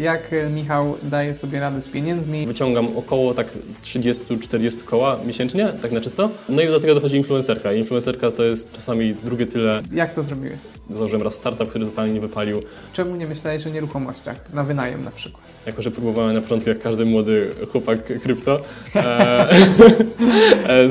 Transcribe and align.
Jak 0.00 0.32
e, 0.32 0.50
Michał 0.50 0.96
daje 1.02 1.34
sobie 1.34 1.60
radę 1.60 1.82
z 1.82 1.88
pieniędzmi? 1.88 2.46
Wyciągam 2.46 2.96
około 2.96 3.34
tak 3.34 3.46
30-40 3.82 4.84
koła 4.84 5.18
miesięcznie, 5.26 5.72
tak 5.82 5.92
na 5.92 6.00
czysto. 6.00 6.30
No 6.48 6.62
i 6.62 6.66
do 6.66 6.80
tego 6.80 6.94
dochodzi 6.94 7.16
influencerka. 7.16 7.72
Influencerka 7.72 8.30
to 8.30 8.42
jest 8.42 8.74
czasami 8.74 9.14
drugie 9.14 9.46
tyle. 9.46 9.82
Jak 9.92 10.14
to 10.14 10.22
zrobiłeś? 10.22 10.60
Założyłem 10.90 11.22
raz 11.22 11.34
startup, 11.34 11.68
który 11.68 11.86
totalnie 11.86 12.14
nie 12.14 12.20
wypalił. 12.20 12.62
Czemu 12.92 13.16
nie 13.16 13.26
myślałeś 13.26 13.66
o 13.66 13.70
nieruchomościach? 13.70 14.52
Na 14.52 14.64
wynajem 14.64 15.04
na 15.04 15.10
przykład. 15.10 15.44
Jako, 15.66 15.82
że 15.82 15.90
próbowałem 15.90 16.34
na 16.34 16.40
początku, 16.40 16.68
jak 16.68 16.78
każdy 16.78 17.04
młody 17.04 17.50
chłopak 17.72 18.20
krypto, 18.22 18.60
e, 18.94 19.50
e, 19.50 19.56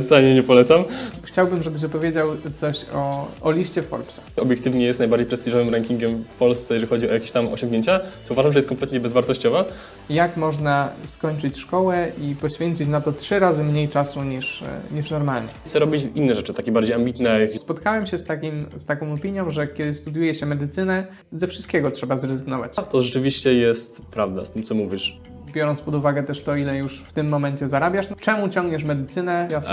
totalnie 0.04 0.36
nie 0.36 0.44
polecam. 0.44 0.84
Chciałbym, 1.24 1.64
żebyś 1.64 1.84
opowiedział 1.84 2.28
coś 2.56 2.86
o, 2.94 3.28
o 3.42 3.52
liście 3.52 3.82
Forbesa. 3.84 4.22
Obiektywnie 4.38 4.86
jest 4.86 5.00
najbardziej 5.00 5.28
prestiżowym 5.28 5.70
rankingiem 5.70 6.24
w 6.24 6.36
Polsce, 6.36 6.74
jeżeli 6.74 6.90
chodzi 6.90 7.10
o 7.10 7.14
jakieś 7.14 7.32
tam 7.32 7.48
osiągnięcia, 7.48 8.00
to 8.00 8.34
uważam, 8.34 8.52
że 8.52 8.58
jest 8.58 8.68
kompletnie 8.68 9.00
bezwartościowa. 9.00 9.66
Jak 10.10 10.38
można 10.38 10.90
skończyć 11.06 11.58
szkołę 11.58 12.12
i 12.22 12.36
poświęcić 12.36 12.88
na 12.88 13.02
to 13.02 13.12
trzy 13.12 13.40
razy 13.40 13.64
mniej 13.64 13.90
czasu 13.90 14.24
niż, 14.24 14.62
e, 14.62 14.96
niż 14.96 15.12
normalnie? 15.12 15.50
Chcę 15.66 15.80
robić 15.80 16.04
inne 16.16 16.36
rzeczy, 16.36 16.54
takie 16.54 16.72
bardziej 16.72 16.96
ambitne. 16.96 17.40
Spotkałem 17.58 18.08
się 18.08 18.18
z, 18.18 18.24
takim, 18.24 18.66
z 18.78 18.86
taką 18.86 19.14
opinią, 19.14 19.50
że 19.50 19.68
kiedy 19.68 19.94
studiuje 19.94 20.36
się 20.36 20.46
medycynę, 20.46 21.08
ze 21.32 21.48
wszystkiego 21.48 21.92
trzeba 21.92 22.18
zrezygnować. 22.18 22.76
To 22.90 23.02
rzeczywiście 23.02 23.54
jest 23.54 24.02
prawda 24.02 24.46
z 24.46 24.52
tym, 24.52 24.64
co 24.64 24.76
mówisz. 24.76 25.20
Biorąc 25.54 25.82
pod 25.82 25.96
uwagę 25.96 26.24
też 26.24 26.44
to, 26.44 26.56
ile 26.56 26.78
już 26.78 27.02
w 27.02 27.14
tym 27.14 27.30
momencie 27.30 27.70
zarabiasz, 27.70 28.10
no, 28.10 28.16
czemu 28.16 28.50
ciągniesz 28.50 28.84
medycynę? 28.84 29.48
Jasne. 29.52 29.72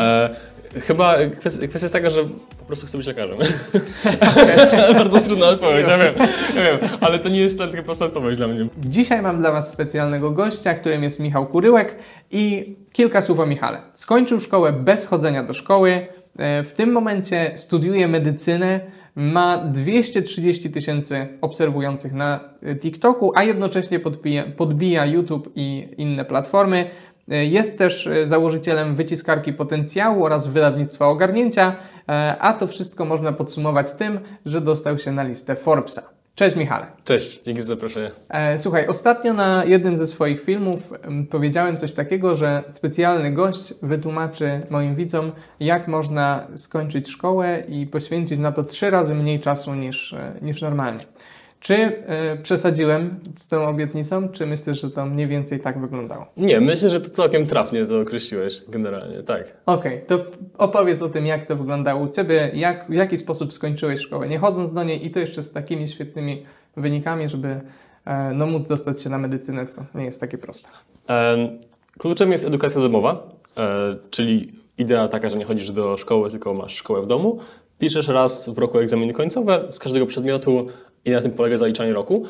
E, 0.76 0.80
chyba 0.80 1.16
kwestia, 1.38 1.68
kwestia 1.68 1.84
jest 1.84 1.92
taka, 1.92 2.10
że 2.10 2.24
po 2.58 2.64
prostu 2.66 2.86
chcę 2.86 2.98
być 2.98 3.06
lekarzem. 3.06 3.36
Bardzo 4.94 5.20
trudna 5.20 5.46
odpowiedź, 5.46 5.86
ja 5.86 5.98
wiem, 5.98 6.14
ja 6.56 6.62
wiem, 6.62 6.90
ale 7.00 7.18
to 7.18 7.28
nie 7.28 7.40
jest 7.40 7.58
taka 7.58 7.82
prosta 7.82 8.04
odpowiedź 8.04 8.36
dla 8.36 8.48
mnie. 8.48 8.68
Dzisiaj 8.78 9.22
mam 9.22 9.38
dla 9.38 9.52
Was 9.52 9.72
specjalnego 9.72 10.30
gościa, 10.30 10.74
którym 10.74 11.02
jest 11.02 11.20
Michał 11.20 11.46
Kuryłek 11.46 11.96
i 12.30 12.76
kilka 12.92 13.22
słów 13.22 13.40
o 13.40 13.46
Michale. 13.46 13.78
Skończył 13.92 14.40
szkołę 14.40 14.72
bez 14.72 15.06
chodzenia 15.06 15.42
do 15.42 15.54
szkoły, 15.54 16.06
e, 16.38 16.62
w 16.62 16.74
tym 16.74 16.92
momencie 16.92 17.52
studiuje 17.56 18.08
medycynę, 18.08 18.80
ma 19.16 19.58
230 19.58 20.70
tysięcy 20.70 21.28
obserwujących 21.40 22.12
na 22.12 22.40
e, 22.62 22.76
TikToku, 22.76 23.32
a 23.34 23.42
jednocześnie 23.42 24.00
podbija, 24.00 24.44
podbija 24.56 25.06
YouTube 25.06 25.52
i 25.54 25.88
inne 25.96 26.24
platformy. 26.24 26.90
E, 27.28 27.44
Jest 27.44 27.78
też 27.78 28.06
e, 28.06 28.28
założycielem 28.28 28.96
wyciskarki 28.96 29.52
potencjału 29.52 30.24
oraz 30.24 30.48
wydawnictwa 30.48 31.06
ogarnięcia, 31.06 31.76
a 32.40 32.52
to 32.52 32.66
wszystko 32.66 33.04
można 33.04 33.32
podsumować 33.32 33.94
tym, 33.94 34.20
że 34.44 34.60
dostał 34.60 34.98
się 34.98 35.12
na 35.12 35.22
listę 35.22 35.56
Forbesa. 35.56 36.15
Cześć 36.36 36.56
Michale. 36.56 36.86
Cześć, 37.04 37.42
dzięki 37.42 37.62
za 37.62 37.66
zaproszenie. 37.66 38.10
E, 38.28 38.58
Słuchaj, 38.58 38.86
ostatnio 38.86 39.32
na 39.32 39.64
jednym 39.64 39.96
ze 39.96 40.06
swoich 40.06 40.42
filmów 40.42 40.92
em, 41.02 41.26
powiedziałem 41.26 41.76
coś 41.76 41.92
takiego, 41.92 42.34
że 42.34 42.64
specjalny 42.68 43.32
gość 43.32 43.74
wytłumaczy 43.82 44.60
moim 44.70 44.94
widzom, 44.94 45.32
jak 45.60 45.88
można 45.88 46.46
skończyć 46.56 47.08
szkołę 47.08 47.62
i 47.68 47.86
poświęcić 47.86 48.38
na 48.38 48.52
to 48.52 48.64
trzy 48.64 48.90
razy 48.90 49.14
mniej 49.14 49.40
czasu 49.40 49.74
niż, 49.74 50.12
e, 50.12 50.32
niż 50.42 50.62
normalnie. 50.62 51.00
Czy 51.66 51.74
e, 51.74 52.36
przesadziłem 52.36 53.20
z 53.36 53.48
tą 53.48 53.66
obietnicą, 53.68 54.28
czy 54.28 54.46
myślisz, 54.46 54.80
że 54.80 54.90
to 54.90 55.06
mniej 55.06 55.26
więcej 55.26 55.60
tak 55.60 55.80
wyglądało? 55.80 56.26
Nie, 56.36 56.60
myślę, 56.60 56.90
że 56.90 57.00
to 57.00 57.10
całkiem 57.10 57.46
trafnie 57.46 57.86
to 57.86 58.00
określiłeś 58.00 58.62
generalnie, 58.68 59.22
tak. 59.22 59.56
Okej, 59.66 60.02
to 60.06 60.24
opowiedz 60.58 61.02
o 61.02 61.08
tym, 61.08 61.26
jak 61.26 61.46
to 61.46 61.56
wyglądało 61.56 62.02
u 62.02 62.08
Ciebie, 62.08 62.50
jak, 62.54 62.86
w 62.88 62.92
jaki 62.92 63.18
sposób 63.18 63.52
skończyłeś 63.52 64.00
szkołę, 64.00 64.28
nie 64.28 64.38
chodząc 64.38 64.72
do 64.72 64.84
niej 64.84 65.06
i 65.06 65.10
to 65.10 65.20
jeszcze 65.20 65.42
z 65.42 65.52
takimi 65.52 65.88
świetnymi 65.88 66.46
wynikami, 66.76 67.28
żeby 67.28 67.60
e, 68.04 68.32
no, 68.34 68.46
móc 68.46 68.68
dostać 68.68 69.02
się 69.02 69.10
na 69.10 69.18
medycynę, 69.18 69.66
co 69.66 69.84
nie 69.94 70.04
jest 70.04 70.20
takie 70.20 70.38
proste. 70.38 70.68
Em, 71.06 71.58
Kluczem 71.98 72.32
jest 72.32 72.44
edukacja 72.44 72.80
domowa, 72.80 73.28
e, 73.56 73.94
czyli 74.10 74.52
idea 74.78 75.08
taka, 75.08 75.30
że 75.30 75.38
nie 75.38 75.44
chodzisz 75.44 75.70
do 75.70 75.96
szkoły, 75.96 76.30
tylko 76.30 76.54
masz 76.54 76.74
szkołę 76.74 77.02
w 77.02 77.06
domu. 77.06 77.38
Piszesz 77.78 78.08
raz 78.08 78.48
w 78.48 78.58
roku 78.58 78.78
egzaminy 78.78 79.12
końcowe 79.12 79.66
z 79.70 79.78
każdego 79.78 80.06
przedmiotu 80.06 80.66
i 81.06 81.10
na 81.10 81.22
tym 81.22 81.30
polega 81.30 81.56
zaliczanie 81.56 81.92
roku. 81.92 82.24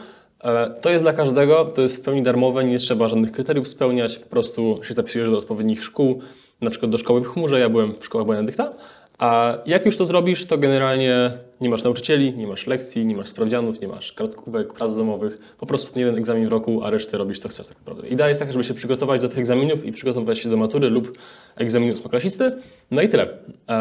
E, 0.44 0.70
To 0.82 0.90
jest 0.90 1.04
dla 1.04 1.12
każdego, 1.12 1.64
to 1.64 1.82
jest 1.82 1.96
w 1.96 2.00
pełni 2.04 2.22
darmowe, 2.22 2.64
nie 2.64 2.78
trzeba 2.78 3.08
żadnych 3.08 3.32
kryteriów 3.32 3.68
spełniać, 3.68 4.18
po 4.18 4.26
prostu 4.26 4.80
się 4.82 4.94
zapisujesz 4.94 5.30
do 5.30 5.38
odpowiednich 5.38 5.84
szkół, 5.84 6.20
na 6.60 6.70
przykład 6.70 6.90
do 6.92 6.98
szkoły 6.98 7.20
w 7.20 7.26
chmurze, 7.26 7.60
ja 7.60 7.68
byłem 7.68 7.94
w 8.00 8.04
szkołach 8.04 8.26
Benedykta. 8.26 8.72
A 9.18 9.58
jak 9.66 9.86
już 9.86 9.96
to 9.96 10.04
zrobisz, 10.04 10.46
to 10.46 10.58
generalnie 10.58 11.30
nie 11.60 11.70
masz 11.70 11.84
nauczycieli, 11.84 12.34
nie 12.34 12.46
masz 12.46 12.66
lekcji, 12.66 13.06
nie 13.06 13.16
masz 13.16 13.28
sprawdzianów, 13.28 13.80
nie 13.80 13.88
masz 13.88 14.12
kartkówek, 14.12 14.72
prac 14.72 14.94
domowych. 14.96 15.54
Po 15.58 15.66
prostu 15.66 15.92
ten 15.94 16.00
jeden 16.00 16.18
egzamin 16.18 16.46
w 16.48 16.50
roku, 16.50 16.84
a 16.84 16.90
resztę 16.90 17.18
robisz 17.18 17.40
to 17.40 17.48
chcesz 17.48 17.68
tak 17.68 17.78
naprawdę. 17.78 18.08
Idea 18.08 18.28
jest 18.28 18.40
taka, 18.40 18.52
żeby 18.52 18.64
się 18.64 18.74
przygotować 18.74 19.20
do 19.20 19.28
tych 19.28 19.38
egzaminów 19.38 19.84
i 19.84 19.92
przygotować 19.92 20.38
się 20.38 20.50
do 20.50 20.56
matury 20.56 20.90
lub 20.90 21.18
egzaminu 21.56 21.94
ósmoklasisty. 21.94 22.50
No 22.90 23.02
i 23.02 23.08
tyle. 23.08 23.22
E, 23.68 23.72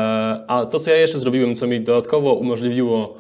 A 0.48 0.66
to, 0.66 0.80
co 0.80 0.92
ja 0.92 0.98
jeszcze 0.98 1.18
zrobiłem, 1.20 1.56
co 1.56 1.68
mi 1.68 1.82
dodatkowo 1.82 2.34
umożliwiło 2.34 3.18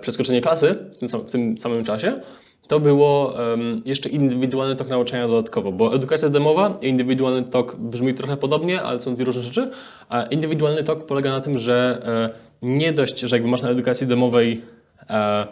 przeskoczenie 0.00 0.40
klasy 0.40 0.76
w 0.96 0.98
tym, 0.98 1.08
w 1.08 1.30
tym 1.30 1.58
samym 1.58 1.84
czasie, 1.84 2.20
to 2.68 2.80
było 2.80 3.34
em, 3.52 3.82
jeszcze 3.84 4.08
indywidualny 4.08 4.76
tok 4.76 4.88
nauczania 4.88 5.28
dodatkowo, 5.28 5.72
bo 5.72 5.94
edukacja 5.94 6.28
domowa 6.28 6.78
i 6.82 6.88
indywidualny 6.88 7.44
tok 7.44 7.76
brzmi 7.76 8.14
trochę 8.14 8.36
podobnie, 8.36 8.82
ale 8.82 9.00
są 9.00 9.14
dwie 9.14 9.24
różne 9.24 9.42
rzeczy. 9.42 9.70
A 10.08 10.22
indywidualny 10.22 10.82
tok 10.82 11.06
polega 11.06 11.30
na 11.30 11.40
tym, 11.40 11.58
że 11.58 12.02
e, 12.04 12.68
nie 12.68 12.92
dość, 12.92 13.20
że 13.20 13.36
jakby 13.36 13.50
masz 13.50 13.62
na 13.62 13.70
edukacji 13.70 14.06
domowej 14.06 14.62
e, 15.10 15.46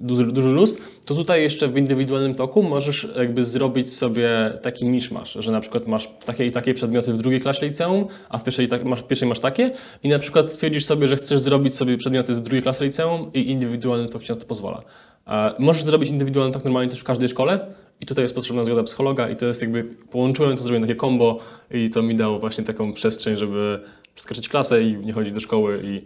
duży, 0.00 0.26
duży 0.26 0.48
luz, 0.48 0.78
to 1.04 1.14
tutaj 1.14 1.42
jeszcze 1.42 1.68
w 1.68 1.78
indywidualnym 1.78 2.34
toku 2.34 2.62
możesz 2.62 3.08
jakby 3.16 3.44
zrobić 3.44 3.92
sobie 3.92 4.52
taki 4.62 4.86
miszmasz, 4.86 5.32
że 5.40 5.52
na 5.52 5.60
przykład 5.60 5.86
masz 5.86 6.10
takie 6.24 6.46
i 6.46 6.52
takie 6.52 6.74
przedmioty 6.74 7.12
w 7.12 7.16
drugiej 7.16 7.40
klasie 7.40 7.66
liceum, 7.66 8.04
a 8.28 8.38
w 8.38 8.44
pierwszej, 8.44 8.68
tak, 8.68 8.84
masz, 8.84 9.00
w 9.00 9.06
pierwszej 9.06 9.28
masz 9.28 9.40
takie 9.40 9.70
i 10.02 10.08
na 10.08 10.18
przykład 10.18 10.52
stwierdzisz 10.52 10.84
sobie, 10.84 11.08
że 11.08 11.16
chcesz 11.16 11.40
zrobić 11.40 11.74
sobie 11.74 11.96
przedmioty 11.96 12.34
z 12.34 12.42
drugiej 12.42 12.62
klasy 12.62 12.84
liceum 12.84 13.30
i 13.34 13.50
indywidualny 13.50 14.08
tok 14.08 14.22
ci 14.22 14.32
na 14.32 14.38
to 14.38 14.46
pozwala. 14.46 14.82
E, 15.26 15.54
Możesz 15.58 15.84
zrobić 15.84 16.10
indywidualny 16.10 16.52
tok 16.52 16.64
normalnie 16.64 16.90
też 16.90 17.00
w 17.00 17.04
każdej 17.04 17.28
szkole 17.28 17.66
i 18.00 18.06
tutaj 18.06 18.24
jest 18.24 18.34
potrzebna 18.34 18.64
zgoda 18.64 18.82
psychologa 18.82 19.28
i 19.28 19.36
to 19.36 19.46
jest 19.46 19.62
jakby, 19.62 19.84
połączyłem 19.84 20.56
to, 20.56 20.62
zrobiłem 20.62 20.82
takie 20.82 21.00
combo 21.00 21.38
i 21.70 21.90
to 21.90 22.02
mi 22.02 22.14
dało 22.14 22.38
właśnie 22.38 22.64
taką 22.64 22.92
przestrzeń, 22.92 23.36
żeby 23.36 23.80
przeskoczyć 24.14 24.48
klasę 24.48 24.82
i 24.82 24.96
nie 24.96 25.12
chodzić 25.12 25.34
do 25.34 25.40
szkoły 25.40 25.80
i 25.84 26.02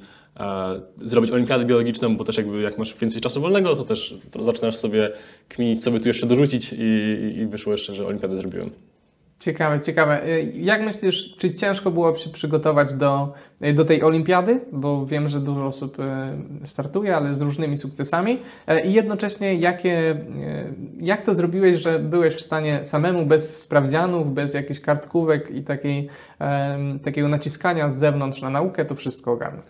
zrobić 0.97 1.31
olimpiadę 1.31 1.65
biologiczną, 1.65 2.17
bo 2.17 2.25
też 2.25 2.37
jakby 2.37 2.61
jak 2.61 2.79
masz 2.79 2.97
więcej 2.99 3.21
czasu 3.21 3.41
wolnego, 3.41 3.77
to 3.77 3.85
też 3.85 4.15
to 4.31 4.45
zaczynasz 4.45 4.77
sobie 4.77 5.13
kminić, 5.49 5.83
co 5.83 5.91
by 5.91 6.01
tu 6.01 6.09
jeszcze 6.09 6.27
dorzucić 6.27 6.73
i, 6.73 6.77
i, 7.39 7.47
wyszło 7.47 7.73
jeszcze, 7.73 7.95
że 7.95 8.07
olimpiadę 8.07 8.37
zrobiłem. 8.37 8.71
Ciekawe, 9.39 9.81
ciekawe. 9.81 10.25
E, 10.25 10.43
Jak 10.43 10.83
myślisz, 10.83 11.37
czy 11.39 11.55
ciężko 11.55 11.91
było 11.91 12.17
się 12.17 12.31
przygotować 12.31 12.95
do, 12.95 13.33
e, 13.35 13.50
do 13.75 13.85
tej 13.85 14.03
olimpiady? 14.03 14.61
Bo 14.73 15.07
wiem, 15.07 15.29
że 15.29 15.41
dużo 15.41 15.67
osób 15.67 16.01
e, 16.01 16.37
startuje, 16.65 17.17
ale 17.17 17.35
z 17.35 17.43
różnymi 17.43 17.79
sukcesami. 17.79 18.39
E, 18.67 18.87
I 18.87 18.93
jednocześnie, 18.93 19.55
jakie, 19.55 19.91
e, 19.91 20.17
jak 21.01 21.23
to 21.23 21.35
zrobiłeś, 21.35 21.79
że 21.79 21.99
byłeś 21.99 22.35
w 22.35 22.41
stanie 22.41 22.85
samemu, 22.85 23.27
bez 23.27 23.63
sprawdzianów, 23.63 24.35
bez 24.35 24.55
jakichś 24.55 24.81
kartkówek 24.81 25.51
i 25.51 25.63
takiej, 25.63 26.09
takiego 27.05 27.29
naciskania 27.29 27.89
z 27.89 27.99
zewnątrz 27.99 28.43
na 28.43 28.51
naukę, 28.51 28.85
to 28.85 28.95
wszystko 28.95 29.33
ogarnąć? 29.33 29.65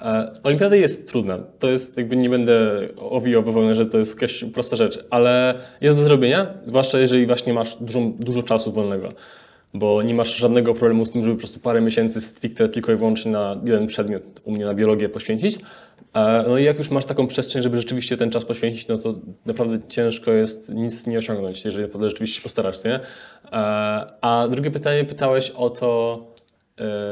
E, 0.00 0.32
Olimpiada 0.42 0.76
jest 0.76 1.08
trudna. 1.08 1.38
To 1.58 1.68
jest 1.68 1.96
jakby 1.96 2.16
nie 2.16 2.30
będę 2.30 2.80
owijał 2.96 3.42
bawełnę, 3.42 3.74
że 3.74 3.86
to 3.86 3.98
jest 3.98 4.14
jakaś 4.14 4.44
prosta 4.44 4.76
rzecz, 4.76 5.06
ale 5.10 5.54
jest 5.80 5.96
do 5.96 6.02
zrobienia, 6.02 6.54
zwłaszcza 6.64 6.98
jeżeli 6.98 7.26
właśnie 7.26 7.54
masz 7.54 7.76
dużo, 7.76 8.00
dużo 8.18 8.42
czasu 8.42 8.72
wolnego, 8.72 9.12
bo 9.78 10.02
nie 10.02 10.14
masz 10.14 10.36
żadnego 10.36 10.74
problemu 10.74 11.06
z 11.06 11.10
tym, 11.10 11.22
żeby 11.22 11.34
po 11.34 11.38
prostu 11.38 11.60
parę 11.60 11.80
miesięcy 11.80 12.20
stricte 12.20 12.68
tylko 12.68 12.92
i 12.92 12.96
wyłącznie 12.96 13.32
na 13.32 13.60
jeden 13.64 13.86
przedmiot, 13.86 14.22
u 14.44 14.52
mnie 14.52 14.64
na 14.64 14.74
biologię 14.74 15.08
poświęcić. 15.08 15.58
E, 16.14 16.44
No 16.48 16.58
i 16.58 16.64
jak 16.64 16.78
już 16.78 16.90
masz 16.90 17.04
taką 17.04 17.26
przestrzeń, 17.26 17.62
żeby 17.62 17.76
rzeczywiście 17.76 18.16
ten 18.16 18.30
czas 18.30 18.44
poświęcić, 18.44 18.88
no 18.88 18.98
to 18.98 19.14
naprawdę 19.46 19.78
ciężko 19.88 20.30
jest 20.32 20.74
nic 20.74 21.06
nie 21.06 21.18
osiągnąć, 21.18 21.64
jeżeli 21.64 21.84
naprawdę 21.84 22.10
rzeczywiście 22.10 22.36
się 22.36 22.42
postarasz, 22.42 22.84
nie? 22.84 22.94
E, 22.94 23.00
A 24.20 24.46
drugie 24.50 24.70
pytanie 24.70 25.04
pytałeś 25.04 25.50
o 25.50 25.70
to... 25.70 26.18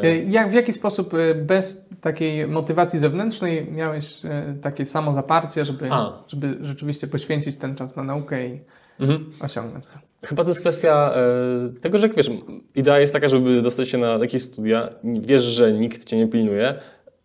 e, 0.02 0.18
Jak, 0.28 0.50
w 0.50 0.54
jaki 0.54 0.72
sposób 0.72 1.12
bez 1.34 1.88
takiej 2.00 2.46
motywacji 2.48 2.98
zewnętrznej 2.98 3.72
miałeś 3.72 4.16
takie 4.62 4.86
samo 4.86 5.14
zaparcie, 5.14 5.64
żeby, 5.64 5.88
A. 5.90 6.24
żeby 6.28 6.56
rzeczywiście 6.60 7.06
poświęcić 7.06 7.56
ten 7.56 7.74
czas 7.76 7.96
na 7.96 8.02
naukę 8.02 8.46
i 8.48 8.60
Mhm. 9.00 9.30
osiągnąć 9.40 9.86
to? 9.86 9.92
Chyba 10.24 10.44
to 10.44 10.50
jest 10.50 10.60
kwestia 10.60 11.14
e, 11.16 11.80
tego, 11.80 11.98
że 11.98 12.08
wiesz, 12.08 12.30
idea 12.74 13.00
jest 13.00 13.12
taka, 13.12 13.28
żeby 13.28 13.62
dostać 13.62 13.88
się 13.88 13.98
na 13.98 14.18
jakieś 14.20 14.42
studia, 14.42 14.88
wiesz, 15.04 15.42
że 15.42 15.72
nikt 15.72 16.04
cię 16.04 16.16
nie 16.16 16.28
pilnuje, 16.28 16.74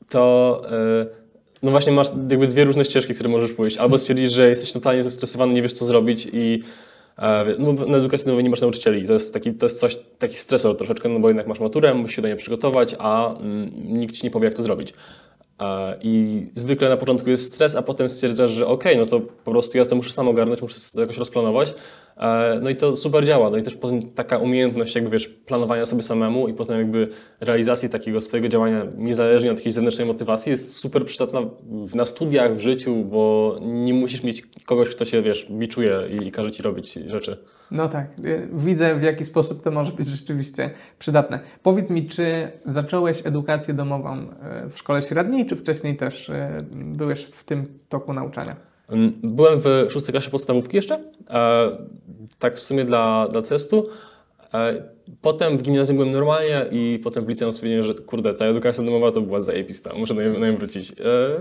to 0.09 0.61
e, 0.71 1.05
no 1.63 1.71
właśnie 1.71 1.93
masz 1.93 2.07
jakby 2.29 2.47
dwie 2.47 2.65
różne 2.65 2.85
ścieżki, 2.85 3.13
które 3.13 3.29
możesz 3.29 3.51
pójść. 3.51 3.77
Albo 3.77 3.97
stwierdzisz, 3.97 4.31
że 4.31 4.49
jesteś 4.49 4.71
totalnie 4.71 5.03
zestresowany, 5.03 5.53
nie 5.53 5.61
wiesz 5.61 5.73
co 5.73 5.85
zrobić 5.85 6.27
i 6.33 6.63
e, 7.17 7.45
no, 7.59 7.73
na 7.73 7.97
edukacji 7.97 8.25
domowej 8.25 8.43
nie 8.43 8.49
masz 8.49 8.61
nauczycieli. 8.61 9.07
To 9.07 9.13
jest 9.13 9.33
taki, 9.33 9.53
to 9.53 9.65
jest 9.65 9.79
coś, 9.79 9.99
taki 10.19 10.37
stresor 10.37 10.77
troszeczkę, 10.77 11.09
no 11.09 11.19
bo 11.19 11.27
jednak 11.27 11.47
masz 11.47 11.59
maturę, 11.59 11.93
musisz 11.93 12.15
się 12.15 12.21
do 12.21 12.27
niej 12.27 12.37
przygotować, 12.37 12.95
a 12.99 13.35
mm, 13.35 13.71
nikt 13.73 14.15
ci 14.15 14.23
nie 14.23 14.31
powie, 14.31 14.45
jak 14.45 14.53
to 14.53 14.63
zrobić. 14.63 14.93
I 16.01 16.45
zwykle 16.55 16.89
na 16.89 16.97
początku 16.97 17.29
jest 17.29 17.53
stres, 17.53 17.75
a 17.75 17.81
potem 17.81 18.09
stwierdzasz, 18.09 18.51
że 18.51 18.67
okej, 18.67 18.97
no 18.97 19.05
to 19.05 19.19
po 19.19 19.51
prostu 19.51 19.77
ja 19.77 19.85
to 19.85 19.95
muszę 19.95 20.11
sam 20.11 20.27
ogarnąć, 20.27 20.61
muszę 20.61 20.75
jakoś 20.95 21.17
rozplanować. 21.17 21.75
No 22.61 22.69
i 22.69 22.75
to 22.75 22.95
super 22.95 23.25
działa. 23.25 23.49
No 23.49 23.57
i 23.57 23.63
też 23.63 23.75
potem 23.75 24.11
taka 24.11 24.37
umiejętność 24.37 24.95
jakby 24.95 25.09
wiesz, 25.09 25.27
planowania 25.27 25.85
sobie 25.85 26.01
samemu 26.01 26.47
i 26.47 26.53
potem 26.53 26.77
jakby 26.77 27.07
realizacji 27.39 27.89
takiego 27.89 28.21
swojego 28.21 28.47
działania 28.47 28.85
niezależnie 28.97 29.51
od 29.51 29.57
jakiejś 29.57 29.73
zewnętrznej 29.73 30.07
motywacji 30.07 30.49
jest 30.49 30.75
super 30.75 31.05
przydatna 31.05 31.41
na 31.95 32.05
studiach, 32.05 32.55
w 32.55 32.59
życiu, 32.59 32.95
bo 32.95 33.55
nie 33.61 33.93
musisz 33.93 34.23
mieć 34.23 34.43
kogoś, 34.65 34.89
kto 34.89 35.05
się 35.05 35.21
wiesz, 35.21 35.47
biczuje 35.51 35.99
i, 36.21 36.27
i 36.27 36.31
każe 36.31 36.51
ci 36.51 36.63
robić 36.63 36.93
rzeczy. 36.93 37.37
No 37.71 37.89
tak, 37.89 38.07
y, 38.19 38.49
widzę 38.53 38.95
w 38.95 39.03
jaki 39.03 39.25
sposób 39.25 39.63
to 39.63 39.71
może 39.71 39.91
być 39.91 40.07
rzeczywiście 40.07 40.71
przydatne. 40.99 41.39
Powiedz 41.63 41.91
mi, 41.91 42.07
czy 42.07 42.51
zacząłeś 42.65 43.25
edukację 43.25 43.73
domową 43.73 44.17
y, 44.17 44.69
w 44.69 44.77
szkole 44.77 45.01
średniej, 45.01 45.45
czy 45.45 45.55
wcześniej 45.55 45.97
też 45.97 46.29
y, 46.29 46.35
byłeś 46.71 47.23
w 47.23 47.43
tym 47.43 47.79
toku 47.89 48.13
nauczania? 48.13 48.55
Mm, 48.89 49.13
Byłem 49.23 49.59
w 49.59 49.85
szóstej 49.89 50.13
klasie 50.13 50.29
podstawówki 50.29 50.75
jeszcze, 50.75 50.99
e, 51.29 51.69
tak 52.39 52.55
w 52.55 52.59
sumie 52.59 52.85
dla, 52.85 53.27
dla 53.31 53.41
testu. 53.41 53.89
Potem 55.21 55.57
w 55.57 55.61
gimnazjum 55.61 55.97
byłem 55.97 56.11
normalnie 56.11 56.65
i 56.71 56.99
potem 57.03 57.25
w 57.25 57.29
liceum 57.29 57.53
stwierdziłem, 57.53 57.83
że 57.83 57.93
kurde, 57.93 58.33
ta 58.33 58.45
edukacja 58.45 58.83
domowa 58.83 59.11
to 59.11 59.21
była 59.21 59.39
zajebista, 59.39 59.93
muszę 59.97 60.13
na 60.13 60.47
nią, 60.47 60.57
wrócić. 60.57 60.91
E, 60.91 60.95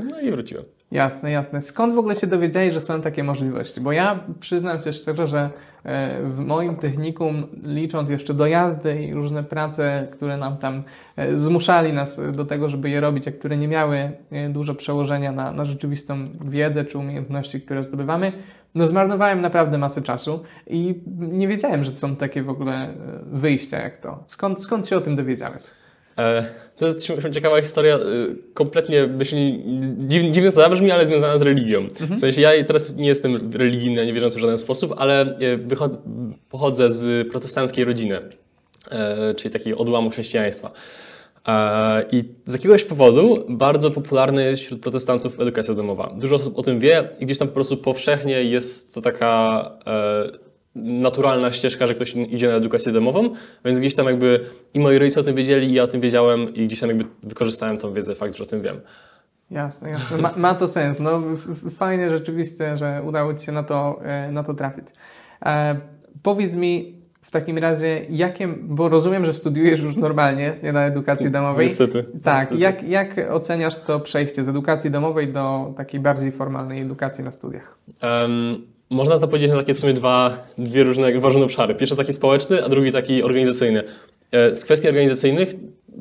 No 0.05 0.21
i 0.21 0.31
wróciłem. 0.31 0.65
Jasne, 0.91 1.31
jasne. 1.31 1.63
Skąd 1.63 1.95
w 1.95 1.99
ogóle 1.99 2.17
się 2.17 2.27
dowiedziałeś, 2.27 2.75
że 2.75 2.81
są 2.81 3.01
takie 3.01 3.25
możliwości? 3.25 3.81
Bo 3.81 3.93
ja 3.93 4.25
przyznam 4.41 4.83
się 4.83 4.93
szczerze, 4.93 5.27
że 5.27 5.51
e, 5.85 6.23
w 6.23 6.39
moim 6.39 6.77
technikum, 6.77 7.47
licząc 7.63 8.11
jeszcze 8.11 8.35
dojazdy 8.35 9.03
i 9.03 9.15
różne 9.15 9.45
prace, 9.45 10.09
które 10.13 10.37
nam 10.37 10.57
tam 10.57 10.83
e, 11.17 11.37
zmuszali 11.37 11.93
nas 11.93 12.21
do 12.33 12.45
tego, 12.45 12.69
żeby 12.69 12.91
je 12.91 13.01
robić, 13.01 13.29
a 13.29 13.33
które 13.33 13.57
nie 13.57 13.69
miały 13.69 14.11
dużo 14.51 14.75
przełożenia 14.75 15.33
na, 15.33 15.53
na 15.53 15.65
rzeczywistą 15.65 16.29
wiedzę 16.45 16.85
czy 16.85 16.99
umiejętności, 16.99 17.61
które 17.61 17.83
zdobywamy, 17.83 18.33
no 18.75 18.87
zmarnowałem 18.87 19.41
naprawdę 19.41 19.79
masę 19.79 20.03
czasu 20.03 20.43
i 20.67 20.95
nie 21.19 21.49
wiedziałem, 21.49 21.85
że 21.85 21.97
są 21.97 22.17
takie 22.17 22.43
w 22.43 22.51
ogóle 22.51 22.73
e, 22.75 22.95
wyjścia 23.33 23.79
jak 23.83 23.99
to. 23.99 24.23
Skąd, 24.27 24.63
skąd 24.63 24.89
się 24.89 24.97
o 24.97 25.01
tym 25.01 25.17
dowiedziałeś? 25.17 25.63
E, 26.19 26.47
To 26.77 26.87
jest 26.87 27.09
ciekawa 27.35 27.61
historia, 27.61 27.95
e, 27.97 28.01
kompletnie 28.55 29.07
myślę, 29.07 29.39
dziw- 30.09 30.31
dziwnie 30.31 30.51
to 30.51 30.51
zabrzmi, 30.51 30.91
ale 30.91 31.07
związana 31.07 31.39
z 31.39 31.43
religią. 31.43 31.87
W 32.17 32.21
sensie 32.21 32.43
ja 32.43 32.65
teraz 32.65 32.97
nie 32.97 33.09
jestem 33.09 33.51
religijny, 33.53 34.07
nie 34.07 34.13
wierzący 34.13 34.39
w 34.39 34.41
żaden 34.41 34.59
sposób, 34.59 34.95
ale 34.99 35.39
pochodzę 36.51 36.91
z 36.91 37.29
protestanckiej 37.31 37.85
rodziny, 37.85 38.19
czyli 39.37 39.53
takiej 39.53 39.75
odłamu 39.75 40.11
chrześcijaństwa. 40.11 40.71
E, 41.49 42.05
I 42.13 42.35
z 42.47 42.53
jakiegoś 42.53 42.85
powodu 42.85 43.45
bardzo 43.49 43.91
popularna 43.91 44.43
jest 44.43 44.63
wśród 44.63 44.81
protestantów 44.81 45.41
edukacja 45.41 45.75
domowa. 45.75 46.15
Dużo 46.17 46.35
osób 46.35 46.59
o 46.59 46.63
tym 46.63 46.79
wie 46.79 47.09
i 47.21 47.25
gdzieś 47.27 47.39
tam 47.39 47.49
po 47.49 47.55
prostu 47.55 47.77
powszechnie 47.77 48.45
jest 48.45 48.95
to 48.95 49.03
taka 49.03 49.63
e, 49.87 50.49
naturalna 50.75 51.53
ścieżka, 51.53 51.87
że 51.87 51.95
ktoś 51.95 52.15
idzie 52.15 52.49
na 52.49 52.55
edukację 52.55 52.93
domową, 52.93 53.31
więc 53.65 53.79
gdzieś 53.79 53.95
tam 53.95 54.07
jakby 54.07 54.41
i 54.75 54.81
moi 54.81 54.99
rodzice 54.99 55.21
o 55.21 55.25
tym 55.25 55.35
wiedzieli, 55.35 55.71
i 55.71 55.73
ja 55.73 55.83
o 55.83 55.87
tym 55.87 56.01
wiedziałem 56.01 56.55
i 56.55 56.67
gdzieś 56.67 56.81
tam 56.81 56.89
jakby 56.89 57.05
wykorzystałem 57.23 57.79
tą 57.79 57.93
wiedzę, 57.93 58.15
fakt, 58.15 58.37
że 58.37 58.45
o 58.45 58.47
tym 58.47 58.63
wiem. 58.63 58.81
Jasne, 59.51 59.91
jasne. 59.91 60.19
Ma, 60.19 60.33
ma 60.37 60.55
to 60.55 60.69
sens. 60.69 61.01
No, 61.01 61.23
fajnie 61.71 62.11
rzeczywiście, 62.11 62.77
że 62.77 63.03
udało 63.07 63.35
Ci 63.35 63.47
się 63.47 63.53
na 63.53 63.63
to, 63.63 64.01
e, 64.05 64.33
na 64.33 64.45
to 64.45 64.55
trafić. 64.55 64.87
E, 65.47 65.77
powiedz 66.23 66.57
mi 66.57 66.98
w 67.29 67.31
takim 67.31 67.59
razie, 67.59 68.01
jakie, 68.11 68.49
bo 68.49 68.89
rozumiem, 68.89 69.25
że 69.25 69.33
studiujesz 69.33 69.81
już 69.81 69.97
normalnie, 69.97 70.53
nie 70.63 70.73
na 70.73 70.87
edukacji 70.87 71.31
domowej. 71.31 71.67
Niestety. 71.67 72.05
Tak, 72.25 72.51
Niestety. 72.51 72.61
jak, 72.61 72.83
jak 73.17 73.31
oceniasz 73.33 73.77
to 73.77 74.01
przejście 74.01 74.45
z 74.45 74.49
edukacji 74.49 74.91
domowej 74.91 75.29
do 75.33 75.73
takiej 75.77 76.01
bardziej 76.01 76.33
formalnej 76.33 76.83
edukacji 76.83 77.25
na 77.25 77.33
studiach? 77.33 77.79
Em, 78.01 78.57
można 78.91 79.19
to 79.19 79.29
podzielić 79.29 79.53
na 79.55 79.61
takie 79.61 79.75
w 79.75 79.79
sumie 79.79 79.93
dwa, 79.93 80.47
dwie 80.59 80.85
różne 80.85 81.21
ważne 81.21 81.45
obszary. 81.45 81.75
Pierwszy 81.75 81.97
taki 81.97 82.13
społeczny, 82.13 82.65
a 82.65 82.69
drugi 82.69 82.93
taki 82.93 83.23
organizacyjny. 83.23 83.83
E, 84.33 84.55
Z 84.55 84.65
kwestii 84.65 84.89
organizacyjnych, 84.89 85.55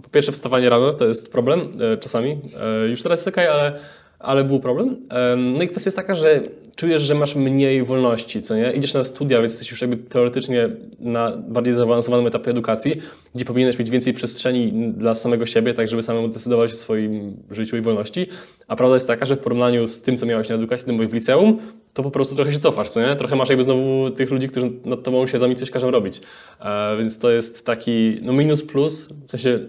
po 0.04 0.10
pierwsze 0.10 0.32
wstawanie 0.32 0.70
rano 0.70 0.94
to 0.94 1.06
jest 1.06 1.32
problem 1.32 1.60
e, 1.94 1.98
czasami. 1.98 2.40
E, 2.84 2.88
Już 2.88 3.04
teraz 3.04 3.20
jest 3.20 3.28
okej, 3.28 3.48
ale, 3.48 3.80
ale 4.20 4.44
był 4.44 4.60
problem. 4.60 4.96
Em, 5.10 5.54
No 5.54 5.64
i 5.64 5.68
kwestia 5.68 5.88
jest 5.88 5.98
taka, 5.98 6.16
że 6.16 6.42
czujesz, 6.76 7.02
że 7.02 7.16
masz 7.16 7.36
mniej 7.36 7.84
wolności, 7.84 8.42
co 8.42 8.56
nie? 8.56 8.72
Idziesz 8.72 8.94
na 8.94 9.04
studia, 9.04 9.40
więc 9.42 9.54
jesteś 9.54 9.72
już 9.72 9.82
jakby 9.82 9.98
teoretycznie 9.98 10.70
na 11.00 11.38
bardziej 11.38 11.74
zaawansowanym 11.74 12.28
etapie 12.28 12.52
edukacji, 12.52 13.02
gdzie 13.36 13.46
powinieneś 13.46 13.80
mieć 13.80 13.90
więcej 13.90 14.14
przestrzeni 14.14 14.92
dla 14.98 15.16
samego 15.16 15.46
siebie, 15.46 15.74
tak 15.74 15.88
żeby 15.88 16.04
samemu 16.04 16.28
decydować 16.28 16.72
o 16.72 16.76
swoim 16.76 17.38
życiu 17.52 17.78
i 17.78 17.82
wolności. 17.82 18.28
A 18.68 18.76
prawda 18.76 18.96
jest 18.96 19.08
taka, 19.08 19.26
że 19.26 19.36
w 19.36 19.40
porównaniu 19.40 19.88
z 19.88 20.02
tym, 20.02 20.18
co 20.18 20.26
miałeś 20.26 20.50
na 20.50 20.56
edukacji 20.56 20.88
domowej 20.88 21.08
w 21.08 21.14
liceum, 21.14 21.58
to 21.98 22.04
po 22.04 22.12
prostu 22.12 22.36
trochę 22.36 22.54
się 22.54 22.60
cofasz, 22.60 22.90
co 22.90 23.02
nie? 23.02 23.16
Trochę 23.16 23.36
masz 23.36 23.50
jakby 23.50 23.64
znowu 23.64 24.10
tych 24.10 24.32
ludzi, 24.32 24.48
którzy 24.48 24.68
nad 24.86 25.04
tobą 25.04 25.28
się 25.28 25.56
coś 25.56 25.72
każą 25.72 25.92
robić. 25.92 26.22
E, 26.60 26.98
więc 26.98 27.20
to 27.20 27.30
jest 27.30 27.66
taki 27.66 28.18
no 28.22 28.34
minus 28.34 28.64
plus, 28.64 29.14
w 29.28 29.32
sensie 29.32 29.60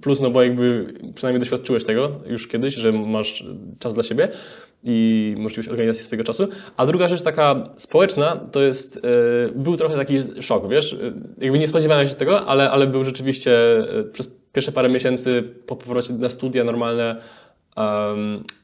plus, 0.00 0.20
no 0.20 0.30
bo 0.30 0.42
jakby 0.42 0.94
przynajmniej 1.14 1.40
doświadczyłeś 1.40 1.84
tego 1.84 2.10
już 2.26 2.48
kiedyś, 2.48 2.74
że 2.74 2.92
masz 2.92 3.44
czas 3.78 3.94
dla 3.94 4.02
siebie 4.02 4.28
i 4.84 5.34
możliwość 5.38 5.68
organizacji 5.68 6.04
swojego 6.04 6.24
czasu. 6.24 6.48
A 6.76 6.86
druga 6.86 7.08
rzecz 7.08 7.22
taka 7.22 7.64
społeczna, 7.76 8.36
to 8.52 8.62
jest, 8.62 8.96
e, 8.96 9.00
był 9.54 9.76
trochę 9.76 9.96
taki 9.96 10.18
szok, 10.40 10.68
wiesz, 10.68 10.96
jakby 11.38 11.58
nie 11.58 11.66
spodziewałem 11.66 12.06
się 12.06 12.14
tego, 12.14 12.46
ale, 12.46 12.70
ale 12.70 12.86
był 12.86 13.04
rzeczywiście 13.04 13.78
e, 13.78 14.04
przez 14.04 14.36
pierwsze 14.52 14.72
parę 14.72 14.88
miesięcy 14.88 15.42
po 15.66 15.76
powrocie 15.76 16.12
na 16.12 16.28
studia 16.28 16.64
normalne 16.64 17.16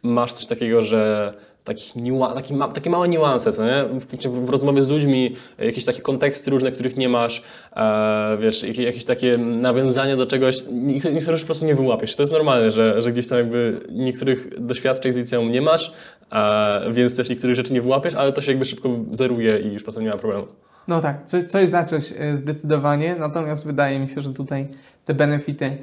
masz 0.02 0.32
coś 0.32 0.46
takiego, 0.46 0.82
że 0.82 1.32
takich 1.64 1.94
taki 2.34 2.54
ma- 2.54 2.68
takie 2.68 2.90
małe 2.90 3.08
niuanse, 3.08 3.52
co 3.52 3.64
nie? 3.64 3.84
W, 4.00 4.06
w, 4.46 4.48
rozmowie 4.48 4.82
z 4.82 4.88
ludźmi, 4.88 5.36
e, 5.58 5.66
jakieś 5.66 5.84
takie 5.84 6.00
konteksty 6.02 6.50
różne, 6.50 6.72
których 6.72 6.96
nie 6.96 7.08
masz, 7.08 7.42
e, 7.76 8.36
wiesz, 8.40 8.62
jakieś, 8.62 8.78
jakieś 8.78 9.04
takie 9.04 9.38
nawiązania 9.38 10.16
do 10.16 10.26
czegoś, 10.26 10.64
niektóre 11.12 11.20
rzeczy 11.20 11.40
po 11.40 11.46
prostu 11.46 11.64
nie 11.64 11.74
wyłapiesz. 11.74 12.16
To 12.16 12.22
jest 12.22 12.32
normalne, 12.32 12.70
że, 12.70 13.02
że 13.02 13.12
gdzieś 13.12 13.26
tam 13.26 13.38
jakby 13.38 13.80
niektórych 13.90 14.66
doświadczeń 14.66 15.12
z 15.12 15.16
liceum 15.16 15.50
nie 15.50 15.62
masz, 15.62 15.92
e, 16.32 16.90
więc 16.90 17.16
też 17.16 17.28
niektórych 17.28 17.56
rzeczy 17.56 17.72
nie 17.72 17.82
wyłapiesz, 17.82 18.14
ale 18.14 18.32
to 18.32 18.40
się 18.40 18.52
jakby 18.52 18.64
szybko 18.64 18.88
zeruje 19.12 19.58
i 19.58 19.72
już 19.72 19.82
potem 19.82 20.02
nie 20.02 20.10
ma 20.10 20.16
problemu. 20.16 20.46
No 20.88 21.00
tak, 21.00 21.26
co, 21.26 21.44
coś 21.44 21.68
zacząć 21.68 22.14
e, 22.18 22.36
zdecydowanie, 22.36 23.14
natomiast 23.18 23.66
wydaje 23.66 23.98
mi 23.98 24.08
się, 24.08 24.22
że 24.22 24.34
tutaj 24.34 24.66
te 25.04 25.14
benefity 25.14 25.78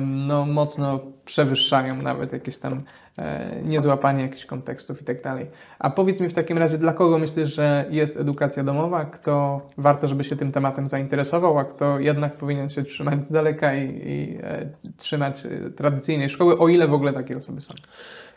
no, 0.00 0.46
mocno 0.46 1.00
przewyższają 1.24 2.02
nawet 2.02 2.32
jakieś 2.32 2.56
tam 2.56 2.82
e, 3.18 3.62
niezłapanie 3.64 4.22
jakichś 4.22 4.44
kontekstów 4.44 5.02
i 5.02 5.04
tak 5.04 5.22
dalej. 5.22 5.46
A 5.78 5.90
powiedz 5.90 6.20
mi 6.20 6.28
w 6.28 6.34
takim 6.34 6.58
razie, 6.58 6.78
dla 6.78 6.92
kogo 6.92 7.18
myślisz, 7.18 7.54
że 7.54 7.84
jest 7.90 8.16
edukacja 8.16 8.64
domowa, 8.64 9.04
kto 9.04 9.60
warto, 9.78 10.08
żeby 10.08 10.24
się 10.24 10.36
tym 10.36 10.52
tematem 10.52 10.88
zainteresował, 10.88 11.58
a 11.58 11.64
kto 11.64 11.98
jednak 11.98 12.36
powinien 12.36 12.68
się 12.68 12.84
trzymać 12.84 13.26
z 13.26 13.32
daleka 13.32 13.74
i, 13.74 14.02
i 14.06 14.38
e, 14.42 14.68
trzymać 14.96 15.46
e, 15.46 15.70
tradycyjnej 15.70 16.30
szkoły, 16.30 16.58
o 16.58 16.68
ile 16.68 16.88
w 16.88 16.94
ogóle 16.94 17.12
takie 17.12 17.36
osoby 17.36 17.60
są. 17.60 17.74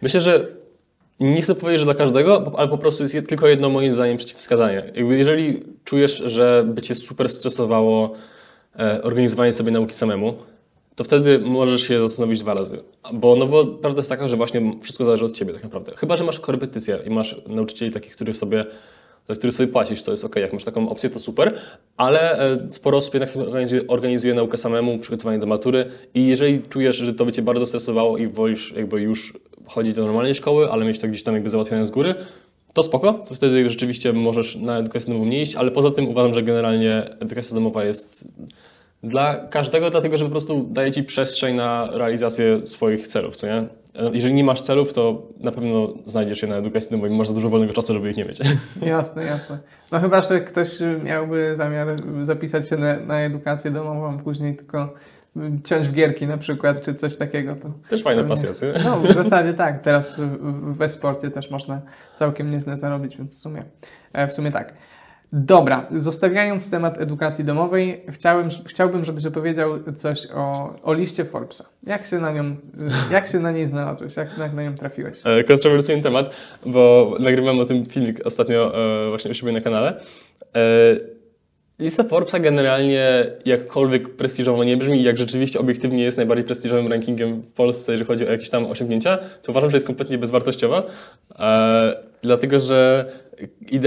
Myślę, 0.02 0.22
że 0.22 0.48
nie 1.20 1.42
chcę 1.42 1.56
powiedzieć, 1.56 1.80
że 1.80 1.86
dla 1.86 1.94
każdego, 1.94 2.52
ale 2.58 2.68
po 2.68 2.78
prostu 2.78 3.04
jest 3.04 3.30
tylko 3.30 3.48
jedno 3.48 3.70
moim 3.70 3.94
zdaniem 3.94 4.18
przeciwwskazanie. 4.18 4.92
Jakby 4.96 5.18
jeżeli 5.18 5.64
czujesz, 5.84 6.18
że 6.18 6.64
by 6.68 6.82
cię 6.82 6.96
super 6.96 7.30
stresowało 7.30 8.14
organizowanie 9.04 9.54
sobie 9.54 9.72
nauki 9.72 9.94
samemu, 9.94 10.38
to 10.96 11.04
wtedy 11.04 11.40
możesz 11.40 11.88
się 11.88 12.02
zastanowić 12.02 12.40
dwa 12.40 12.54
razy. 12.54 12.80
Bo, 13.14 13.36
no 13.36 13.46
bo 13.46 13.66
prawda 13.66 14.00
jest 14.00 14.10
taka, 14.10 14.28
że 14.28 14.38
właśnie 14.38 14.74
wszystko 14.82 15.06
zależy 15.06 15.26
od 15.26 15.32
ciebie 15.32 15.54
tak 15.54 15.64
naprawdę. 15.64 15.92
Chyba, 15.96 16.16
że 16.16 16.24
masz 16.24 16.40
korepetycję 16.40 17.00
i 17.06 17.10
masz 17.10 17.42
nauczycieli 17.48 17.94
takich, 17.94 18.16
których 18.16 18.38
sobie 18.38 18.66
za 19.30 19.52
sobie 19.52 19.68
płacisz, 19.68 20.04
to 20.04 20.12
jest 20.12 20.26
ok, 20.26 20.36
jak 20.36 20.54
masz 20.54 20.64
taką 20.64 20.90
opcję, 20.90 21.10
to 21.10 21.20
super, 21.20 21.54
ale 21.98 22.40
e, 22.40 22.72
sporo 22.72 22.98
osób 22.98 23.14
jednak 23.14 23.48
organizuje, 23.48 23.88
organizuje 23.88 24.34
naukę 24.34 24.58
samemu, 24.58 25.00
przygotowanie 25.00 25.40
do 25.40 25.46
matury 25.46 25.86
i 26.14 26.28
jeżeli 26.28 26.62
czujesz, 26.62 26.98
że 26.98 27.14
to 27.14 27.26
by 27.26 27.32
Cię 27.32 27.42
bardzo 27.42 27.66
stresowało 27.66 28.18
i 28.18 28.28
wolisz 28.28 28.72
jakby 28.72 29.02
już 29.02 29.34
chodzić 29.68 29.94
do 29.94 30.06
normalnej 30.06 30.36
szkoły, 30.36 30.72
ale 30.72 30.86
mieć 30.86 31.00
to 31.00 31.08
gdzieś 31.08 31.24
tam 31.24 31.34
jakby 31.34 31.50
załatwione 31.50 31.86
z 31.86 31.92
góry, 31.92 32.16
to 32.74 32.84
spoko, 32.84 33.14
to 33.14 33.36
wtedy 33.36 33.70
rzeczywiście 33.70 34.14
możesz 34.14 34.56
na 34.56 34.78
edukację 34.78 35.14
domową 35.14 35.30
nie 35.30 35.42
iść, 35.42 35.56
ale 35.56 35.72
poza 35.72 35.92
tym 35.92 36.08
uważam, 36.10 36.34
że 36.34 36.44
generalnie 36.44 37.10
edukacja 37.20 37.56
domowa 37.56 37.84
jest 37.84 38.34
dla 39.04 39.36
każdego, 39.50 39.90
dlatego 39.90 40.18
że 40.18 40.26
po 40.26 40.32
prostu 40.32 40.68
daje 40.72 40.92
Ci 40.92 41.04
przestrzeń 41.04 41.56
na 41.56 41.90
realizację 41.92 42.66
swoich 42.66 43.08
celów, 43.08 43.36
co 43.36 43.48
nie? 43.48 43.68
Jeżeli 44.14 44.34
nie 44.34 44.44
masz 44.44 44.62
celów, 44.62 44.94
to 44.94 45.28
na 45.40 45.52
pewno 45.52 45.94
znajdziesz 46.06 46.42
je 46.42 46.48
na 46.48 46.56
edukacji 46.56 46.92
domowej, 46.92 47.12
masz 47.18 47.28
za 47.28 47.34
dużo 47.34 47.50
wolnego 47.50 47.74
czasu, 47.74 47.94
żeby 47.94 48.10
ich 48.10 48.18
nie 48.18 48.26
mieć. 48.26 48.40
Jasne, 48.82 49.24
jasne. 49.24 49.60
No 49.92 50.00
chyba, 50.00 50.22
że 50.22 50.42
ktoś 50.42 50.70
miałby 51.04 51.56
zamiar 51.56 51.88
zapisać 52.24 52.70
się 52.70 52.78
na, 52.78 53.00
na 53.00 53.20
edukację 53.22 53.72
domową, 53.72 54.20
później 54.20 54.56
tylko 54.56 54.94
ciąć 55.64 55.88
w 55.88 55.94
gierki 55.94 56.28
na 56.28 56.38
przykład, 56.38 56.82
czy 56.84 56.96
coś 56.96 57.16
takiego. 57.16 57.56
To 57.56 57.70
Też 57.90 58.04
fajna 58.04 58.22
pewnie- 58.24 58.48
pasja, 58.48 58.68
nie? 58.68 58.84
No, 58.84 59.00
w 59.00 59.14
zasadzie 59.14 59.54
tak. 59.54 59.82
Teraz 59.82 60.20
w- 60.20 60.78
we 60.78 60.90
sporcie 60.90 61.32
też 61.32 61.50
można 61.52 61.82
całkiem 62.16 62.50
nieźle 62.50 62.78
zarobić, 62.78 63.18
więc 63.18 63.36
w 63.38 63.40
sumie, 63.40 63.64
e, 64.14 64.28
w 64.28 64.34
sumie 64.34 64.52
tak. 64.52 64.74
Dobra, 65.34 65.88
zostawiając 65.96 66.70
temat 66.70 67.02
edukacji 67.02 67.46
domowej, 67.46 68.02
chciałem, 68.10 68.50
chciałbym, 68.66 69.06
żebyś 69.06 69.26
opowiedział 69.26 69.80
coś 69.96 70.28
o, 70.36 70.76
o 70.84 70.94
liście 70.94 71.26
Forbesa. 71.26 71.66
Jak 71.84 72.06
się 72.06 72.18
na 72.18 72.32
nią, 72.32 72.56
jak 73.12 73.28
się 73.28 73.40
na 73.40 73.52
niej 73.52 73.68
znalazłeś? 73.68 74.16
Jak, 74.16 74.38
jak 74.38 74.54
na 74.54 74.64
nią 74.64 74.76
trafiłeś? 74.76 75.20
E, 75.24 75.44
kontrowersyjny 75.44 76.04
temat, 76.04 76.36
bo 76.66 77.14
nagrywam 77.20 77.60
o 77.60 77.66
tym 77.66 77.86
filmik 77.86 78.22
ostatnio 78.26 78.76
e, 79.06 79.10
właśnie 79.10 79.32
u 79.32 79.34
siebie 79.34 79.52
na 79.52 79.62
kanale. 79.62 80.00
E, 80.56 81.16
Lista 81.80 82.04
Forbesa 82.04 82.40
generalnie 82.40 83.26
jakkolwiek 83.46 84.16
prestiżowo 84.16 84.64
nie 84.64 84.78
brzmi, 84.78 85.04
jak 85.04 85.18
rzeczywiście 85.18 85.60
obiektywnie 85.60 86.04
jest 86.04 86.18
najbardziej 86.18 86.46
prestiżowym 86.46 86.88
rankingiem 86.88 87.42
w 87.42 87.52
Polsce, 87.52 87.92
jeżeli 87.92 88.08
chodzi 88.08 88.28
o 88.28 88.32
jakieś 88.32 88.50
tam 88.50 88.66
osiągnięcia, 88.66 89.18
to 89.42 89.52
uważam, 89.52 89.70
że 89.70 89.76
jest 89.76 89.88
kompletnie 89.88 90.18
bezwartościowa, 90.18 90.84
dlatego 92.26 92.60
że 92.60 93.06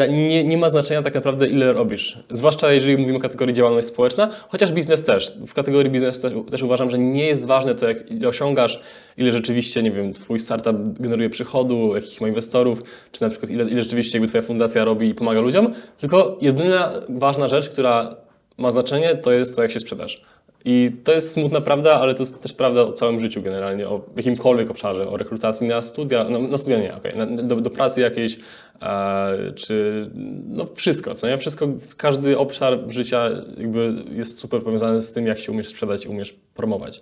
nie, 0.09 0.45
nie 0.45 0.59
ma 0.59 0.71
znaczenia 0.71 1.03
tak 1.03 1.15
naprawdę 1.15 1.47
ile 1.47 1.73
robisz. 1.73 2.19
Zwłaszcza 2.31 2.73
jeżeli 2.73 2.99
mówimy 2.99 3.19
o 3.19 3.21
kategorii 3.21 3.55
działalność 3.55 3.89
społeczna, 3.89 4.31
chociaż 4.49 4.73
biznes 4.73 5.05
też. 5.05 5.33
W 5.47 5.55
kategorii 5.55 5.91
biznes 5.91 6.21
też, 6.21 6.33
też 6.51 6.63
uważam, 6.63 6.91
że 6.91 6.99
nie 6.99 7.27
jest 7.27 7.47
ważne 7.47 7.75
to, 7.75 7.89
jak, 7.89 8.11
ile 8.11 8.29
osiągasz, 8.29 8.81
ile 9.17 9.33
rzeczywiście, 9.33 9.83
nie 9.83 9.91
wiem, 9.91 10.13
twój 10.13 10.39
startup 10.39 10.77
generuje 11.01 11.31
przychodu, 11.31 11.95
jakich 11.95 12.21
ma 12.21 12.29
inwestorów, 12.29 12.83
czy 13.13 13.23
na 13.23 13.31
przykład 13.31 13.51
ile, 13.51 13.65
ile 13.65 13.83
rzeczywiście 13.83 14.19
jakby 14.19 14.29
twoja 14.29 14.43
fundacja 14.43 14.85
robi 14.85 15.09
i 15.09 15.15
pomaga 15.15 15.41
ludziom, 15.41 15.75
tylko 15.99 16.39
jedyna 16.41 16.93
ważna 17.09 17.49
rzecz, 17.49 17.69
która 17.69 18.17
ma 18.59 18.71
znaczenie, 18.71 19.15
to 19.15 19.33
jest 19.33 19.57
to, 19.57 19.63
jak 19.63 19.73
się 19.73 19.81
sprzedasz. 19.81 20.23
I 20.65 20.93
to 21.05 21.13
jest 21.13 21.33
smutna 21.33 21.61
prawda, 21.61 22.01
ale 22.01 22.15
to 22.15 22.23
jest 22.23 22.43
też 22.43 22.53
prawda 22.53 22.83
o 22.83 22.93
całym 22.93 23.21
życiu 23.21 23.43
generalnie, 23.43 23.89
o 23.89 24.01
jakimkolwiek 24.17 24.71
obszarze, 24.71 25.09
o 25.09 25.17
rekrutacji 25.17 25.67
na 25.67 25.83
studia, 25.83 26.27
no, 26.31 26.39
na 26.39 26.59
studia 26.59 26.79
nie, 26.79 26.95
okay, 26.95 27.37
do, 27.43 27.57
do 27.57 27.71
pracy 27.71 28.01
jakiejś, 28.01 28.39
e, 28.83 29.53
czy 29.57 30.07
no 30.47 30.67
wszystko, 30.75 31.15
co 31.15 31.29
nie? 31.29 31.39
Wszystko, 31.39 31.69
każdy 31.97 32.39
obszar 32.39 32.79
życia 32.89 33.31
jakby 33.59 33.95
jest 34.11 34.39
super 34.39 34.63
powiązany 34.63 35.03
z 35.03 35.13
tym, 35.13 35.27
jak 35.27 35.39
się 35.39 35.53
umiesz 35.53 35.69
sprzedać 35.69 36.07
umiesz 36.07 36.33
promować. 36.33 37.01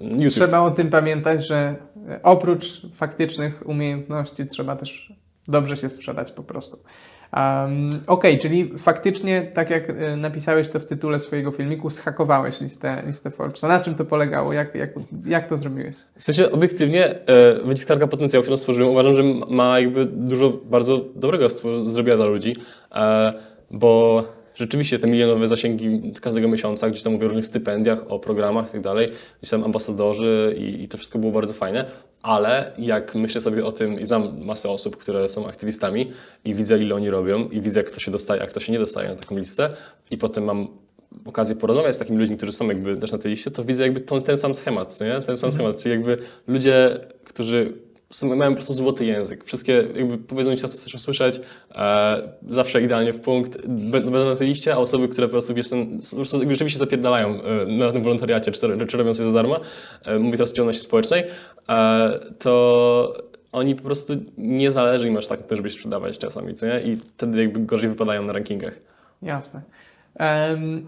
YouTube. 0.00 0.30
Trzeba 0.30 0.60
o 0.60 0.70
tym 0.70 0.90
pamiętać, 0.90 1.46
że 1.46 1.76
oprócz 2.22 2.82
faktycznych 2.94 3.68
umiejętności 3.68 4.46
trzeba 4.46 4.76
też 4.76 5.12
dobrze 5.48 5.76
się 5.76 5.88
sprzedać 5.88 6.32
po 6.32 6.42
prostu. 6.42 6.78
Um, 7.32 8.00
okay, 8.06 8.38
czyli 8.38 8.72
faktycznie, 8.78 9.50
tak 9.54 9.70
jak 9.70 9.90
e, 9.90 10.16
napisałeś 10.16 10.68
to 10.68 10.80
w 10.80 10.86
tytule 10.86 11.20
swojego 11.20 11.50
filmiku, 11.50 11.90
schakowałeś 11.90 12.60
listę, 12.60 13.02
listę 13.06 13.30
Forbesa. 13.30 13.68
Na 13.68 13.80
czym 13.80 13.94
to 13.94 14.04
polegało? 14.04 14.52
Jak, 14.52 14.74
jak, 14.74 14.90
jak 15.26 15.48
to 15.48 15.56
zrobiłeś? 15.56 15.96
W 16.18 16.22
sensie 16.22 16.50
obiektywnie 16.50 17.26
e, 17.26 17.54
wyciskarka 17.64 18.06
potencjału, 18.06 18.42
którą 18.42 18.56
stworzyłem, 18.56 18.92
uważam, 18.92 19.14
że 19.14 19.22
ma 19.50 19.80
jakby 19.80 20.06
dużo 20.06 20.50
bardzo 20.50 21.00
dobrego 21.14 21.48
zrobiła 21.82 22.16
dla 22.16 22.26
ludzi, 22.26 22.56
e, 22.94 23.32
bo 23.70 24.24
rzeczywiście 24.54 24.98
te 24.98 25.06
milionowe 25.06 25.46
zasięgi 25.46 26.12
każdego 26.20 26.48
miesiąca, 26.48 26.90
gdzieś 26.90 27.02
tam 27.02 27.12
mówię 27.12 27.24
o 27.24 27.28
różnych 27.28 27.46
stypendiach, 27.46 28.10
o 28.12 28.18
programach 28.18 28.68
i 28.68 28.72
tak 28.72 28.80
dalej, 28.80 29.10
gdzieś 29.40 29.50
tam 29.50 29.64
ambasadorzy 29.64 30.54
i, 30.58 30.82
i 30.82 30.88
to 30.88 30.98
wszystko 30.98 31.18
było 31.18 31.32
bardzo 31.32 31.54
fajne, 31.54 31.84
ale 32.22 32.72
jak 32.78 33.14
myślę 33.14 33.40
sobie 33.40 33.64
o 33.64 33.72
tym 33.72 34.00
i 34.00 34.04
znam 34.04 34.44
masę 34.44 34.70
osób, 34.70 34.96
które 34.96 35.28
są 35.28 35.46
aktywistami 35.46 36.12
i 36.44 36.54
widzę 36.54 36.78
ile 36.78 36.94
oni 36.94 37.10
robią 37.10 37.48
i 37.48 37.60
widzę 37.60 37.84
kto 37.84 38.00
się 38.00 38.10
dostaje, 38.10 38.42
a 38.42 38.46
kto 38.46 38.60
się 38.60 38.72
nie 38.72 38.78
dostaje 38.78 39.08
na 39.08 39.16
taką 39.16 39.38
listę 39.38 39.70
i 40.10 40.18
potem 40.18 40.44
mam 40.44 40.68
okazję 41.24 41.56
porozmawiać 41.56 41.94
z 41.94 41.98
takimi 41.98 42.18
ludźmi, 42.18 42.36
którzy 42.36 42.52
są 42.52 42.68
jakby 42.68 42.96
też 42.96 43.12
na 43.12 43.18
tej 43.18 43.30
liście, 43.30 43.50
to 43.50 43.64
widzę 43.64 43.82
jakby 43.82 44.00
ten, 44.00 44.22
ten 44.22 44.36
sam 44.36 44.54
schemat, 44.54 45.00
nie? 45.00 45.20
ten 45.20 45.36
sam 45.36 45.48
mhm. 45.48 45.52
schemat, 45.52 45.82
czyli 45.82 45.90
jakby 45.90 46.18
ludzie, 46.46 47.00
którzy 47.24 47.72
mają 48.22 48.50
po 48.50 48.56
prostu 48.56 48.72
złoty 48.72 49.04
język. 49.04 49.44
Wszystkie 49.44 49.72
jakby 49.94 50.18
powiedzą 50.18 50.50
mi, 50.50 50.56
co 50.56 50.68
chcesz 50.68 50.94
usłyszeć, 50.94 51.40
e, 51.74 52.28
zawsze 52.46 52.82
idealnie 52.82 53.12
w 53.12 53.20
punkt, 53.20 53.66
będą 53.66 54.24
na 54.24 54.36
tej 54.36 54.48
liście, 54.48 54.74
a 54.74 54.76
osoby, 54.76 55.08
które 55.08 55.26
po 55.26 55.30
prostu, 55.30 55.54
wiesz, 55.54 55.68
ten, 55.68 56.00
po 56.10 56.16
prostu 56.16 56.50
rzeczywiście 56.50 56.78
zapierdalają 56.78 57.42
e, 57.42 57.66
na 57.66 57.92
tym 57.92 58.02
wolontariacie, 58.02 58.52
czy, 58.52 58.86
czy 58.86 58.96
robią 58.96 59.14
coś 59.14 59.26
za 59.26 59.32
darmo, 59.32 59.60
e, 60.04 60.18
mówię 60.18 60.36
teraz 60.36 60.52
o 60.52 60.54
działalności 60.54 60.82
społecznej, 60.82 61.24
e, 61.68 62.20
to 62.38 63.24
oni 63.52 63.74
po 63.74 63.82
prostu 63.82 64.14
nie 64.38 64.72
zależy 64.72 65.08
im 65.08 65.16
aż 65.16 65.26
tak 65.26 65.40
żeby 65.50 65.70
sprzedawać 65.70 66.18
czasami, 66.18 66.54
co 66.54 66.66
nie? 66.66 66.80
I 66.80 66.96
wtedy 66.96 67.42
jakby 67.42 67.60
gorzej 67.60 67.88
wypadają 67.88 68.22
na 68.22 68.32
rankingach. 68.32 68.78
Jasne. 69.22 69.62
Um, 70.20 70.86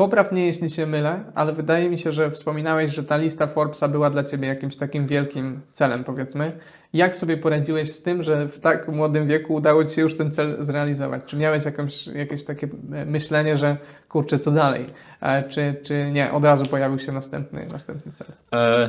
Popraw 0.00 0.32
mnie, 0.32 0.46
jeśli 0.46 0.70
się 0.70 0.86
mylę, 0.86 1.24
ale 1.34 1.52
wydaje 1.52 1.90
mi 1.90 1.98
się, 1.98 2.12
że 2.12 2.30
wspominałeś, 2.30 2.94
że 2.94 3.04
ta 3.04 3.16
lista 3.16 3.46
Forbesa 3.46 3.88
była 3.88 4.10
dla 4.10 4.24
Ciebie 4.24 4.48
jakimś 4.48 4.76
takim 4.76 5.06
wielkim 5.06 5.60
celem, 5.72 6.04
powiedzmy. 6.04 6.52
Jak 6.92 7.16
sobie 7.16 7.36
poradziłeś 7.36 7.92
z 7.92 8.02
tym, 8.02 8.22
że 8.22 8.48
w 8.48 8.58
tak 8.58 8.88
młodym 8.88 9.26
wieku 9.26 9.54
udało 9.54 9.84
Ci 9.84 9.94
się 9.94 10.02
już 10.02 10.16
ten 10.16 10.32
cel 10.32 10.56
zrealizować? 10.58 11.22
Czy 11.26 11.36
miałeś 11.36 11.64
jakąś, 11.64 12.06
jakieś 12.06 12.44
takie 12.44 12.68
myślenie, 13.06 13.56
że 13.56 13.76
kurczę, 14.08 14.38
co 14.38 14.50
dalej? 14.50 14.86
E, 15.20 15.42
czy, 15.48 15.76
czy 15.82 16.10
nie, 16.12 16.32
od 16.32 16.44
razu 16.44 16.66
pojawił 16.66 16.98
się 16.98 17.12
następny, 17.12 17.66
następny 17.66 18.12
cel? 18.12 18.26
E 18.54 18.88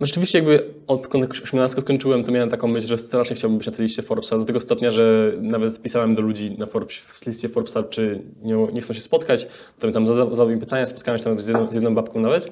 rzeczywiście 0.00 0.38
jakby 0.38 0.74
odkąd 0.86 1.40
18 1.42 1.80
skończyłem, 1.80 2.24
to 2.24 2.32
miałem 2.32 2.50
taką 2.50 2.68
myśl, 2.68 2.88
że 2.88 2.98
strasznie 2.98 3.36
chciałbym 3.36 3.58
być 3.58 3.66
na 3.66 3.72
tej 3.72 3.86
liście 3.86 4.02
Forbesa, 4.02 4.38
do 4.38 4.44
tego 4.44 4.60
stopnia, 4.60 4.90
że 4.90 5.32
nawet 5.40 5.82
pisałem 5.82 6.14
do 6.14 6.22
ludzi 6.22 6.56
na 6.58 6.66
Forbes, 6.66 6.96
w 6.96 7.26
liście 7.26 7.48
Forbesa, 7.48 7.82
czy 7.82 8.22
nie, 8.42 8.54
nie 8.72 8.80
chcą 8.80 8.94
się 8.94 9.00
spotkać, 9.00 9.48
to 9.78 9.86
mi 9.86 9.92
tam 9.92 10.06
zadał, 10.06 10.48
pytania, 10.60 10.86
spotkałem 10.86 11.18
się 11.18 11.24
tam 11.24 11.40
z 11.40 11.48
jedną, 11.48 11.72
z 11.72 11.74
jedną 11.74 11.94
babką 11.94 12.20
nawet. 12.20 12.48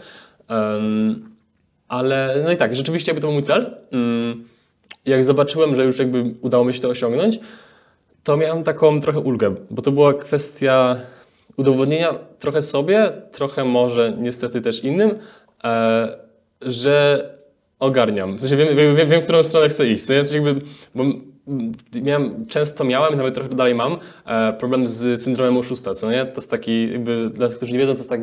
Um, 0.51 1.31
ale 1.89 2.43
no 2.45 2.53
i 2.53 2.57
tak, 2.57 2.77
rzeczywiście 2.77 3.13
jakby 3.13 3.21
to 3.21 3.27
był 3.27 3.35
mój 3.35 3.43
cel. 3.43 3.77
Um, 3.93 4.45
jak 5.07 5.25
zobaczyłem, 5.25 5.77
że 5.77 5.85
już 5.85 5.99
jakby 5.99 6.35
udało 6.41 6.65
mi 6.65 6.75
się 6.75 6.81
to 6.81 6.89
osiągnąć, 6.89 7.39
to 8.25 8.37
miałem 8.37 8.65
taką 8.65 9.01
trochę 9.01 9.21
ulgę, 9.21 9.55
bo 9.71 9.83
to 9.83 9.93
była 9.93 10.15
kwestia 10.15 10.97
udowodnienia 11.57 12.15
trochę 12.39 12.63
sobie, 12.63 13.13
trochę 13.33 13.65
może 13.65 14.13
niestety 14.19 14.61
też 14.61 14.85
innym, 14.85 15.11
e, 15.65 16.26
że 16.61 17.25
ogarniam. 17.79 18.37
W 18.37 18.41
sensie 18.41 18.57
wiem, 18.57 18.77
wiem, 18.77 18.97
wiem, 18.97 19.09
wiem, 19.09 19.21
w 19.21 19.25
którą 19.25 19.43
stronę 19.43 19.69
chcę 19.69 19.89
iść. 19.89 20.07
W 20.07 20.33
jakby, 20.33 20.61
bo 20.95 21.05
miałem, 22.03 22.47
często 22.47 22.85
miałem, 22.85 23.17
nawet 23.17 23.35
trochę 23.35 23.49
dalej 23.49 23.75
mam, 23.75 23.99
e, 24.27 24.53
problem 24.53 24.87
z 24.87 25.21
syndromem 25.21 25.57
oszusta, 25.57 25.95
co 25.95 26.11
nie? 26.11 26.25
To 26.25 26.37
jest 26.37 26.51
taki, 26.51 26.93
jakby, 26.93 27.31
dla 27.31 27.49
tych, 27.49 27.57
którzy 27.57 27.73
nie 27.73 27.79
wiedzą, 27.79 27.93
to 27.93 27.99
jest 27.99 28.11
tak 28.11 28.21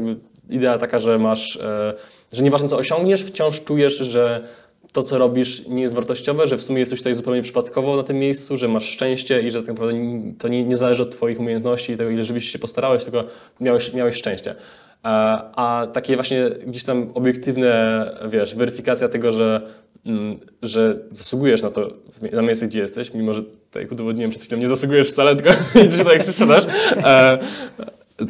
idea 0.49 0.77
taka, 0.77 0.99
że 0.99 1.19
masz, 1.19 1.57
e, 1.57 1.93
że 2.31 2.43
nieważne 2.43 2.67
co 2.69 2.77
osiągniesz, 2.77 3.23
wciąż 3.23 3.63
czujesz, 3.63 3.97
że 3.97 4.47
to, 4.93 5.03
co 5.03 5.17
robisz, 5.17 5.67
nie 5.67 5.81
jest 5.81 5.95
wartościowe, 5.95 6.47
że 6.47 6.57
w 6.57 6.61
sumie 6.61 6.79
jesteś 6.79 6.99
tutaj 6.99 7.15
zupełnie 7.15 7.41
przypadkowo 7.41 7.95
na 7.95 8.03
tym 8.03 8.19
miejscu, 8.19 8.57
że 8.57 8.67
masz 8.67 8.89
szczęście 8.89 9.41
i 9.41 9.51
że 9.51 9.59
tak 9.59 9.67
naprawdę 9.67 9.99
to 10.39 10.47
nie, 10.47 10.63
nie 10.63 10.77
zależy 10.77 11.03
od 11.03 11.11
Twoich 11.11 11.39
umiejętności 11.39 11.93
i 11.93 11.97
tego, 11.97 12.09
ile 12.09 12.23
żebyś 12.23 12.49
się 12.49 12.59
postarałeś, 12.59 13.03
tylko 13.03 13.21
miałeś, 13.59 13.93
miałeś 13.93 14.15
szczęście. 14.15 14.55
A 15.03 15.87
takie 15.93 16.15
właśnie 16.15 16.49
gdzieś 16.67 16.83
tam 16.83 17.11
obiektywne, 17.13 18.11
wiesz, 18.29 18.55
weryfikacja 18.55 19.09
tego, 19.09 19.31
że, 19.31 19.61
mm, 20.05 20.39
że 20.61 20.99
zasługujesz 21.11 21.61
na 21.61 21.69
to, 21.71 21.87
na 22.31 22.41
miejsce, 22.41 22.67
gdzie 22.67 22.79
jesteś, 22.79 23.13
mimo 23.13 23.33
że, 23.33 23.43
tak 23.71 23.81
jak 23.83 23.91
udowodniłem 23.91 24.31
przed 24.31 24.43
chwilą, 24.43 24.61
nie 24.61 24.67
zasługujesz 24.67 25.09
wcale, 25.09 25.35
tylko 25.35 25.51
że 25.97 26.05
tak 26.05 26.13
się 26.13 26.23
sprzedasz. 26.23 26.63
E, 26.91 27.39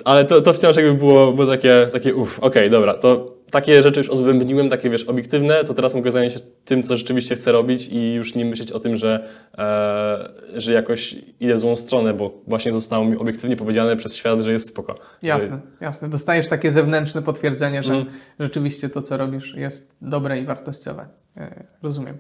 ale 0.06 0.26
to, 0.26 0.42
to 0.42 0.54
wciąż 0.54 0.76
jakby 0.76 0.94
było, 0.94 1.34
było 1.34 1.48
takie, 1.48 1.88
takie 1.94 2.16
uff, 2.16 2.40
okej, 2.40 2.50
okay, 2.50 2.70
dobra, 2.70 2.94
to 2.94 3.34
takie 3.54 3.82
rzeczy 3.82 4.00
już 4.00 4.10
odbębniłem, 4.10 4.70
takie 4.70 4.90
wiesz, 4.90 5.04
obiektywne, 5.04 5.64
to 5.64 5.74
teraz 5.74 5.96
mogę 5.96 6.12
zająć 6.12 6.34
się 6.34 6.40
tym, 6.66 6.84
co 6.84 6.98
rzeczywiście 6.98 7.36
chcę 7.36 7.52
robić 7.52 7.88
i 7.88 8.14
już 8.14 8.36
nie 8.36 8.46
myśleć 8.46 8.72
o 8.72 8.80
tym, 8.80 8.96
że, 8.96 9.28
e, 9.58 10.62
że 10.62 10.74
jakoś 10.74 11.16
idę 11.40 11.58
złą 11.58 11.76
stronę, 11.76 12.14
bo 12.14 12.42
właśnie 12.48 12.74
zostało 12.74 13.06
mi 13.06 13.18
obiektywnie 13.18 13.56
powiedziane 13.56 13.96
przez 13.96 14.16
świat, 14.16 14.42
że 14.42 14.52
jest 14.52 14.68
spoko. 14.68 15.00
Jasne, 15.22 15.60
jasne. 15.82 16.10
Dostajesz 16.10 16.48
takie 16.48 16.72
zewnętrzne 16.72 17.22
potwierdzenie, 17.22 17.84
że 17.84 17.94
mm. 17.94 18.06
rzeczywiście 18.40 18.90
to, 18.90 19.02
co 19.02 19.18
robisz 19.18 19.56
jest 19.56 19.96
dobre 20.02 20.40
i 20.40 20.46
wartościowe. 20.46 21.08
E, 21.38 21.64
rozumiem. 21.84 22.18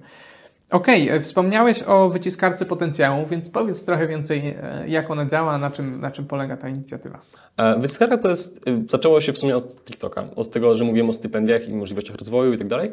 Okej, 0.73 1.03
okay, 1.03 1.17
e, 1.17 1.21
wspomniałeś 1.21 1.83
o 1.83 2.09
wyciskarce 2.09 2.65
potencjału, 2.65 3.25
więc 3.25 3.49
powiedz 3.49 3.85
trochę 3.85 4.07
więcej, 4.07 4.47
e, 4.47 4.83
jak 4.87 5.11
ona 5.11 5.25
działa, 5.25 5.57
na 5.57 5.71
czym, 5.71 6.01
na 6.01 6.11
czym 6.11 6.25
polega 6.25 6.57
ta 6.57 6.69
inicjatywa. 6.69 7.21
E, 7.57 7.79
wyciskarka 7.79 8.17
to 8.17 8.29
jest, 8.29 8.65
zaczęło 8.89 9.21
się 9.21 9.33
w 9.33 9.37
sumie 9.37 9.57
od 9.57 9.85
TikToka, 9.85 10.23
od 10.35 10.51
tego, 10.51 10.75
że 10.75 10.83
mówiłem 10.83 11.09
o 11.09 11.13
stypendiach 11.13 11.69
i 11.69 11.75
możliwościach 11.75 12.15
rozwoju 12.15 12.53
i 12.53 12.57
tak 12.57 12.67
dalej. 12.67 12.91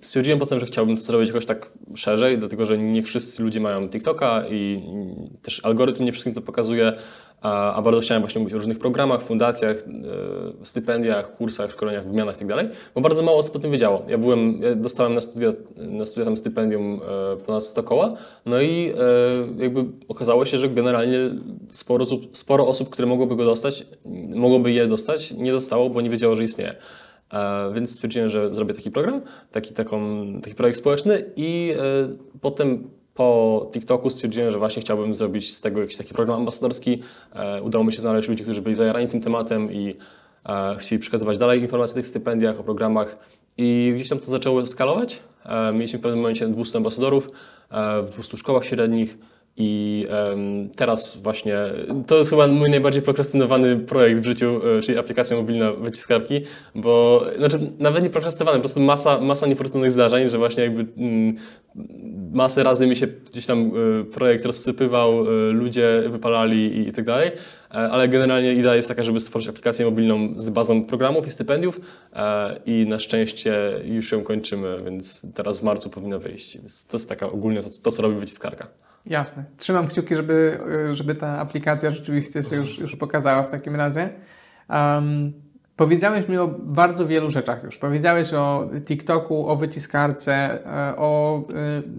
Stwierdziłem 0.00 0.38
potem, 0.38 0.60
że 0.60 0.66
chciałbym 0.66 0.96
to 0.96 1.02
zrobić 1.02 1.28
jakoś 1.28 1.46
tak 1.46 1.70
szerzej, 1.94 2.38
dlatego 2.38 2.66
że 2.66 2.78
nie 2.78 3.02
wszyscy 3.02 3.42
ludzie 3.42 3.60
mają 3.60 3.88
TikToka 3.88 4.44
i 4.50 4.82
też 5.42 5.64
algorytm 5.64 6.04
nie 6.04 6.12
wszystkim 6.12 6.34
to 6.34 6.40
pokazuje, 6.40 6.92
a, 7.40 7.74
a 7.74 7.82
bardzo 7.82 8.00
chciałem 8.00 8.22
właśnie 8.22 8.38
mówić 8.38 8.54
o 8.54 8.56
różnych 8.56 8.78
programach, 8.78 9.22
fundacjach, 9.22 9.76
e, 9.76 10.66
stypendiach, 10.66 11.36
kursach, 11.36 11.72
szkoleniach, 11.72 12.06
wymianach 12.06 12.40
itd., 12.40 12.56
tak 12.56 12.66
bo 12.94 13.00
bardzo 13.00 13.22
mało 13.22 13.38
osób 13.38 13.56
o 13.56 13.58
tym 13.58 13.70
wiedziało. 13.70 14.02
Ja 14.08 14.18
byłem, 14.18 14.62
ja 14.62 14.74
dostałem 14.74 15.14
na 15.14 15.20
studia, 15.20 15.52
na 15.76 16.06
studia 16.06 16.24
tam 16.24 16.36
stypendium 16.36 17.00
e, 17.32 17.36
ponad 17.36 17.64
100 17.64 17.82
koła, 17.82 18.16
no 18.46 18.60
i 18.60 18.92
e, 19.58 19.62
jakby 19.62 19.84
okazało 20.08 20.44
się, 20.44 20.58
że 20.58 20.68
generalnie 20.68 21.18
sporo 21.72 22.04
sporo 22.32 22.66
osób, 22.66 22.90
które 22.90 23.08
mogłoby 23.08 23.36
go 23.36 23.44
dostać, 23.44 23.86
mogłoby 24.34 24.72
je 24.72 24.86
dostać, 24.86 25.32
nie 25.32 25.52
dostało, 25.52 25.90
bo 25.90 26.00
nie 26.00 26.10
wiedziało, 26.10 26.34
że 26.34 26.44
istnieje. 26.44 26.74
Więc 27.74 27.90
stwierdziłem, 27.90 28.30
że 28.30 28.52
zrobię 28.52 28.74
taki 28.74 28.90
program, 28.90 29.20
taki, 29.50 29.74
taką, 29.74 30.26
taki 30.42 30.54
projekt 30.54 30.78
społeczny 30.78 31.24
i 31.36 31.74
potem 32.40 32.90
po 33.14 33.70
TikToku 33.72 34.10
stwierdziłem, 34.10 34.50
że 34.50 34.58
właśnie 34.58 34.82
chciałbym 34.82 35.14
zrobić 35.14 35.54
z 35.54 35.60
tego 35.60 35.80
jakiś 35.80 35.96
taki 35.96 36.14
program 36.14 36.38
ambasadorski. 36.38 37.02
E, 37.34 37.62
udało 37.62 37.84
mi 37.84 37.92
się 37.92 38.00
znaleźć 38.00 38.28
ludzi, 38.28 38.42
którzy 38.42 38.62
byli 38.62 38.74
zajarani 38.74 39.08
tym 39.08 39.20
tematem 39.20 39.72
i 39.72 39.94
e, 40.46 40.76
chcieli 40.78 41.00
przekazywać 41.00 41.38
dalej 41.38 41.60
informacje 41.60 41.94
o 41.94 41.96
tych 41.96 42.06
stypendiach, 42.06 42.60
o 42.60 42.64
programach. 42.64 43.16
I 43.58 43.92
gdzieś 43.94 44.08
tam 44.08 44.18
to 44.18 44.26
zaczęło 44.26 44.66
skalować. 44.66 45.20
E, 45.44 45.72
mieliśmy 45.72 45.98
w 45.98 46.02
pewnym 46.02 46.20
momencie 46.20 46.48
200 46.48 46.78
ambasadorów 46.78 47.30
w 48.02 48.10
200 48.10 48.36
szkołach 48.36 48.64
średnich. 48.64 49.18
I 49.56 50.06
em, 50.10 50.70
teraz 50.76 51.16
właśnie, 51.16 51.56
to 52.06 52.18
jest 52.18 52.30
chyba 52.30 52.46
mój 52.46 52.70
najbardziej 52.70 53.02
prokrastynowany 53.02 53.76
projekt 53.76 54.20
w 54.20 54.24
życiu, 54.24 54.60
e, 54.78 54.82
czyli 54.82 54.98
aplikacja 54.98 55.36
mobilna 55.36 55.72
wyciskarki, 55.72 56.40
bo, 56.74 57.24
znaczy 57.38 57.72
nawet 57.78 58.02
nie 58.02 58.10
prokrastynowany, 58.10 58.58
po 58.58 58.62
prostu 58.62 58.80
masa, 58.80 59.20
masa 59.20 59.46
niefortunnych 59.46 59.92
zdarzeń, 59.92 60.28
że 60.28 60.38
właśnie 60.38 60.62
jakby 60.62 60.86
mm, 60.96 61.36
masę 62.32 62.62
razy 62.62 62.86
mi 62.86 62.96
się 62.96 63.06
gdzieś 63.06 63.46
tam 63.46 63.72
e, 64.00 64.04
projekt 64.04 64.44
rozsypywał, 64.44 65.20
e, 65.20 65.52
ludzie 65.52 66.02
wypalali 66.08 66.76
i, 66.76 66.88
i 66.88 66.92
tak 66.92 67.04
dalej, 67.04 67.30
ale 67.70 68.08
generalnie 68.08 68.52
idea 68.52 68.76
jest 68.76 68.88
taka, 68.88 69.02
żeby 69.02 69.20
stworzyć 69.20 69.48
aplikację 69.48 69.86
mobilną 69.86 70.32
z 70.36 70.50
bazą 70.50 70.84
programów 70.84 71.26
i 71.26 71.30
stypendiów 71.30 71.80
i 72.66 72.86
na 72.88 72.98
szczęście 72.98 73.80
już 73.84 74.12
ją 74.12 74.22
kończymy, 74.22 74.76
więc 74.84 75.26
teraz 75.34 75.58
w 75.58 75.62
marcu 75.62 75.90
powinno 75.90 76.18
wyjść. 76.18 76.58
Więc 76.58 76.86
to 76.86 76.96
jest 76.96 77.08
taka 77.08 77.30
ogólnie 77.30 77.62
to, 77.62 77.68
to 77.82 77.90
co 77.90 78.02
robi 78.02 78.16
wyciskarka. 78.16 78.68
Jasne. 79.06 79.44
Trzymam 79.56 79.88
kciuki, 79.88 80.14
żeby, 80.14 80.58
żeby 80.92 81.14
ta 81.14 81.38
aplikacja 81.38 81.90
rzeczywiście 81.90 82.42
się 82.42 82.56
już, 82.56 82.78
już 82.78 82.96
pokazała 82.96 83.42
w 83.42 83.50
takim 83.50 83.76
razie. 83.76 84.10
Um, 84.70 85.32
powiedziałeś 85.76 86.28
mi 86.28 86.38
o 86.38 86.48
bardzo 86.48 87.06
wielu 87.06 87.30
rzeczach 87.30 87.64
już. 87.64 87.78
Powiedziałeś 87.78 88.34
o 88.34 88.70
TikToku, 88.84 89.48
o 89.48 89.56
wyciskarce, 89.56 90.34
e, 90.34 90.96
o 90.96 91.42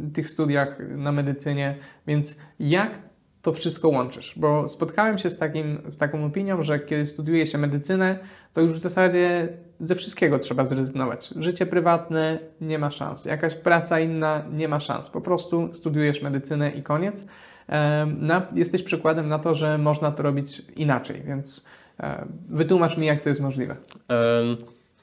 y, 0.10 0.12
tych 0.12 0.30
studiach 0.30 0.80
na 0.90 1.12
medycynie, 1.12 1.76
więc 2.08 2.40
jak 2.60 3.00
to 3.46 3.54
wszystko 3.54 3.90
łączysz? 3.90 4.34
Bo 4.36 4.68
spotkałem 4.68 5.18
się 5.18 5.30
z, 5.30 5.38
takim, 5.38 5.82
z 5.88 5.98
taką 5.98 6.26
opinią, 6.26 6.64
że 6.64 6.80
kiedy 6.80 7.06
studiuje 7.06 7.48
się 7.48 7.58
medycynę, 7.58 8.20
to 8.54 8.62
już 8.62 8.74
w 8.74 8.80
zasadzie 8.80 9.50
ze 9.80 9.96
wszystkiego 9.96 10.40
trzeba 10.40 10.66
zrezygnować. 10.66 11.34
Życie 11.36 11.66
prywatne 11.66 12.40
nie 12.62 12.80
ma 12.80 12.92
szans, 12.92 13.26
jakaś 13.26 13.56
praca 13.56 14.00
inna 14.00 14.46
nie 14.54 14.68
ma 14.68 14.80
szans. 14.80 15.10
Po 15.10 15.22
prostu 15.22 15.74
studiujesz 15.74 16.22
medycynę 16.22 16.72
i 16.72 16.84
koniec. 16.84 17.28
Na, 18.20 18.48
jesteś 18.56 18.84
przykładem 18.84 19.30
na 19.30 19.40
to, 19.40 19.56
że 19.56 19.78
można 19.78 20.12
to 20.12 20.24
robić 20.24 20.62
inaczej, 20.76 21.24
więc 21.28 21.66
wytłumacz 22.50 22.98
mi, 22.98 23.08
jak 23.08 23.22
to 23.22 23.30
jest 23.30 23.42
możliwe. 23.42 23.76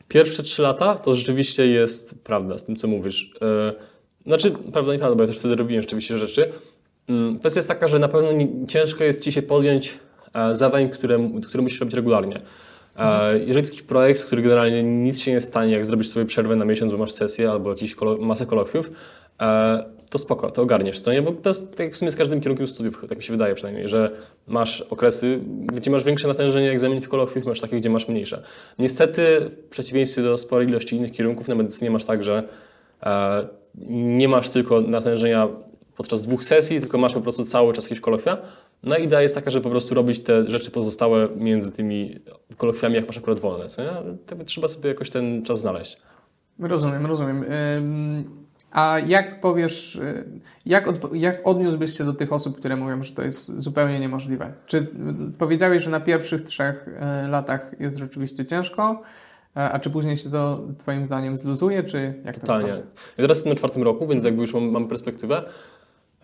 Pierwsze 0.09 0.43
trzy 0.43 0.63
lata 0.63 0.95
to 0.95 1.15
rzeczywiście 1.15 1.67
jest 1.67 2.25
prawda 2.25 2.59
z 2.59 2.65
tym, 2.65 2.77
co 2.77 2.89
mówisz. 2.89 3.35
E, 3.43 3.73
znaczy, 4.27 4.51
prawda, 4.73 4.93
nieprawda, 4.93 5.17
bo 5.17 5.23
ja 5.23 5.29
też 5.29 5.39
wtedy 5.39 5.55
robiłem 5.55 5.83
rzeczywiście 5.83 6.19
rzeczy. 6.19 6.53
Mm, 7.13 7.39
kwestia 7.39 7.59
jest 7.59 7.69
taka, 7.69 7.89
że 7.89 7.99
na 7.99 8.09
pewno 8.09 8.29
ciężko 8.69 9.05
jest 9.05 9.25
Ci 9.25 9.33
się 9.33 9.43
podjąć 9.43 9.99
e, 10.35 10.55
zadań, 10.55 10.89
które, 10.89 11.31
które 11.47 11.63
musisz 11.63 11.81
robić 11.81 11.95
regularnie. 11.95 12.41
Mhm. 12.97 13.41
Jeżeli 13.41 13.59
jest 13.59 13.71
jakiś 13.71 13.83
projekt, 13.83 14.25
który 14.25 14.43
generalnie 14.43 14.83
nic 14.83 15.21
się 15.21 15.33
nie 15.33 15.41
stanie, 15.41 15.73
jak 15.73 15.87
zrobisz 15.87 16.09
sobie 16.09 16.27
przerwę 16.27 16.57
na 16.57 16.65
miesiąc, 16.65 16.93
bo 16.93 16.99
masz 16.99 17.13
sesję 17.13 17.51
albo 17.51 17.75
kolo 17.97 18.17
masę 18.17 18.47
kolokwiów, 18.47 18.91
e, 19.41 19.85
to 20.11 20.19
spoko, 20.19 20.51
to 20.51 20.63
ogarniesz, 20.63 21.01
co 21.01 21.13
nie? 21.13 21.23
Bo 21.23 21.33
to 21.33 21.51
jest 21.51 21.71
tak 21.71 21.81
jak 21.81 21.95
w 21.95 21.97
sumie 21.97 22.11
z 22.11 22.17
każdym 22.17 22.41
kierunkiem 22.41 22.69
studiów, 22.69 23.05
tak 23.09 23.19
mi 23.19 23.25
się 23.25 23.33
wydaje 23.33 23.55
przynajmniej, 23.55 23.89
że 23.89 24.11
masz 24.49 24.81
okresy, 24.81 25.41
gdzie 25.73 25.91
masz 25.91 26.05
większe 26.05 26.29
natężenie 26.29 26.71
egzaminów 26.71 27.09
kolokwiów, 27.09 27.47
masz 27.47 27.61
takie, 27.61 27.77
gdzie 27.77 27.91
masz 27.91 28.09
mniejsze. 28.09 28.43
Niestety, 28.79 29.51
w 29.67 29.71
przeciwieństwie 29.71 30.23
do 30.23 30.39
sporej 30.39 30.69
ilości 30.69 30.97
innych 30.97 31.13
kierunków, 31.13 31.49
na 31.49 31.55
medycynie 31.55 31.91
masz 31.91 32.05
tak, 32.05 32.25
że 32.25 32.43
e, 33.03 33.47
nie 33.91 34.29
masz 34.29 34.49
tylko 34.49 34.81
natężenia 34.81 35.49
podczas 35.97 36.23
dwóch 36.23 36.45
sesji, 36.45 36.81
tylko 36.81 36.99
masz 36.99 37.15
po 37.15 37.21
prostu 37.21 37.45
cały 37.45 37.73
czas 37.73 37.85
jakieś 37.85 38.01
kolokwia. 38.01 38.39
No 38.83 38.97
i 38.97 39.05
idea 39.05 39.23
jest 39.23 39.35
taka, 39.35 39.51
żeby 39.51 39.63
po 39.63 39.71
prostu 39.71 39.95
robić 39.95 40.19
te 40.23 40.51
rzeczy 40.51 40.71
pozostałe 40.71 41.29
między 41.37 41.73
tymi 41.73 42.15
kolokwiami, 42.57 42.95
jak 42.95 43.07
masz 43.07 43.19
akurat 43.19 43.41
wolne. 43.41 43.67
Co 43.67 43.83
nie? 43.83 44.45
trzeba 44.45 44.69
sobie 44.69 44.89
jakoś 44.89 45.11
ten 45.11 45.43
czas 45.43 45.61
znaleźć. 45.61 45.97
Rozumiem, 46.59 47.07
rozumiem. 47.07 47.45
A 48.73 48.99
jak 48.99 49.41
powiesz, 49.41 49.97
y, 49.97 50.25
jak, 50.67 50.89
od, 50.89 51.15
jak 51.15 51.47
odniósłbyś 51.47 51.99
się 51.99 52.05
do 52.05 52.15
tych 52.15 52.33
osób, 52.33 52.59
które 52.59 52.77
mówią, 52.77 53.03
że 53.03 53.13
to 53.13 53.23
jest 53.23 53.61
zupełnie 53.61 54.01
niemożliwe? 54.01 54.53
Czy 54.67 54.87
powiedziałeś, 55.39 55.83
że 55.83 55.91
na 55.91 56.01
pierwszych 56.01 56.43
trzech 56.43 56.89
y, 56.89 57.29
latach 57.29 57.81
jest 57.81 57.99
rzeczywiście 57.99 58.47
ciężko, 58.47 59.03
a 59.55 59.79
czy 59.79 59.91
później 59.91 60.17
się 60.17 60.31
to 60.31 60.61
Twoim 60.79 61.07
zdaniem 61.07 61.37
zluzuje, 61.37 61.83
czy 61.83 62.15
jak 62.25 62.39
Totalnie. 62.39 62.69
To 62.69 62.75
ja 62.77 62.83
teraz 63.17 63.37
jestem 63.37 63.53
na 63.53 63.57
czwartym 63.57 63.83
roku, 63.83 64.07
więc 64.07 64.25
jakby 64.25 64.41
już 64.41 64.55
mam, 64.55 64.71
mam 64.71 64.89
perspektywę. 64.89 65.43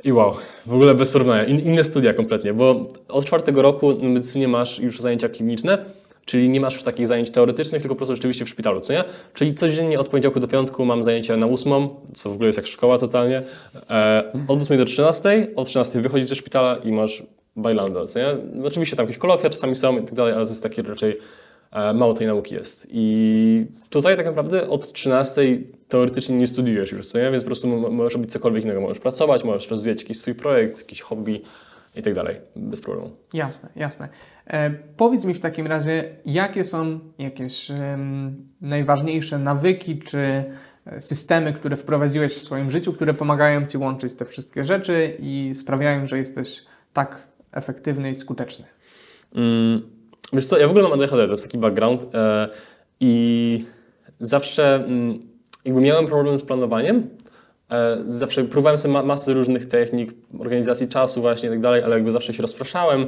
I 0.05 0.13
wow, 0.13 0.35
w 0.67 0.75
ogóle 0.75 0.95
bez 0.95 1.11
porównania. 1.11 1.45
In, 1.45 1.59
inne 1.59 1.85
studia 1.85 2.15
kompletnie, 2.15 2.55
bo 2.55 2.89
od 3.09 3.27
czwartego 3.27 3.63
roku 3.63 3.93
na 3.93 4.09
medycynie 4.09 4.49
masz 4.49 4.79
już 4.79 5.01
zajęcia 5.01 5.29
kliniczne, 5.29 5.85
czyli 6.25 6.49
nie 6.49 6.61
masz 6.61 6.75
już 6.75 6.83
takich 6.83 7.07
zajęć 7.07 7.31
teoretycznych, 7.31 7.83
tylko 7.83 7.95
po 7.95 7.99
prostu 7.99 8.17
rzeczywiście 8.17 8.45
w 8.45 8.49
szpitalu, 8.49 8.81
co 8.81 8.93
nie? 8.93 9.05
Czyli 9.35 9.55
codziennie 9.55 10.01
od 10.01 10.09
poniedziałku 10.09 10.41
do 10.41 10.49
piątku 10.49 10.85
mam 10.85 11.03
zajęcia 11.03 11.37
na 11.37 11.47
ósmą, 11.47 12.01
co 12.15 12.31
w 12.31 12.33
ogóle 12.33 12.47
jest 12.47 12.57
jak 12.57 12.67
szkoła 12.67 12.99
totalnie, 12.99 13.43
e, 13.91 14.33
od 14.49 14.63
8 14.63 14.79
do 14.79 14.85
13, 14.85 15.49
od 15.57 15.69
13 15.69 16.01
wychodzisz 16.01 16.29
ze 16.29 16.35
szpitala 16.35 16.77
i 16.77 16.93
masz 16.93 17.23
bailando, 17.57 18.07
co 18.07 18.19
nie? 18.19 18.27
Oczywiście 18.65 18.97
tam 18.97 19.07
jakieś 19.07 19.19
kolokwia 19.19 19.51
czasami 19.51 19.77
są 19.77 19.99
i 19.99 20.03
tak 20.03 20.15
dalej, 20.15 20.35
ale 20.35 20.45
to 20.45 20.51
jest 20.51 20.63
takie 20.63 20.83
raczej 20.83 21.19
E, 21.73 21.95
mało 21.95 22.15
tej 22.15 22.27
nauki 22.27 22.55
jest. 22.55 22.87
I 22.91 23.67
tutaj 23.91 24.17
tak 24.17 24.27
naprawdę 24.27 24.69
od 24.69 24.93
13 24.93 25.43
teoretycznie 25.89 26.37
nie 26.37 26.47
studiujesz 26.47 26.93
już, 26.93 27.07
co 27.07 27.19
nie? 27.19 27.31
więc 27.31 27.43
po 27.43 27.47
prostu 27.47 27.69
możesz 27.69 28.15
robić 28.15 28.33
cokolwiek 28.33 28.65
innego. 28.65 28.81
Możesz 28.81 28.99
pracować, 28.99 29.45
możesz 29.45 29.71
rozwijać 29.71 30.03
jakiś 30.03 30.19
swój 30.19 30.35
projekt, 30.35 30.79
jakiś 30.79 31.01
hobby 31.01 31.43
i 31.97 32.03
tak 32.03 32.15
dalej, 32.15 32.37
bez 32.57 32.81
problemu. 32.81 33.11
Jasne, 33.33 33.69
jasne. 33.77 34.09
E, 34.47 34.71
powiedz 34.71 35.25
mi 35.25 35.35
w 35.35 35.41
takim 35.41 35.67
razie, 35.67 36.17
jakie 36.27 36.65
są 36.65 37.01
jakieś 37.19 37.69
najważniejsze 38.61 39.39
nawyki 39.39 39.99
czy 39.99 40.45
e, 40.87 41.01
systemy, 41.01 41.53
które 41.53 41.77
wprowadziłeś 41.77 42.35
w 42.35 42.43
swoim 42.43 42.71
życiu, 42.71 42.93
które 42.93 43.15
pomagają 43.15 43.67
Ci 43.67 43.79
łączyć 43.79 44.15
te 44.15 44.25
wszystkie 44.25 44.65
rzeczy 44.65 45.17
i 45.21 45.53
sprawiają, 45.55 46.07
że 46.07 46.19
jesteś 46.19 46.65
tak 46.93 47.29
efektywny 47.53 48.11
i 48.11 48.15
skuteczny? 48.15 48.65
Mm 49.35 49.99
Wiesz 50.33 50.47
co, 50.47 50.59
ja 50.59 50.67
w 50.67 50.71
ogóle 50.71 50.89
mam 50.89 50.93
ADHD, 50.93 51.25
to 51.25 51.31
jest 51.31 51.45
taki 51.45 51.59
background 51.59 52.15
e, 52.15 52.49
i 53.01 53.65
zawsze 54.21 54.75
mm, 54.75 55.28
jakby 55.69 55.81
miałem 55.81 56.07
problem 56.07 56.39
z 56.39 56.45
planowaniem, 56.45 57.09
e, 57.71 57.99
zawsze 58.05 58.45
próbowałem 58.45 58.79
sobie 58.79 58.95
ma 58.95 59.03
masę 59.03 59.35
różnych 59.35 59.67
technik, 59.67 60.11
organizacji 60.39 60.89
czasu 60.89 61.21
właśnie 61.21 61.49
i 61.49 61.53
tak 61.53 61.61
dalej, 61.61 61.83
ale 61.83 61.95
jakby 61.95 62.13
zawsze 62.13 62.35
się 62.35 62.43
rozpraszałem, 62.43 63.07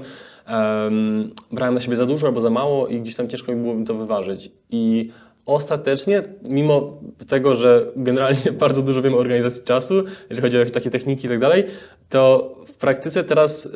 brałem 1.52 1.74
na 1.74 1.80
siebie 1.80 1.96
za 1.96 2.06
dużo 2.06 2.26
albo 2.26 2.40
za 2.40 2.50
mało 2.50 2.88
i 2.88 3.00
gdzieś 3.00 3.16
tam 3.16 3.28
ciężko 3.28 3.52
mi 3.52 3.62
było 3.62 3.84
to 3.86 3.94
wyważyć. 3.94 4.50
I 4.70 5.10
ostatecznie, 5.46 6.22
mimo 6.42 6.98
tego, 7.28 7.54
że 7.54 7.92
generalnie 7.96 8.52
bardzo 8.64 8.82
dużo 8.82 9.02
wiem 9.02 9.14
o 9.14 9.18
organizacji 9.18 9.64
czasu, 9.64 10.04
jeżeli 10.30 10.42
chodzi 10.42 10.58
o 10.58 10.74
takie 10.74 10.90
techniki 10.90 11.26
i 11.26 11.30
tak 11.30 11.38
dalej, 11.38 11.66
to 12.08 12.54
w 12.66 12.72
praktyce 12.72 13.24
teraz 13.24 13.66
y, 13.66 13.70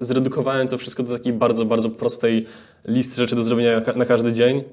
zredukowałem 0.00 0.68
to 0.68 0.78
wszystko 0.78 1.02
do 1.02 1.18
takiej 1.18 1.32
bardzo, 1.32 1.64
bardzo 1.64 1.90
prostej 1.90 2.46
listy 2.88 3.16
rzeczy 3.16 3.36
do 3.36 3.42
zrobienia 3.42 3.82
na 3.96 4.04
każdy 4.04 4.32
dzień. 4.32 4.64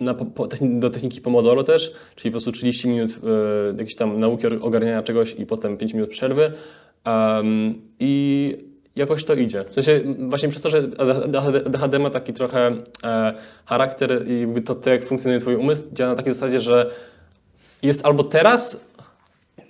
Na, 0.00 0.14
po, 0.14 0.48
do 0.60 0.90
techniki 0.90 1.20
Pomodoro 1.20 1.64
też, 1.64 1.92
czyli 2.16 2.30
po 2.30 2.34
prostu 2.34 2.52
30 2.52 2.88
minut 2.88 3.10
y, 3.10 3.16
jakiejś 3.78 3.94
tam 3.94 4.18
nauki 4.18 4.46
ogarniania 4.46 5.02
czegoś 5.02 5.34
i 5.38 5.46
potem 5.46 5.76
5 5.76 5.94
minut 5.94 6.10
przerwy. 6.10 6.52
Um, 7.06 7.74
I 8.00 8.56
jakoś 8.96 9.24
to 9.24 9.34
idzie. 9.34 9.64
W 9.64 9.72
sensie 9.72 10.00
właśnie 10.18 10.48
przez 10.48 10.62
to, 10.62 10.68
że 10.68 10.88
ADHD 11.66 11.98
ma 11.98 12.10
taki 12.10 12.32
trochę 12.32 12.76
e, 13.04 13.34
charakter 13.66 14.24
i 14.28 14.62
to, 14.62 14.74
to, 14.74 14.90
jak 14.90 15.04
funkcjonuje 15.04 15.40
twój 15.40 15.56
umysł, 15.56 15.86
działa 15.92 16.10
na 16.10 16.16
takiej 16.16 16.32
zasadzie, 16.32 16.60
że 16.60 16.90
jest 17.82 18.06
albo 18.06 18.24
teraz, 18.24 18.84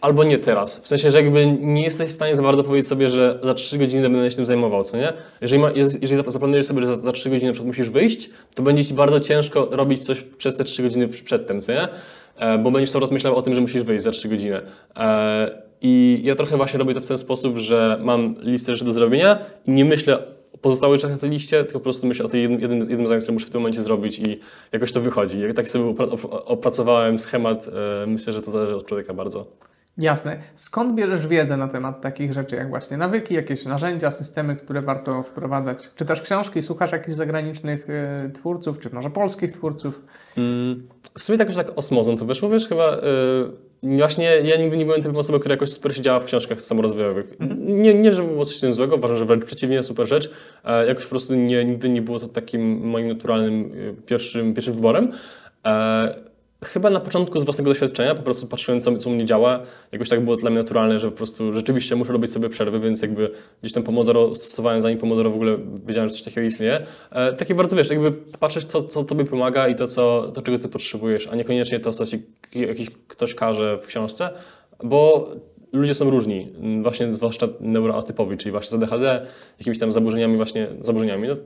albo 0.04 0.24
nie 0.24 0.38
teraz. 0.38 0.80
W 0.80 0.88
sensie, 0.88 1.10
że 1.10 1.18
jakby 1.22 1.46
nie 1.46 1.82
jesteś 1.82 2.08
w 2.08 2.12
stanie 2.12 2.36
za 2.36 2.42
bardzo 2.42 2.64
powiedzieć 2.64 2.88
sobie, 2.88 3.08
że 3.08 3.38
za 3.42 3.54
3 3.54 3.78
godziny 3.78 4.10
będę 4.10 4.30
się 4.30 4.36
tym 4.36 4.46
zajmował, 4.46 4.84
co 4.84 4.96
nie? 4.96 5.12
Jeżeli, 5.40 5.62
ma, 5.62 5.70
jeżeli 5.74 6.16
zaplanujesz 6.16 6.66
sobie, 6.66 6.80
że 6.80 6.86
za, 6.86 7.02
za 7.02 7.12
3 7.12 7.30
godziny 7.30 7.52
musisz 7.64 7.90
wyjść, 7.90 8.30
to 8.54 8.62
będzie 8.62 8.84
ci 8.84 8.94
bardzo 8.94 9.20
ciężko 9.20 9.68
robić 9.70 10.04
coś 10.04 10.20
przez 10.20 10.56
te 10.56 10.64
3 10.64 10.82
godziny 10.82 11.08
przedtem, 11.08 11.60
co 11.60 11.72
nie? 11.72 11.88
E, 12.36 12.58
bo 12.58 12.70
będziesz 12.70 12.90
cały 12.90 13.02
czas 13.02 13.10
myślał 13.10 13.36
o 13.36 13.42
tym, 13.42 13.54
że 13.54 13.60
musisz 13.60 13.82
wyjść 13.82 14.04
za 14.04 14.10
3 14.10 14.28
godziny. 14.28 14.60
E, 14.96 15.62
I 15.82 16.20
ja 16.24 16.34
trochę 16.34 16.56
właśnie 16.56 16.78
robię 16.78 16.94
to 16.94 17.00
w 17.00 17.06
ten 17.06 17.18
sposób, 17.18 17.58
że 17.58 17.98
mam 18.02 18.34
listę 18.40 18.72
rzeczy 18.72 18.84
do 18.84 18.92
zrobienia 18.92 19.38
i 19.66 19.70
nie 19.70 19.84
myślę 19.84 20.18
o 20.52 20.58
pozostałych 20.58 21.00
rzeczach 21.00 21.10
na 21.10 21.18
tej 21.18 21.30
liście, 21.30 21.64
tylko 21.64 21.78
po 21.78 21.84
prostu 21.84 22.06
myślę 22.06 22.24
o 22.24 22.28
tej 22.28 22.42
jednym, 22.42 22.60
jednym, 22.60 22.80
jednym 22.80 23.06
zadaniu, 23.06 23.22
które 23.22 23.32
muszę 23.32 23.46
w 23.46 23.50
tym 23.50 23.60
momencie 23.60 23.82
zrobić 23.82 24.18
i 24.18 24.40
jakoś 24.72 24.92
to 24.92 25.00
wychodzi. 25.00 25.40
Jak 25.40 25.54
tak 25.54 25.68
sobie 25.68 25.94
opracowałem 26.30 27.18
schemat, 27.18 27.68
e, 28.02 28.06
myślę, 28.06 28.32
że 28.32 28.42
to 28.42 28.50
zależy 28.50 28.76
od 28.76 28.86
człowieka 28.86 29.14
bardzo. 29.14 29.46
Jasne. 29.98 30.38
Skąd 30.54 30.94
bierzesz 30.94 31.26
wiedzę 31.26 31.56
na 31.56 31.68
temat 31.68 32.00
takich 32.00 32.32
rzeczy 32.32 32.56
jak 32.56 32.68
właśnie 32.68 32.96
nawyki, 32.96 33.34
jakieś 33.34 33.64
narzędzia, 33.64 34.10
systemy, 34.10 34.56
które 34.56 34.82
warto 34.82 35.22
wprowadzać? 35.22 35.90
Czytasz 35.96 36.22
książki, 36.22 36.62
słuchasz 36.62 36.92
jakichś 36.92 37.16
zagranicznych 37.16 37.88
y, 37.90 38.30
twórców, 38.32 38.78
czy 38.78 38.90
może 38.94 39.10
polskich 39.10 39.52
twórców? 39.52 40.02
Mm, 40.38 40.88
w 41.18 41.22
sumie 41.22 41.38
tak 41.38 41.48
już 41.48 41.56
tak 41.56 41.72
osmozą 41.76 42.16
to 42.16 42.24
wyszło, 42.24 42.50
wiesz, 42.50 42.68
chyba 42.68 42.96
y, 42.96 43.00
Właśnie 43.84 44.24
ja 44.24 44.56
nigdy 44.56 44.76
nie 44.76 44.84
byłem 44.84 45.02
typem 45.02 45.16
osoby, 45.16 45.40
która 45.40 45.52
jakoś 45.52 45.70
super 45.70 45.96
siedziała 45.96 46.20
w 46.20 46.24
książkach 46.24 46.62
samorozwojowych. 46.62 47.34
Nie, 47.58 47.94
nie, 47.94 48.14
że 48.14 48.22
było 48.22 48.44
coś 48.44 48.60
tym 48.60 48.74
złego, 48.74 48.96
uważam, 48.96 49.16
że 49.16 49.24
wręcz 49.24 49.44
przeciwnie, 49.44 49.82
super 49.82 50.06
rzecz. 50.06 50.30
E, 50.64 50.86
jakoś 50.86 51.04
po 51.04 51.10
prostu 51.10 51.34
nie, 51.34 51.64
nigdy 51.64 51.88
nie 51.88 52.02
było 52.02 52.20
to 52.20 52.28
takim 52.28 52.88
moim 52.88 53.08
naturalnym 53.08 53.72
e, 53.90 54.02
pierwszym, 54.06 54.54
pierwszym 54.54 54.74
wyborem. 54.74 55.12
E, 55.66 56.14
chyba 56.64 56.90
na 56.90 57.00
początku 57.00 57.38
z 57.38 57.44
własnego 57.44 57.70
doświadczenia, 57.70 58.14
po 58.14 58.22
prostu 58.22 58.46
patrzyłem, 58.46 58.80
co, 58.80 58.96
co 58.96 59.10
u 59.10 59.12
mnie 59.12 59.24
działa, 59.24 59.60
jakoś 59.92 60.08
tak 60.08 60.20
było 60.20 60.36
dla 60.36 60.50
mnie 60.50 60.58
naturalne, 60.58 61.00
że 61.00 61.10
po 61.10 61.16
prostu 61.16 61.52
rzeczywiście 61.52 61.96
muszę 61.96 62.12
robić 62.12 62.30
sobie 62.30 62.48
przerwy, 62.48 62.80
więc 62.80 63.02
jakby 63.02 63.30
gdzieś 63.62 63.72
tam 63.72 63.82
Pomodoro 63.82 64.34
stosowałem, 64.34 64.80
zanim 64.80 64.98
Pomodoro 64.98 65.30
w 65.30 65.34
ogóle 65.34 65.58
wiedziałem, 65.86 66.10
że 66.10 66.14
coś 66.14 66.22
takiego 66.22 66.46
istnieje. 66.46 66.86
E, 67.10 67.32
takie 67.32 67.54
bardzo, 67.54 67.76
wiesz, 67.76 67.90
jakby 67.90 68.12
patrzeć, 68.12 68.64
co, 68.64 68.82
co 68.82 69.04
tobie 69.04 69.24
pomaga 69.24 69.68
i 69.68 69.74
to, 69.74 69.88
co, 69.88 70.32
to, 70.34 70.42
czego 70.42 70.58
ty 70.58 70.68
potrzebujesz, 70.68 71.26
a 71.26 71.36
niekoniecznie 71.36 71.80
to, 71.80 71.92
co 71.92 72.06
ci 72.06 72.22
jakiś 72.54 72.90
ktoś 73.08 73.34
każe 73.34 73.78
w 73.78 73.86
książce, 73.86 74.30
bo 74.82 75.28
ludzie 75.74 75.94
są 75.94 76.10
różni, 76.10 76.52
właśnie 76.82 77.14
zwłaszcza 77.14 77.48
neuroatypowi, 77.60 78.36
czyli 78.36 78.52
właśnie 78.52 78.70
z 78.70 78.74
ADHD, 78.82 79.26
jakimiś 79.58 79.78
tam 79.78 79.92
zaburzeniami 79.92 80.36
właśnie, 80.36 80.66
zaburzeniami, 80.80 81.28
no, 81.28 81.36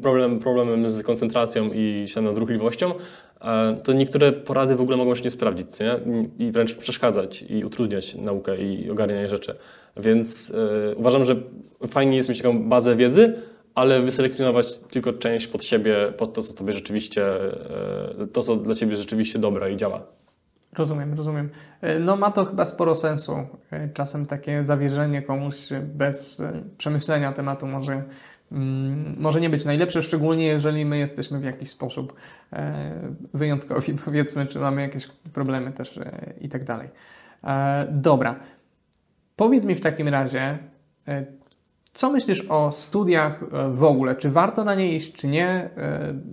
problem, 0.00 0.38
problemem 0.38 0.88
z 0.88 1.02
koncentracją 1.02 1.70
i 1.74 2.04
się 2.06 2.20
nadruchliwością, 2.20 2.92
to 3.82 3.92
niektóre 3.92 4.32
porady 4.32 4.76
w 4.76 4.80
ogóle 4.80 4.96
mogą 4.96 5.14
się 5.14 5.22
nie 5.22 5.30
sprawdzić, 5.30 5.66
nie? 5.80 6.00
I 6.38 6.52
wręcz 6.52 6.74
przeszkadzać 6.74 7.44
i 7.48 7.64
utrudniać 7.64 8.14
naukę 8.14 8.62
i 8.62 8.90
ogarnianie 8.90 9.28
rzeczy. 9.28 9.54
Więc 9.96 10.48
yy, 10.48 10.96
uważam, 10.96 11.24
że 11.24 11.36
fajnie 11.86 12.16
jest 12.16 12.28
mieć 12.28 12.38
taką 12.38 12.68
bazę 12.68 12.96
wiedzy, 12.96 13.34
ale 13.74 14.02
wyselekcjonować 14.02 14.78
tylko 14.78 15.12
część 15.12 15.46
pod 15.46 15.64
siebie, 15.64 16.12
pod 16.16 16.32
to, 16.32 16.42
co 16.42 16.54
tobie 16.54 16.72
rzeczywiście, 16.72 17.26
yy, 18.18 18.26
to, 18.26 18.42
co 18.42 18.56
dla 18.56 18.74
ciebie 18.74 18.96
rzeczywiście 18.96 19.38
dobre 19.38 19.72
i 19.72 19.76
działa. 19.76 20.02
Rozumiem, 20.78 21.14
rozumiem. 21.14 21.50
E, 21.80 21.98
no 21.98 22.16
ma 22.16 22.30
to 22.30 22.44
chyba 22.44 22.64
sporo 22.64 22.94
sensu. 22.94 23.46
E, 23.70 23.88
czasem 23.88 24.26
takie 24.26 24.64
zawierzenie 24.64 25.22
komuś 25.22 25.68
bez 25.82 26.40
e, 26.40 26.52
przemyślenia 26.78 27.32
tematu 27.32 27.66
może, 27.66 28.02
mm, 28.52 29.14
może 29.18 29.40
nie 29.40 29.50
być 29.50 29.64
najlepsze, 29.64 30.02
szczególnie 30.02 30.46
jeżeli 30.46 30.84
my 30.84 30.98
jesteśmy 30.98 31.38
w 31.38 31.44
jakiś 31.44 31.70
sposób 31.70 32.12
wyjątkowi, 33.34 33.94
powiedzmy, 34.04 34.46
czy 34.46 34.58
mamy 34.58 34.82
jakieś 34.82 35.08
problemy 35.32 35.72
też 35.72 36.00
i 36.40 36.48
tak 36.48 36.64
dalej. 36.64 36.88
Dobra. 37.88 38.34
Powiedz 39.36 39.64
mi 39.64 39.74
w 39.74 39.80
takim 39.80 40.08
razie, 40.08 40.58
co 41.92 42.10
myślisz 42.10 42.46
o 42.48 42.72
studiach 42.72 43.40
w 43.72 43.82
ogóle? 43.84 44.16
Czy 44.16 44.30
warto 44.30 44.64
na 44.64 44.74
nie 44.74 44.96
iść, 44.96 45.12
czy 45.12 45.28
nie? 45.28 45.70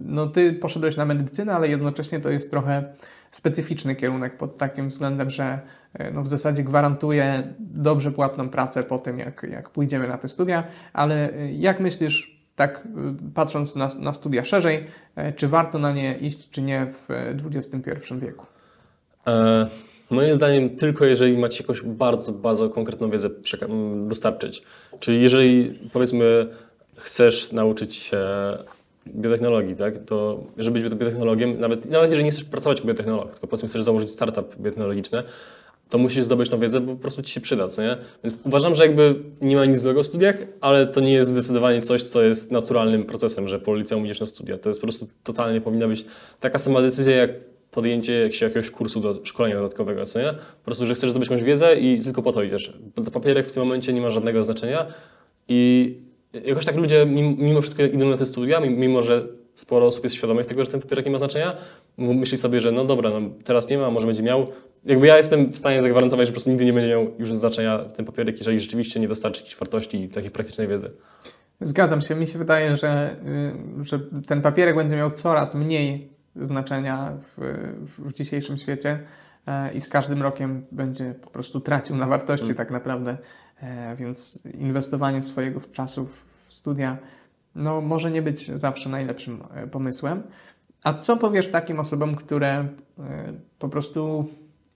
No 0.05 0.27
ty 0.27 0.53
poszedłeś 0.53 0.97
na 0.97 1.05
medycynę, 1.05 1.53
ale 1.53 1.67
jednocześnie 1.67 2.19
to 2.19 2.29
jest 2.29 2.51
trochę 2.51 2.93
specyficzny 3.35 3.95
kierunek 3.95 4.37
pod 4.37 4.57
takim 4.57 4.87
względem, 4.87 5.29
że 5.29 5.59
e, 5.93 6.11
no 6.11 6.23
w 6.23 6.27
zasadzie 6.27 6.63
gwarantuje 6.63 7.53
dobrze 7.59 8.11
płatną 8.11 8.49
pracę 8.49 8.83
po 8.83 8.97
tym, 8.97 9.19
jak, 9.19 9.47
jak 9.51 9.69
pójdziemy 9.69 10.07
na 10.07 10.17
te 10.17 10.27
studia, 10.27 10.63
ale 10.93 11.33
e, 11.33 11.51
jak 11.51 11.79
myślisz, 11.79 12.41
tak 12.55 12.77
e, 12.85 13.15
patrząc 13.33 13.75
na, 13.75 13.89
na 13.99 14.13
studia 14.13 14.43
szerzej, 14.43 14.87
czy 15.35 15.47
warto 15.47 15.79
na 15.79 15.91
nie 15.91 16.17
iść, 16.17 16.49
czy 16.49 16.61
nie 16.61 16.87
w 16.91 17.07
XXI 17.55 17.81
wieku? 18.21 18.45
E, 19.27 19.67
moim 20.09 20.33
zdaniem 20.33 20.69
tylko 20.69 21.05
jeżeli 21.05 21.37
macie 21.37 21.63
jakąś 21.63 21.81
bardzo, 21.81 22.31
bardzo 22.31 22.69
konkretną 22.69 23.09
wiedzę 23.09 23.29
dostarczyć. 24.07 24.63
Czyli 24.99 25.21
jeżeli 25.21 25.79
powiedzmy 25.93 26.47
chcesz 26.97 27.51
nauczyć 27.51 27.95
się 27.95 28.17
biotechnologii, 29.07 29.75
tak, 29.75 30.05
to 30.05 30.43
żeby 30.57 30.79
być 30.79 30.95
biotechnologiem, 30.95 31.59
nawet, 31.59 31.85
nawet 31.85 32.09
jeżeli 32.09 32.25
nie 32.25 32.31
chcesz 32.31 32.43
pracować 32.43 32.77
jako 32.77 32.87
biotechnolog, 32.87 33.31
tylko 33.31 33.47
powiedzmy 33.47 33.69
chcesz 33.69 33.83
założyć 33.83 34.09
startup 34.09 34.55
biotechnologiczny, 34.55 35.23
to 35.89 35.97
musisz 35.97 36.25
zdobyć 36.25 36.49
tą 36.49 36.59
wiedzę, 36.59 36.81
bo 36.81 36.93
po 36.95 37.01
prostu 37.01 37.21
ci 37.21 37.33
się 37.33 37.41
przyda, 37.41 37.67
co 37.67 37.81
nie? 37.81 37.97
Więc 38.23 38.35
uważam, 38.43 38.75
że 38.75 38.83
jakby 38.83 39.15
nie 39.41 39.55
ma 39.55 39.65
nic 39.65 39.79
złego 39.79 40.03
w 40.03 40.07
studiach, 40.07 40.37
ale 40.61 40.87
to 40.87 41.01
nie 41.01 41.13
jest 41.13 41.29
zdecydowanie 41.29 41.81
coś, 41.81 42.03
co 42.03 42.23
jest 42.23 42.51
naturalnym 42.51 43.03
procesem, 43.03 43.47
że 43.47 43.59
po 43.59 43.75
liceum 43.75 44.05
idziesz 44.05 44.19
na 44.19 44.27
studia. 44.27 44.57
To 44.57 44.69
jest 44.69 44.81
po 44.81 44.87
prostu 44.87 45.07
totalnie 45.23 45.61
powinna 45.61 45.87
być 45.87 46.05
taka 46.39 46.57
sama 46.57 46.81
decyzja, 46.81 47.15
jak 47.15 47.29
podjęcie 47.71 48.29
jakiegoś 48.41 48.71
kursu 48.71 48.99
do 48.99 49.19
szkolenia 49.23 49.55
dodatkowego, 49.55 50.05
co 50.05 50.19
nie? 50.19 50.33
Po 50.33 50.65
prostu, 50.65 50.85
że 50.85 50.93
chcesz 50.93 51.09
zdobyć 51.09 51.29
jakąś 51.29 51.43
wiedzę 51.43 51.75
i 51.75 51.99
tylko 51.99 52.21
po 52.21 52.31
to 52.31 52.43
idziesz. 52.43 52.73
Papierek 53.13 53.47
w 53.47 53.53
tym 53.53 53.63
momencie 53.63 53.93
nie 53.93 54.01
ma 54.01 54.11
żadnego 54.11 54.43
znaczenia 54.43 54.85
i 55.47 55.95
jakoś 56.43 56.65
tak 56.65 56.75
ludzie 56.75 57.05
mimo 57.37 57.61
wszystko 57.61 57.83
idą 57.83 58.09
na 58.09 58.17
te 58.17 58.25
studia, 58.25 58.59
mimo 58.59 59.01
że 59.01 59.27
sporo 59.55 59.85
osób 59.85 60.03
jest 60.03 60.15
świadomych 60.15 60.45
tego, 60.45 60.63
że 60.63 60.71
ten 60.71 60.81
papierek 60.81 61.05
nie 61.05 61.11
ma 61.11 61.17
znaczenia, 61.17 61.55
myśli 61.97 62.37
sobie, 62.37 62.61
że 62.61 62.71
no 62.71 62.85
dobra, 62.85 63.09
no 63.09 63.29
teraz 63.43 63.69
nie 63.69 63.77
ma, 63.77 63.91
może 63.91 64.07
będzie 64.07 64.23
miał. 64.23 64.47
Jakby 64.85 65.07
ja 65.07 65.17
jestem 65.17 65.51
w 65.51 65.57
stanie 65.57 65.81
zagwarantować, 65.81 66.27
że 66.27 66.31
po 66.31 66.35
prostu 66.35 66.49
nigdy 66.49 66.65
nie 66.65 66.73
będzie 66.73 66.89
miał 66.89 67.07
już 67.19 67.35
znaczenia 67.35 67.79
ten 67.79 68.05
papierek, 68.05 68.37
jeżeli 68.37 68.59
rzeczywiście 68.59 68.99
nie 68.99 69.07
dostarczy 69.07 69.39
jakiejś 69.39 69.57
wartości 69.57 70.03
i 70.03 70.09
takiej 70.09 70.31
praktycznej 70.31 70.67
wiedzy. 70.67 70.91
Zgadzam 71.61 72.01
się. 72.01 72.15
Mi 72.15 72.27
się 72.27 72.39
wydaje, 72.39 72.77
że, 72.77 73.15
y, 73.81 73.85
że 73.85 73.99
ten 74.27 74.41
papierek 74.41 74.75
będzie 74.75 74.95
miał 74.95 75.11
coraz 75.11 75.55
mniej 75.55 76.09
znaczenia 76.35 77.17
w, 77.21 77.37
w 77.87 78.13
dzisiejszym 78.13 78.57
świecie 78.57 78.99
e, 79.47 79.73
i 79.73 79.81
z 79.81 79.89
każdym 79.89 80.21
rokiem 80.21 80.65
będzie 80.71 81.15
po 81.21 81.29
prostu 81.29 81.59
tracił 81.59 81.95
na 81.95 82.07
wartości 82.07 82.45
mm. 82.45 82.55
tak 82.55 82.71
naprawdę. 82.71 83.17
E, 83.61 83.95
więc 83.95 84.45
inwestowanie 84.45 85.23
swojego 85.23 85.61
czasu 85.61 86.07
w 86.47 86.53
studia 86.53 86.97
no, 87.55 87.81
może 87.81 88.11
nie 88.11 88.21
być 88.21 88.51
zawsze 88.51 88.89
najlepszym 88.89 89.43
e, 89.53 89.67
pomysłem. 89.67 90.23
A 90.83 90.93
co 90.93 91.17
powiesz 91.17 91.51
takim 91.51 91.79
osobom, 91.79 92.15
które 92.15 92.49
e, 92.49 93.33
po 93.59 93.69
prostu 93.69 94.29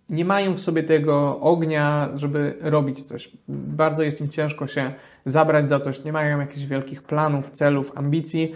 nie 0.09 0.25
mają 0.25 0.53
w 0.53 0.59
sobie 0.59 0.83
tego 0.83 1.39
ognia, 1.39 2.09
żeby 2.15 2.57
robić 2.61 3.01
coś? 3.01 3.31
Bardzo 3.47 4.03
jest 4.03 4.21
im 4.21 4.29
ciężko 4.29 4.67
się 4.67 4.93
zabrać 5.25 5.69
za 5.69 5.79
coś, 5.79 6.03
nie 6.03 6.13
mają 6.13 6.39
jakichś 6.39 6.65
wielkich 6.65 7.03
planów, 7.03 7.49
celów, 7.49 7.91
ambicji 7.95 8.55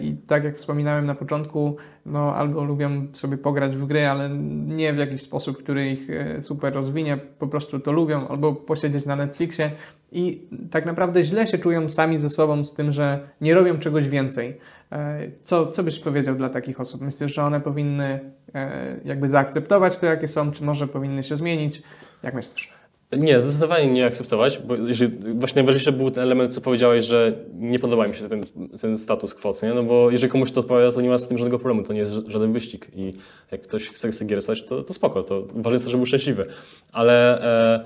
i 0.00 0.16
tak 0.26 0.44
jak 0.44 0.56
wspominałem 0.56 1.06
na 1.06 1.14
początku, 1.14 1.76
no, 2.06 2.34
albo 2.34 2.64
lubią 2.64 3.06
sobie 3.12 3.38
pograć 3.38 3.76
w 3.76 3.86
gry, 3.86 4.06
ale 4.06 4.30
nie 4.66 4.92
w 4.92 4.98
jakiś 4.98 5.22
sposób, 5.22 5.58
który 5.58 5.90
ich 5.90 6.10
e, 6.10 6.42
super 6.42 6.74
rozwinie, 6.74 7.16
po 7.38 7.46
prostu 7.46 7.80
to 7.80 7.92
lubią, 7.92 8.28
albo 8.28 8.52
posiedzieć 8.52 9.06
na 9.06 9.16
Netflixie 9.16 9.70
i 10.12 10.48
tak 10.70 10.86
naprawdę 10.86 11.22
źle 11.22 11.46
się 11.46 11.58
czują 11.58 11.88
sami 11.88 12.18
ze 12.18 12.30
sobą 12.30 12.64
z 12.64 12.74
tym, 12.74 12.92
że 12.92 13.28
nie 13.40 13.54
robią 13.54 13.78
czegoś 13.78 14.08
więcej. 14.08 14.58
E, 14.92 15.30
co, 15.42 15.66
co 15.66 15.82
byś 15.82 15.98
powiedział 15.98 16.34
dla 16.34 16.48
takich 16.48 16.80
osób? 16.80 17.00
Myślisz, 17.00 17.34
że 17.34 17.42
one 17.42 17.60
powinny 17.60 18.32
e, 18.54 19.00
jakby 19.04 19.28
zaakceptować 19.28 19.98
to, 19.98 20.06
jakie 20.06 20.28
są, 20.28 20.52
czy 20.52 20.64
może 20.64 20.88
powinny 20.88 21.22
się 21.22 21.36
zmienić? 21.36 21.82
Jak 22.22 22.34
myślisz? 22.34 22.80
Nie, 23.18 23.40
zdecydowanie 23.40 23.92
nie 23.92 24.06
akceptować, 24.06 24.58
bo 24.58 24.76
jeżeli, 24.76 25.34
właśnie 25.34 25.54
najważniejszy 25.54 25.92
był 25.92 26.10
ten 26.10 26.22
element, 26.22 26.54
co 26.54 26.60
powiedziałeś, 26.60 27.04
że 27.04 27.32
nie 27.54 27.78
podoba 27.78 28.08
mi 28.08 28.14
się 28.14 28.28
ten, 28.28 28.44
ten 28.80 28.98
status 28.98 29.34
quo, 29.34 29.52
nie? 29.62 29.74
no 29.74 29.82
bo 29.82 30.10
jeżeli 30.10 30.30
komuś 30.30 30.52
to 30.52 30.60
odpowiada, 30.60 30.92
to 30.92 31.00
nie 31.00 31.08
ma 31.08 31.18
z 31.18 31.28
tym 31.28 31.38
żadnego 31.38 31.58
problemu, 31.58 31.86
to 31.86 31.92
nie 31.92 31.98
jest 31.98 32.12
żaden 32.12 32.52
wyścig 32.52 32.90
i 32.94 33.12
jak 33.50 33.62
ktoś 33.62 33.88
chce 33.88 34.12
sobie 34.12 34.28
gier 34.28 34.42
stać, 34.42 34.64
to, 34.64 34.82
to 34.82 34.94
spoko, 34.94 35.22
to 35.22 35.46
ważne 35.54 35.72
jest 35.72 35.86
żeby 35.86 35.96
był 35.96 36.06
szczęśliwy, 36.06 36.46
ale 36.92 37.42
e, 37.42 37.84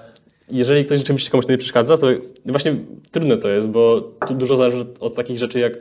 jeżeli 0.50 0.84
ktoś 0.84 0.98
rzeczywiście 0.98 1.30
komuś 1.30 1.48
nie 1.48 1.58
przeszkadza, 1.58 1.98
to 1.98 2.06
właśnie 2.46 2.76
trudne 3.10 3.36
to 3.36 3.48
jest, 3.48 3.68
bo 3.68 4.00
tu 4.28 4.34
dużo 4.34 4.56
zależy 4.56 4.84
od 5.00 5.14
takich 5.14 5.38
rzeczy, 5.38 5.58
jak 5.58 5.72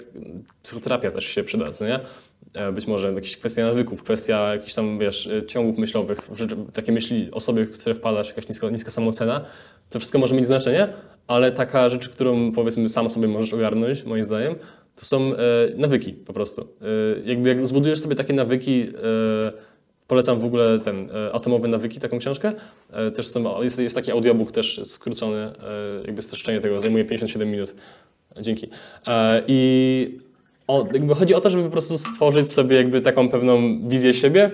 psychoterapia 0.64 1.12
też 1.12 1.26
się 1.26 1.44
przyda, 1.44 1.66
nie? 1.82 2.00
E, 2.54 2.72
być 2.72 2.88
może 2.88 3.14
jakieś 3.14 3.38
kwestia 3.38 3.66
nawyków, 3.66 4.04
kwestia 4.04 4.54
jakichś 4.54 4.74
tam, 4.74 5.00
wiesz, 5.00 5.28
e, 5.28 5.46
ciągów 5.46 5.78
myślowych, 5.78 6.30
takie 6.74 6.92
myśli 6.92 7.32
o 7.32 7.40
sobie, 7.40 7.66
w 7.66 7.80
które 7.80 7.96
wpadasz, 7.96 8.28
jakaś 8.28 8.48
niska, 8.48 8.70
niska 8.70 8.92
samoocena, 8.92 9.46
to 9.90 10.00
wszystko 10.00 10.20
może 10.20 10.36
mieć 10.36 10.46
znaczenie, 10.46 10.94
ale 11.28 11.52
taka 11.52 11.90
rzecz, 11.90 12.10
którą 12.10 12.52
powiedzmy 12.52 12.90
sam 12.90 13.10
sobie 13.10 13.28
możesz 13.28 13.54
ogarnąć, 13.54 14.04
moim 14.04 14.24
zdaniem, 14.24 14.56
to 14.96 15.06
są 15.06 15.34
e, 15.34 15.38
nawyki 15.78 16.14
po 16.14 16.34
prostu. 16.34 16.68
Jakby 17.26 17.50
jak 17.50 17.68
zbudujesz 17.68 18.00
sobie 18.00 18.16
takie 18.16 18.34
nawyki, 18.34 18.88
polecam 20.08 20.40
w 20.40 20.46
ogóle 20.46 20.80
ten 20.80 21.10
e, 21.10 21.34
Atomowe 21.34 21.68
Nawyki, 21.68 22.00
taką 22.00 22.20
książkę, 22.20 22.52
też 23.16 23.28
są, 23.28 23.62
jest, 23.62 23.80
jest 23.80 23.96
taki 23.96 24.12
audiobook 24.12 24.52
też 24.52 24.82
skrócony, 24.84 25.52
jakby 26.06 26.22
streszczenie 26.22 26.60
tego, 26.60 26.82
zajmuje 26.82 27.06
57 27.06 27.52
minut. 27.52 27.76
Dzięki. 28.42 28.70
I 29.48 30.20
o, 30.68 30.86
chodzi 31.16 31.34
o 31.34 31.42
to, 31.42 31.50
żeby 31.50 31.64
po 31.64 31.70
prostu 31.70 31.98
stworzyć 31.98 32.52
sobie 32.52 32.78
jakby 32.78 33.02
taką 33.02 33.30
pewną 33.30 33.88
wizję 33.88 34.14
siebie, 34.14 34.52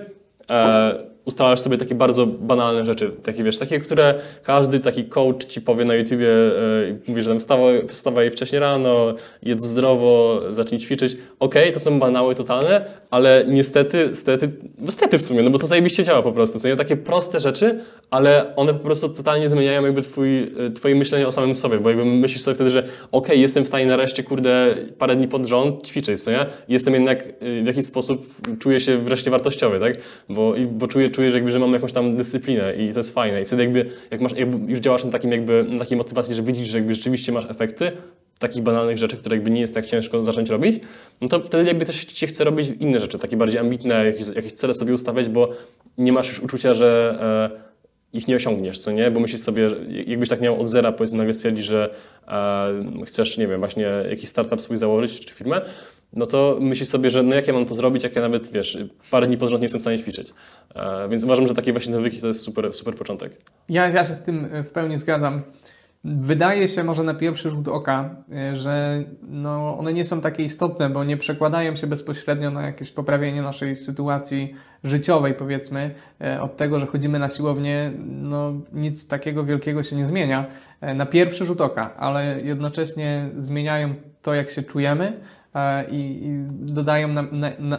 e, 0.50 1.09
ustalasz 1.30 1.60
sobie 1.60 1.78
takie 1.78 1.94
bardzo 1.94 2.26
banalne 2.26 2.86
rzeczy, 2.86 3.10
takie 3.22 3.44
wiesz, 3.44 3.58
takie, 3.58 3.80
które 3.80 4.14
każdy 4.42 4.80
taki 4.80 5.04
coach 5.04 5.44
ci 5.44 5.60
powie 5.60 5.84
na 5.84 5.94
YouTubie, 5.94 6.26
yy, 6.26 6.98
mówi, 7.08 7.22
że 7.22 7.30
tam 7.30 7.40
wstawaj, 7.40 7.86
wstawaj 7.88 8.30
wcześniej 8.30 8.60
rano, 8.60 9.14
jedz 9.42 9.64
zdrowo, 9.64 10.40
zacznij 10.50 10.80
ćwiczyć. 10.80 11.12
Okej, 11.12 11.62
okay, 11.62 11.72
to 11.72 11.80
są 11.80 11.98
banały 11.98 12.34
totalne, 12.34 12.84
ale 13.10 13.44
niestety, 13.48 14.14
stety, 14.14 14.50
niestety 14.78 15.18
w 15.18 15.22
sumie, 15.22 15.42
no 15.42 15.50
bo 15.50 15.58
to 15.58 15.66
zajebiście 15.66 16.04
działa 16.04 16.22
po 16.22 16.32
prostu, 16.32 16.58
co 16.58 16.68
nie? 16.68 16.76
Takie 16.76 16.96
proste 16.96 17.40
rzeczy, 17.40 17.80
ale 18.10 18.56
one 18.56 18.74
po 18.74 18.80
prostu 18.80 19.08
totalnie 19.08 19.48
zmieniają 19.48 19.84
jakby 19.84 20.02
twój, 20.02 20.42
e, 20.42 20.70
twoje 20.74 20.94
myślenie 20.94 21.26
o 21.26 21.32
samym 21.32 21.54
sobie, 21.54 21.78
bo 21.78 21.88
jakby 21.88 22.04
myślisz 22.04 22.42
sobie 22.42 22.54
wtedy, 22.54 22.70
że 22.70 22.80
okej, 22.80 22.96
okay, 23.10 23.36
jestem 23.36 23.64
w 23.64 23.68
stanie 23.68 23.86
nareszcie, 23.86 24.22
kurde, 24.22 24.74
parę 24.98 25.16
dni 25.16 25.28
pod 25.28 25.46
rząd 25.46 25.86
ćwiczyć, 25.86 26.22
co 26.22 26.30
nie? 26.30 26.46
Jestem 26.68 26.94
jednak 26.94 27.26
e, 27.26 27.62
w 27.62 27.66
jakiś 27.66 27.84
sposób, 27.84 28.26
czuję 28.58 28.80
się 28.80 28.98
wreszcie 28.98 29.30
wartościowy, 29.30 29.80
tak? 29.80 29.96
Bo, 30.28 30.54
bo 30.72 30.86
czuję, 30.86 31.10
czuję 31.10 31.19
czujesz 31.20 31.34
jakby, 31.34 31.50
że 31.50 31.58
mamy 31.58 31.72
jakąś 31.72 31.92
tam 31.92 32.16
dyscyplinę 32.16 32.74
i 32.74 32.92
to 32.92 33.00
jest 33.00 33.14
fajne. 33.14 33.42
I 33.42 33.44
wtedy 33.44 33.62
jakby, 33.62 33.90
jak 34.10 34.20
masz, 34.20 34.32
jakby 34.32 34.72
już 34.72 34.80
działasz 34.80 35.04
na 35.04 35.10
takim 35.10 35.32
jakby, 35.32 35.64
na 35.68 35.78
takiej 35.78 35.98
motywacji, 35.98 36.34
że 36.34 36.42
widzisz, 36.42 36.68
że 36.68 36.78
jakby 36.78 36.94
rzeczywiście 36.94 37.32
masz 37.32 37.46
efekty, 37.50 37.92
takich 38.38 38.62
banalnych 38.62 38.98
rzeczy, 38.98 39.16
które 39.16 39.36
jakby 39.36 39.50
nie 39.50 39.60
jest 39.60 39.74
tak 39.74 39.86
ciężko 39.86 40.22
zacząć 40.22 40.50
robić, 40.50 40.80
no 41.20 41.28
to 41.28 41.40
wtedy 41.40 41.64
jakby 41.64 41.86
też 41.86 42.04
ci 42.04 42.26
chce 42.26 42.44
robić 42.44 42.68
inne 42.80 43.00
rzeczy, 43.00 43.18
takie 43.18 43.36
bardziej 43.36 43.60
ambitne, 43.60 44.06
jakieś, 44.06 44.28
jakieś 44.28 44.52
cele 44.52 44.74
sobie 44.74 44.94
ustawiać, 44.94 45.28
bo 45.28 45.52
nie 45.98 46.12
masz 46.12 46.28
już 46.28 46.40
uczucia, 46.40 46.74
że 46.74 47.18
e, 47.54 47.69
ich 48.12 48.28
nie 48.28 48.36
osiągniesz, 48.36 48.78
co 48.78 48.92
nie? 48.92 49.10
Bo 49.10 49.20
myślisz 49.20 49.40
sobie, 49.40 49.70
jakbyś 50.06 50.28
tak 50.28 50.40
miał 50.40 50.60
od 50.60 50.68
zera, 50.68 50.92
powiedzmy, 50.92 51.18
nagle 51.18 51.34
stwierdzić, 51.34 51.64
że 51.64 51.94
e, 52.28 53.04
chcesz, 53.06 53.38
nie 53.38 53.48
wiem, 53.48 53.60
właśnie 53.60 53.82
jakiś 54.10 54.28
startup 54.28 54.60
swój 54.60 54.76
założyć, 54.76 55.26
czy 55.26 55.34
firmę, 55.34 55.60
no 56.12 56.26
to 56.26 56.58
myślisz 56.60 56.88
sobie, 56.88 57.10
że 57.10 57.22
no 57.22 57.34
jak 57.34 57.46
ja 57.46 57.52
mam 57.52 57.66
to 57.66 57.74
zrobić, 57.74 58.04
jak 58.04 58.16
ja 58.16 58.22
nawet, 58.22 58.52
wiesz, 58.52 58.78
parę 59.10 59.26
dni 59.26 59.38
pod 59.38 59.50
nie 59.50 59.58
jestem 59.58 59.78
w 59.78 59.82
stanie 59.82 59.98
ćwiczyć. 59.98 60.32
E, 60.74 61.08
więc 61.08 61.24
uważam, 61.24 61.46
że 61.46 61.54
takie 61.54 61.72
właśnie 61.72 61.92
nawyki 61.92 62.20
to 62.20 62.26
jest 62.26 62.42
super, 62.42 62.74
super 62.74 62.94
początek. 62.94 63.32
Ja, 63.68 63.88
ja 63.88 64.04
się 64.04 64.14
z 64.14 64.22
tym 64.22 64.48
w 64.64 64.70
pełni 64.70 64.98
zgadzam. 64.98 65.42
Wydaje 66.04 66.68
się 66.68 66.84
może 66.84 67.04
na 67.04 67.14
pierwszy 67.14 67.50
rzut 67.50 67.68
oka, 67.68 68.10
e, 68.32 68.56
że 68.56 69.04
no, 69.22 69.78
one 69.78 69.92
nie 69.92 70.04
są 70.04 70.20
takie 70.20 70.44
istotne, 70.44 70.90
bo 70.90 71.04
nie 71.04 71.16
przekładają 71.16 71.76
się 71.76 71.86
bezpośrednio 71.86 72.50
na 72.50 72.62
jakieś 72.62 72.90
poprawienie 72.90 73.42
naszej 73.42 73.76
sytuacji 73.76 74.54
życiowej, 74.84 75.34
powiedzmy. 75.34 75.94
E, 76.20 76.42
od 76.42 76.56
tego, 76.56 76.80
że 76.80 76.86
chodzimy 76.86 77.18
na 77.18 77.30
siłownię, 77.30 77.92
no, 78.06 78.52
nic 78.72 79.08
takiego 79.08 79.44
wielkiego 79.44 79.82
się 79.82 79.96
nie 79.96 80.06
zmienia 80.06 80.46
e, 80.80 80.94
na 80.94 81.06
pierwszy 81.06 81.44
rzut 81.44 81.60
oka, 81.60 81.96
ale 81.96 82.40
jednocześnie 82.40 83.30
zmieniają 83.38 83.94
to, 84.22 84.34
jak 84.34 84.50
się 84.50 84.62
czujemy 84.62 85.20
i, 85.90 85.96
i 85.96 86.44
dodają 86.72 87.08
nam, 87.08 87.28
na, 87.32 87.50
na, 87.58 87.78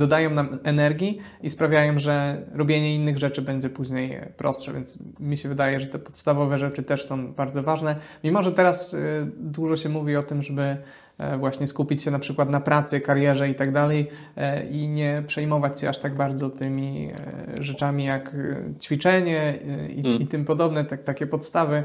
dodają 0.00 0.30
nam 0.30 0.58
energii 0.64 1.18
i 1.42 1.50
sprawiają, 1.50 1.98
że 1.98 2.42
robienie 2.54 2.94
innych 2.94 3.18
rzeczy 3.18 3.42
będzie 3.42 3.70
później 3.70 4.20
prostsze, 4.36 4.72
więc 4.72 4.98
mi 5.20 5.36
się 5.36 5.48
wydaje, 5.48 5.80
że 5.80 5.86
te 5.86 5.98
podstawowe 5.98 6.58
rzeczy 6.58 6.82
też 6.82 7.04
są 7.04 7.32
bardzo 7.32 7.62
ważne. 7.62 7.96
Mimo, 8.24 8.42
że 8.42 8.52
teraz 8.52 8.94
y, 8.94 9.26
dużo 9.36 9.76
się 9.76 9.88
mówi 9.88 10.16
o 10.16 10.22
tym, 10.22 10.42
żeby 10.42 10.76
e, 11.18 11.38
właśnie 11.38 11.66
skupić 11.66 12.02
się 12.02 12.10
na 12.10 12.18
przykład 12.18 12.50
na 12.50 12.60
pracy, 12.60 13.00
karierze 13.00 13.48
i 13.48 13.54
tak 13.54 13.72
dalej 13.72 14.10
e, 14.36 14.66
i 14.66 14.88
nie 14.88 15.22
przejmować 15.26 15.80
się 15.80 15.88
aż 15.88 15.98
tak 15.98 16.14
bardzo 16.14 16.50
tymi 16.50 17.10
e, 17.58 17.64
rzeczami 17.64 18.04
jak 18.04 18.36
ćwiczenie 18.80 19.58
i, 19.88 20.00
mm. 20.00 20.20
i 20.20 20.26
tym 20.26 20.44
podobne, 20.44 20.84
tak, 20.84 21.02
takie 21.02 21.26
podstawy, 21.26 21.82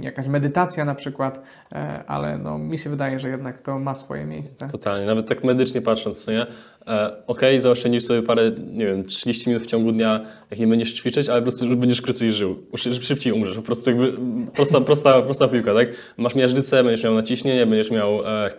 jakaś 0.00 0.26
medytacja 0.26 0.84
na 0.84 0.94
przykład, 0.94 1.42
e, 1.72 2.04
ale 2.06 2.38
no, 2.38 2.58
mi 2.58 2.78
się 2.78 2.90
wydaje, 2.90 3.20
że 3.20 3.28
jednak 3.28 3.58
to 3.58 3.78
ma 3.78 3.94
swoje 3.94 4.24
miejsce. 4.24 4.68
Totalnie, 4.72 5.06
nawet 5.06 5.28
tak 5.28 5.44
medycznie 5.44 5.82
patrząc, 5.82 6.28
nie? 6.28 6.46
E, 6.86 7.26
ok, 7.26 7.40
zaoszczędzisz 7.58 8.04
sobie 8.04 8.22
parę, 8.22 8.50
nie 8.66 8.86
wiem, 8.86 9.04
30 9.04 9.48
minut 9.48 9.62
w 9.62 9.66
ciągu 9.66 9.92
dnia, 9.92 10.20
jak 10.50 10.60
nie 10.60 10.66
będziesz 10.66 10.92
ćwiczyć, 10.92 11.28
ale 11.28 11.40
po 11.40 11.42
prostu 11.42 11.76
będziesz 11.76 12.02
krócej 12.02 12.32
żył, 12.32 12.56
szybciej 13.00 13.32
umrzesz, 13.32 13.56
po 13.56 13.62
prostu 13.62 13.90
jakby 13.90 14.12
prosta, 14.54 14.80
prosta, 14.80 15.22
prosta 15.22 15.48
piłka, 15.48 15.74
tak? 15.74 15.88
Masz 16.16 16.34
miażdżycę, 16.34 16.84
będziesz 16.84 17.04
miał 17.04 17.14
naciśnienie, 17.14 17.66
będziesz 17.66 17.90
miał 17.90 18.26
e, 18.26 18.50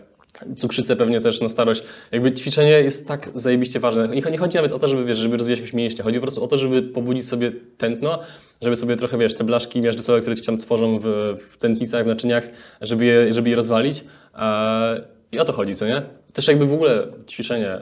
cukrzycę 0.57 0.95
pewnie 0.95 1.21
też 1.21 1.41
na 1.41 1.49
starość. 1.49 1.83
Jakby 2.11 2.31
ćwiczenie 2.31 2.71
jest 2.71 3.07
tak 3.07 3.29
zajebiście 3.35 3.79
ważne. 3.79 4.07
Nie, 4.07 4.21
nie 4.31 4.37
chodzi 4.37 4.55
nawet 4.55 4.71
o 4.71 4.79
to, 4.79 4.87
żeby, 4.87 5.05
wiesz, 5.05 5.17
żeby 5.17 5.37
rozwijać 5.37 5.59
jakieś 5.59 5.73
mięśnie. 5.73 6.03
Chodzi 6.03 6.19
po 6.19 6.21
prostu 6.21 6.43
o 6.43 6.47
to, 6.47 6.57
żeby 6.57 6.81
pobudzić 6.81 7.27
sobie 7.27 7.51
tętno, 7.77 8.19
żeby 8.61 8.75
sobie 8.75 8.95
trochę, 8.95 9.17
wiesz, 9.17 9.35
te 9.35 9.43
blaszki 9.43 9.81
miażdżycowe, 9.81 10.19
które 10.19 10.35
ci 10.35 10.45
tam 10.45 10.57
tworzą 10.57 10.99
w, 10.99 11.35
w 11.49 11.57
tętnicach, 11.57 12.03
w 12.03 12.07
naczyniach, 12.07 12.49
żeby 12.81 13.05
je, 13.05 13.33
żeby 13.33 13.49
je 13.49 13.55
rozwalić. 13.55 14.03
Eee, 14.35 15.01
I 15.31 15.39
o 15.39 15.45
to 15.45 15.53
chodzi, 15.53 15.75
co 15.75 15.87
nie? 15.87 16.01
Też 16.33 16.47
jakby 16.47 16.65
w 16.65 16.73
ogóle 16.73 17.07
ćwiczenie 17.27 17.69
e, 17.71 17.81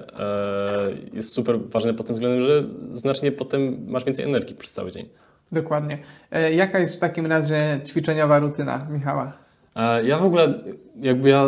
jest 1.13 1.34
super 1.34 1.60
ważne 1.60 1.94
pod 1.94 2.06
tym 2.06 2.13
względem, 2.13 2.42
że 2.42 2.63
znacznie 2.92 3.32
potem 3.32 3.78
masz 3.88 4.06
więcej 4.06 4.26
energii 4.26 4.56
przez 4.56 4.74
cały 4.74 4.92
dzień. 4.92 5.10
Dokładnie. 5.52 5.98
E, 6.32 6.54
jaka 6.54 6.80
jest 6.80 6.96
w 6.96 7.00
takim 7.00 7.26
razie 7.26 7.82
ćwiczeniowa 7.86 8.39
rutyna 8.39 8.88
Michała? 8.89 9.42
E, 9.75 10.05
ja 10.05 10.17
w 10.17 10.25
ogóle, 10.25 10.53
jakby 11.01 11.29
ja 11.29 11.47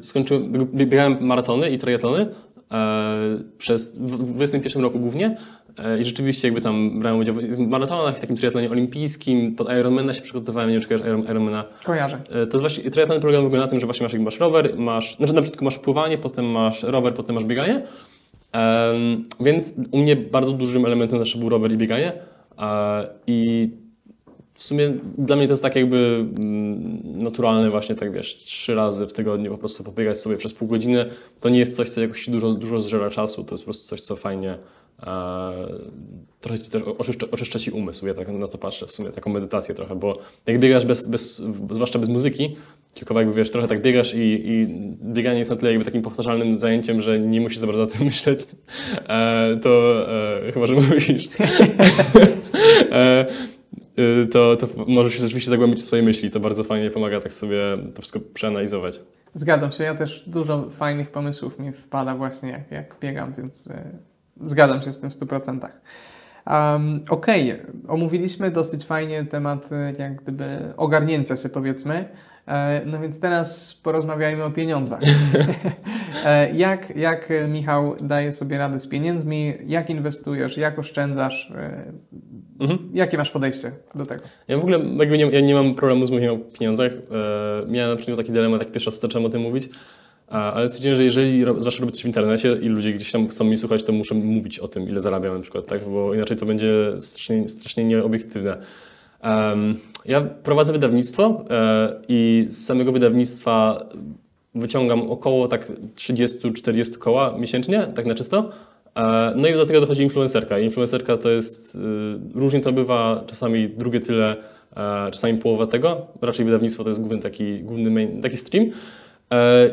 y, 0.00 0.04
skończyłem, 0.04 0.66
biegałem 0.74 1.16
maratony 1.20 1.70
i 1.70 1.78
triatlony 1.78 2.26
e, 2.72 3.38
przez, 3.58 3.98
w 3.98 4.34
21 4.34 4.82
roku 4.82 4.98
głównie 4.98 5.36
e, 5.78 6.00
i 6.00 6.04
rzeczywiście 6.04 6.48
jakby 6.48 6.60
tam 6.60 7.00
brałem 7.00 7.20
udział 7.20 7.34
w 7.34 7.58
maratonach, 7.58 8.20
takim 8.20 8.36
triatlonie 8.36 8.70
olimpijskim, 8.70 9.56
pod 9.56 9.68
Ironmana 9.80 10.12
się 10.12 10.22
przygotowywałem, 10.22 10.70
nie 10.70 10.74
wiem 10.74 10.82
czy 10.82 10.88
kojarzysz 10.88 11.30
Ironmana. 11.30 11.64
Kojarzę. 11.84 12.18
To 12.28 12.38
jest 12.38 12.60
właśnie, 12.60 12.90
triatlon 12.90 13.20
polega 13.20 13.40
w 13.40 13.46
ogóle 13.46 13.60
na 13.60 13.66
tym, 13.66 13.80
że 13.80 13.86
właśnie 13.86 14.04
masz, 14.04 14.14
masz 14.14 14.40
rower, 14.40 14.78
masz, 14.78 15.16
znaczy 15.16 15.32
na 15.32 15.40
początku 15.40 15.64
masz 15.64 15.78
pływanie, 15.78 16.18
potem 16.18 16.46
masz 16.46 16.82
rower, 16.82 17.14
potem 17.14 17.34
masz 17.34 17.44
bieganie, 17.44 17.82
więc 19.40 19.74
u 19.90 19.98
mnie 19.98 20.16
bardzo 20.16 20.52
dużym 20.52 20.86
elementem 20.86 21.18
zawsze 21.18 21.38
był 21.38 21.48
rower 21.48 21.72
i 21.72 21.76
bieganie 21.76 22.12
i 23.26 23.70
w 24.60 24.62
sumie 24.62 24.92
dla 25.18 25.36
mnie 25.36 25.46
to 25.46 25.52
jest 25.52 25.62
tak 25.62 25.76
jakby 25.76 26.26
naturalne 27.20 27.70
właśnie 27.70 27.94
tak 27.94 28.12
wiesz, 28.12 28.36
trzy 28.36 28.74
razy 28.74 29.06
w 29.06 29.12
tygodniu 29.12 29.50
po 29.50 29.58
prostu 29.58 29.84
pobiegać 29.84 30.20
sobie 30.20 30.36
przez 30.36 30.54
pół 30.54 30.68
godziny. 30.68 31.06
To 31.40 31.48
nie 31.48 31.58
jest 31.58 31.76
coś, 31.76 31.90
co 31.90 32.00
jakoś 32.00 32.30
dużo, 32.30 32.50
dużo 32.50 32.80
zżera 32.80 33.10
czasu, 33.10 33.44
to 33.44 33.54
jest 33.54 33.64
po 33.64 33.66
prostu 33.66 33.88
coś, 33.88 34.00
co 34.00 34.16
fajnie 34.16 34.58
e, 35.02 35.52
trochę 36.40 36.58
ci 36.58 36.70
też 36.70 36.82
oczyszcza, 36.82 37.26
oczyszcza 37.30 37.58
ci 37.58 37.70
umysł, 37.70 38.06
ja 38.06 38.14
tak 38.14 38.28
na 38.28 38.48
to 38.48 38.58
patrzę 38.58 38.86
w 38.86 38.92
sumie, 38.92 39.10
taką 39.10 39.30
medytację 39.30 39.74
trochę, 39.74 39.96
bo 39.96 40.18
jak 40.46 40.58
biegasz 40.58 40.86
bez, 40.86 41.06
bez 41.06 41.36
zwłaszcza 41.70 41.98
bez 41.98 42.08
muzyki, 42.08 42.56
tylko 42.94 43.18
jakby 43.18 43.34
wiesz, 43.34 43.50
trochę 43.50 43.68
tak 43.68 43.82
biegasz 43.82 44.14
i, 44.14 44.18
i 44.18 44.66
bieganie 45.02 45.38
jest 45.38 45.50
na 45.50 45.56
tyle 45.56 45.70
jakby 45.70 45.84
takim 45.84 46.02
powtarzalnym 46.02 46.60
zajęciem, 46.60 47.00
że 47.00 47.20
nie 47.20 47.40
musisz 47.40 47.58
za 47.58 47.66
bardzo 47.66 47.82
o 47.82 47.86
tym 47.86 48.04
myśleć, 48.10 48.46
e, 49.08 49.56
to 49.62 50.04
e, 50.46 50.52
chyba, 50.52 50.66
że 50.66 50.74
musisz. 50.94 51.28
e, 52.92 53.26
to, 54.32 54.56
to 54.56 54.66
możesz 54.86 55.14
się 55.14 55.20
rzeczywiście 55.20 55.50
zagłębić 55.50 55.80
w 55.80 55.82
swoje 55.82 56.02
myśli. 56.02 56.30
To 56.30 56.40
bardzo 56.40 56.64
fajnie 56.64 56.90
pomaga 56.90 57.20
tak 57.20 57.32
sobie 57.32 57.60
to 57.94 58.02
wszystko 58.02 58.20
przeanalizować. 58.34 59.00
Zgadzam 59.34 59.72
się. 59.72 59.84
Ja 59.84 59.94
też 59.94 60.24
dużo 60.26 60.70
fajnych 60.70 61.10
pomysłów 61.10 61.58
mi 61.58 61.72
wpada 61.72 62.14
właśnie 62.14 62.50
jak, 62.50 62.70
jak 62.70 62.96
biegam, 63.00 63.32
więc 63.32 63.66
y, 63.66 63.72
zgadzam 64.44 64.82
się 64.82 64.92
z 64.92 64.98
tym 64.98 65.10
w 65.10 65.14
100%. 65.14 65.68
Um, 66.46 67.02
Okej, 67.08 67.52
okay. 67.52 67.66
omówiliśmy 67.88 68.50
dosyć 68.50 68.84
fajnie 68.84 69.24
temat 69.24 69.72
y, 69.72 69.94
jak 69.98 70.22
gdyby 70.22 70.72
ogarnięcia 70.76 71.36
się 71.36 71.48
powiedzmy. 71.48 72.08
E, 72.50 72.82
no 72.86 73.00
więc 73.00 73.20
teraz 73.20 73.74
porozmawiajmy 73.82 74.44
o 74.44 74.50
pieniądzach. 74.50 75.00
E, 76.24 76.52
jak, 76.52 76.96
jak 76.96 77.32
Michał 77.48 77.94
daje 78.02 78.32
sobie 78.32 78.58
radę 78.58 78.78
z 78.78 78.88
pieniędzmi? 78.88 79.54
Jak 79.66 79.90
inwestujesz? 79.90 80.56
Jak 80.56 80.78
oszczędzasz? 80.78 81.50
E, 81.50 81.92
mhm. 82.60 82.90
Jakie 82.94 83.18
masz 83.18 83.30
podejście 83.30 83.72
do 83.94 84.06
tego? 84.06 84.22
Ja 84.48 84.56
w 84.56 84.60
ogóle 84.60 84.78
jakby 84.98 85.18
nie, 85.18 85.26
ja 85.26 85.40
nie 85.40 85.54
mam 85.54 85.74
problemu 85.74 86.06
z 86.06 86.10
mówieniem 86.10 86.34
o 86.34 86.58
pieniądzach. 86.58 86.92
Miałem 87.68 87.90
na 87.90 87.96
przykład 87.96 88.16
taki 88.16 88.32
dylemat, 88.32 88.60
jak 88.60 88.72
pierwszy 88.72 88.90
raz 88.90 89.00
zacząłem 89.00 89.26
o 89.26 89.28
tym 89.28 89.42
mówić. 89.42 89.68
Ale 90.26 90.68
stwierdziłem, 90.68 90.96
że 90.96 91.04
jeżeli 91.04 91.44
zawsze 91.58 91.80
robię 91.80 91.92
coś 91.92 92.02
w 92.02 92.06
internecie 92.06 92.52
i 92.52 92.68
ludzie 92.68 92.92
gdzieś 92.92 93.12
tam 93.12 93.28
chcą 93.28 93.44
mnie 93.44 93.58
słuchać, 93.58 93.82
to 93.82 93.92
muszę 93.92 94.14
mówić 94.14 94.58
o 94.58 94.68
tym, 94.68 94.88
ile 94.88 95.00
zarabiam 95.00 95.34
na 95.34 95.42
przykład, 95.42 95.66
tak? 95.66 95.88
bo 95.88 96.14
inaczej 96.14 96.36
to 96.36 96.46
będzie 96.46 96.72
strasznie, 97.00 97.48
strasznie 97.48 97.84
nieobiektywne. 97.84 98.56
Ja 100.04 100.20
prowadzę 100.20 100.72
wydawnictwo 100.72 101.44
e, 101.50 102.00
i 102.08 102.46
z 102.48 102.64
samego 102.64 102.92
wydawnictwa 102.92 103.86
wyciągam 104.54 105.10
około 105.10 105.48
tak 105.48 105.72
30-40 105.96 106.98
koła 106.98 107.38
miesięcznie, 107.38 107.86
tak 107.94 108.06
na 108.06 108.14
czysto. 108.14 108.50
E, 108.96 109.32
no 109.36 109.48
i 109.48 109.52
do 109.52 109.66
tego 109.66 109.80
dochodzi 109.80 110.02
influencerka. 110.02 110.58
Influencerka 110.58 111.16
to 111.16 111.30
jest, 111.30 111.74
y, 111.74 111.78
różnie 112.34 112.60
to 112.60 112.72
bywa, 112.72 113.24
czasami 113.26 113.68
drugie 113.68 114.00
tyle, 114.00 114.36
e, 114.76 115.10
czasami 115.10 115.38
połowa 115.38 115.66
tego. 115.66 116.06
Raczej 116.22 116.46
wydawnictwo 116.46 116.84
to 116.84 116.90
jest 116.90 117.00
główny 117.00 117.18
taki, 117.18 117.58
główny 117.58 117.90
main, 117.90 118.22
taki 118.22 118.36
stream. 118.36 118.66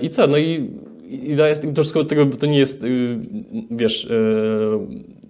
I 0.02 0.10
co? 0.10 0.28
No 0.28 0.38
i 0.38 0.72
idea 1.10 1.48
jest, 1.48 1.64
to 1.76 1.82
wszystko 1.82 2.06
tego, 2.06 2.26
to 2.26 2.46
nie 2.46 2.58
jest, 2.58 2.84
y, 2.84 3.18
wiesz, 3.72 4.08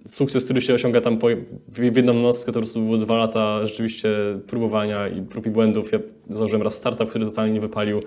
sukces, 0.08 0.44
który 0.44 0.60
się 0.60 0.74
osiąga 0.74 1.00
tam 1.00 1.18
po, 1.18 1.26
w 1.68 1.96
jedną 1.96 2.14
noc, 2.14 2.40
to 2.40 2.52
po 2.52 2.52
prostu 2.52 2.80
było 2.80 2.96
dwa 2.96 3.16
lata 3.16 3.66
rzeczywiście 3.66 4.08
próbowania 4.46 5.08
i 5.08 5.22
prób 5.22 5.46
i 5.46 5.50
błędów. 5.50 5.92
Ja 5.92 5.98
założyłem 6.30 6.62
raz 6.62 6.74
startup, 6.74 7.10
który 7.10 7.26
totalnie 7.26 7.54
nie 7.54 7.60
wypalił. 7.60 8.02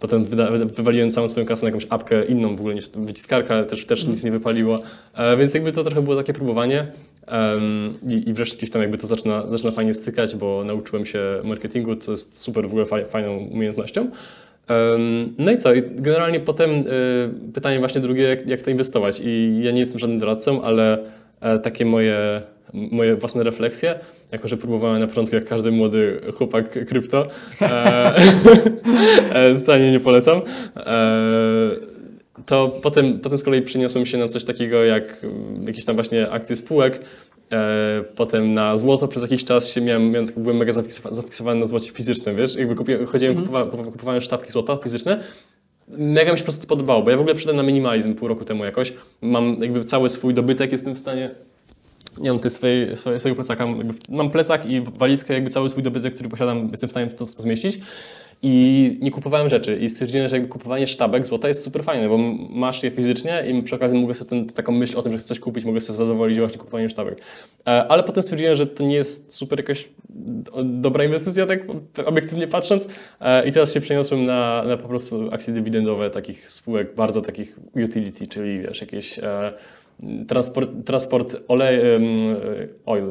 Potem 0.00 0.24
wywaliłem 0.66 1.10
całą 1.10 1.28
swoją 1.28 1.46
kasę 1.46 1.66
na 1.66 1.68
jakąś 1.68 1.86
apkę 1.90 2.24
inną 2.24 2.56
w 2.56 2.60
ogóle 2.60 2.74
niż 2.74 2.90
wyciskarka, 2.90 3.64
też, 3.64 3.86
też 3.86 4.06
nic 4.06 4.24
nie 4.24 4.30
wypaliło. 4.30 4.80
E, 5.14 5.36
więc 5.36 5.54
jakby 5.54 5.72
to 5.72 5.84
trochę 5.84 6.02
było 6.02 6.16
takie 6.16 6.32
próbowanie. 6.32 6.92
Um, 7.32 7.98
i, 8.08 8.28
I 8.28 8.32
wreszcie 8.32 8.56
gdzieś 8.56 8.70
tam 8.70 8.82
jakby 8.82 8.98
to 8.98 9.06
zaczyna, 9.06 9.46
zaczyna 9.46 9.72
fajnie 9.72 9.94
stykać, 9.94 10.36
bo 10.36 10.64
nauczyłem 10.64 11.06
się 11.06 11.20
marketingu, 11.44 11.96
co 11.96 12.10
jest 12.10 12.38
super 12.38 12.64
w 12.64 12.70
ogóle 12.70 12.86
faj, 12.86 13.06
fajną 13.06 13.36
umiejętnością. 13.36 14.10
Um, 14.68 15.34
no 15.38 15.52
i 15.52 15.56
co? 15.56 15.70
Generalnie 15.90 16.40
potem 16.40 16.70
y, 16.70 16.84
pytanie 17.54 17.78
właśnie 17.78 18.00
drugie, 18.00 18.22
jak, 18.22 18.48
jak 18.48 18.62
to 18.62 18.70
inwestować. 18.70 19.20
I 19.24 19.60
ja 19.62 19.70
nie 19.70 19.80
jestem 19.80 19.98
żadnym 19.98 20.18
doradcą, 20.18 20.62
ale 20.62 20.98
takie 21.62 21.84
moje, 21.84 22.42
moje 22.72 23.16
własne 23.16 23.42
refleksje, 23.42 23.98
jako 24.32 24.48
że 24.48 24.56
próbowałem 24.56 25.00
na 25.00 25.06
początku 25.06 25.36
jak 25.36 25.44
każdy 25.44 25.70
młody 25.70 26.20
chłopak 26.34 26.86
krypto. 26.86 27.26
E, 27.62 28.14
e, 29.34 29.54
totalnie 29.54 29.92
nie 29.92 30.00
polecam. 30.00 30.40
To 32.46 32.68
potem, 32.82 33.18
potem 33.18 33.38
z 33.38 33.42
kolei 33.42 33.62
przeniosłem 33.62 34.06
się 34.06 34.18
na 34.18 34.28
coś 34.28 34.44
takiego 34.44 34.84
jak 34.84 35.26
jakieś 35.66 35.84
tam 35.84 35.94
właśnie 35.94 36.30
akcje 36.30 36.56
spółek 36.56 37.00
E, 37.52 38.04
potem 38.16 38.54
na 38.54 38.76
złoto 38.76 39.08
przez 39.08 39.22
jakiś 39.22 39.44
czas 39.44 39.68
się 39.68 39.80
miałem, 39.80 40.10
miałem 40.10 40.28
byłem 40.36 40.56
mega 40.56 40.72
zafiksowa- 40.72 41.14
zafiksowany 41.14 41.60
na 41.60 41.66
złocie 41.66 41.92
fizycznym, 41.92 42.36
wiesz? 42.36 42.56
Jakby 42.56 42.74
kupiłem, 42.74 43.06
chodziłem, 43.06 43.36
kupowałem, 43.36 43.66
kupowałem, 43.66 43.92
kupowałem 43.92 44.20
sztabki 44.20 44.50
złota 44.50 44.76
fizyczne. 44.76 45.22
Mega 45.98 46.32
mi 46.32 46.38
się 46.38 46.42
po 46.42 46.50
prostu 46.50 46.66
podobało, 46.66 47.02
bo 47.02 47.10
ja 47.10 47.16
w 47.16 47.20
ogóle 47.20 47.34
przyszedłem 47.34 47.56
na 47.56 47.62
minimalizm 47.62 48.14
pół 48.14 48.28
roku 48.28 48.44
temu 48.44 48.64
jakoś. 48.64 48.92
Mam 49.20 49.56
jakby 49.60 49.84
cały 49.84 50.08
swój 50.08 50.34
dobytek, 50.34 50.72
jestem 50.72 50.94
w 50.94 50.98
stanie 50.98 51.30
nie 52.18 52.30
mam 52.30 52.40
tej 52.40 52.50
swojej, 52.50 52.96
swojego 52.96 53.34
plecaka. 53.34 53.66
Mam 54.08 54.30
plecak 54.30 54.66
i 54.66 54.80
walizkę, 54.80 55.34
jakby 55.34 55.50
cały 55.50 55.70
swój 55.70 55.82
dobytek, 55.82 56.14
który 56.14 56.28
posiadam, 56.28 56.68
jestem 56.70 56.88
w 56.88 56.92
stanie 56.92 57.10
w 57.10 57.14
to, 57.14 57.26
w 57.26 57.34
to 57.34 57.42
zmieścić. 57.42 57.80
I 58.42 58.98
nie 59.02 59.10
kupowałem 59.10 59.48
rzeczy. 59.48 59.76
I 59.76 59.90
stwierdziłem, 59.90 60.28
że 60.28 60.36
jakby 60.36 60.48
kupowanie 60.48 60.86
sztabek 60.86 61.26
złota 61.26 61.48
jest 61.48 61.64
super 61.64 61.84
fajne, 61.84 62.08
bo 62.08 62.18
masz 62.50 62.82
je 62.82 62.90
fizycznie 62.90 63.44
i 63.48 63.62
przy 63.62 63.74
okazji 63.74 63.98
mogę 63.98 64.14
sobie 64.14 64.28
ten, 64.28 64.46
taką 64.46 64.72
myśl 64.72 64.98
o 64.98 65.02
tym, 65.02 65.12
że 65.12 65.18
chcesz 65.18 65.28
coś 65.28 65.40
kupić, 65.40 65.64
mogę 65.64 65.80
sobie 65.80 65.96
zadowolić 65.96 66.38
właśnie 66.38 66.58
kupowaniem 66.58 66.90
sztabek. 66.90 67.20
E, 67.66 67.70
Ale 67.70 68.02
potem 68.02 68.22
stwierdziłem, 68.22 68.54
że 68.54 68.66
to 68.66 68.84
nie 68.84 68.94
jest 68.94 69.34
super 69.34 69.58
jakaś 69.58 69.88
dobra 70.64 71.04
inwestycja, 71.04 71.46
tak 71.46 71.60
obiektywnie 72.06 72.48
patrząc. 72.48 72.88
E, 73.20 73.48
I 73.48 73.52
teraz 73.52 73.74
się 73.74 73.80
przeniosłem 73.80 74.26
na, 74.26 74.62
na 74.66 74.76
po 74.76 74.88
prostu 74.88 75.28
akcje 75.32 75.54
dywidendowe 75.54 76.10
takich 76.10 76.50
spółek, 76.50 76.94
bardzo 76.94 77.22
takich 77.22 77.58
utility, 77.84 78.26
czyli 78.26 78.60
wiesz, 78.60 78.80
jakieś 78.80 79.18
e, 79.18 79.52
transport, 80.28 80.70
transport 80.84 81.36
olej, 81.48 81.80
oil, 82.86 83.04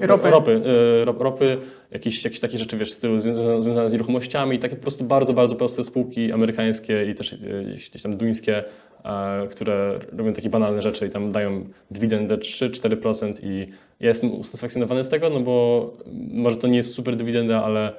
Ropy. 0.00 0.30
ropy, 0.30 0.62
e, 1.00 1.04
ro- 1.04 1.16
ropy 1.18 1.58
jakieś, 1.90 2.24
jakieś 2.24 2.40
takie 2.40 2.58
rzeczy, 2.58 2.76
wiesz, 2.78 2.92
z 2.92 3.00
tyłu 3.00 3.18
związane, 3.58 3.88
z 3.88 3.92
nieruchomościami, 3.92 4.58
takie 4.58 4.76
po 4.76 4.82
prostu 4.82 5.04
bardzo, 5.04 5.32
bardzo 5.32 5.56
proste 5.56 5.84
spółki 5.84 6.32
amerykańskie 6.32 7.10
i 7.10 7.14
też 7.14 7.32
e, 7.32 7.36
gdzieś 7.64 8.02
tam 8.02 8.16
duńskie, 8.16 8.64
e, 9.04 9.46
które 9.50 10.00
robią 10.18 10.32
takie 10.32 10.50
banalne 10.50 10.82
rzeczy 10.82 11.06
i 11.06 11.10
tam 11.10 11.32
dają 11.32 11.64
dywidendę 11.90 12.36
3-4% 12.36 13.34
i 13.42 13.66
ja 14.00 14.08
jestem 14.08 14.32
usatysfakcjonowany 14.34 15.04
z 15.04 15.08
tego, 15.08 15.30
no 15.30 15.40
bo 15.40 15.92
może 16.32 16.56
to 16.56 16.66
nie 16.68 16.76
jest 16.76 16.94
super 16.94 17.16
dywidenda, 17.16 17.64
ale 17.64 17.92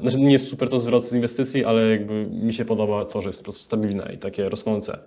znaczy 0.00 0.18
nie 0.20 0.32
jest 0.32 0.48
super 0.48 0.68
to 0.68 0.78
zwrot 0.78 1.04
z 1.04 1.14
inwestycji, 1.14 1.64
ale 1.64 1.90
jakby 1.90 2.26
mi 2.30 2.52
się 2.52 2.64
podoba 2.64 3.04
to, 3.04 3.22
że 3.22 3.28
jest 3.28 3.40
po 3.40 3.44
prostu 3.44 3.62
stabilne 3.64 4.10
i 4.14 4.18
takie 4.18 4.48
rosnące. 4.48 4.98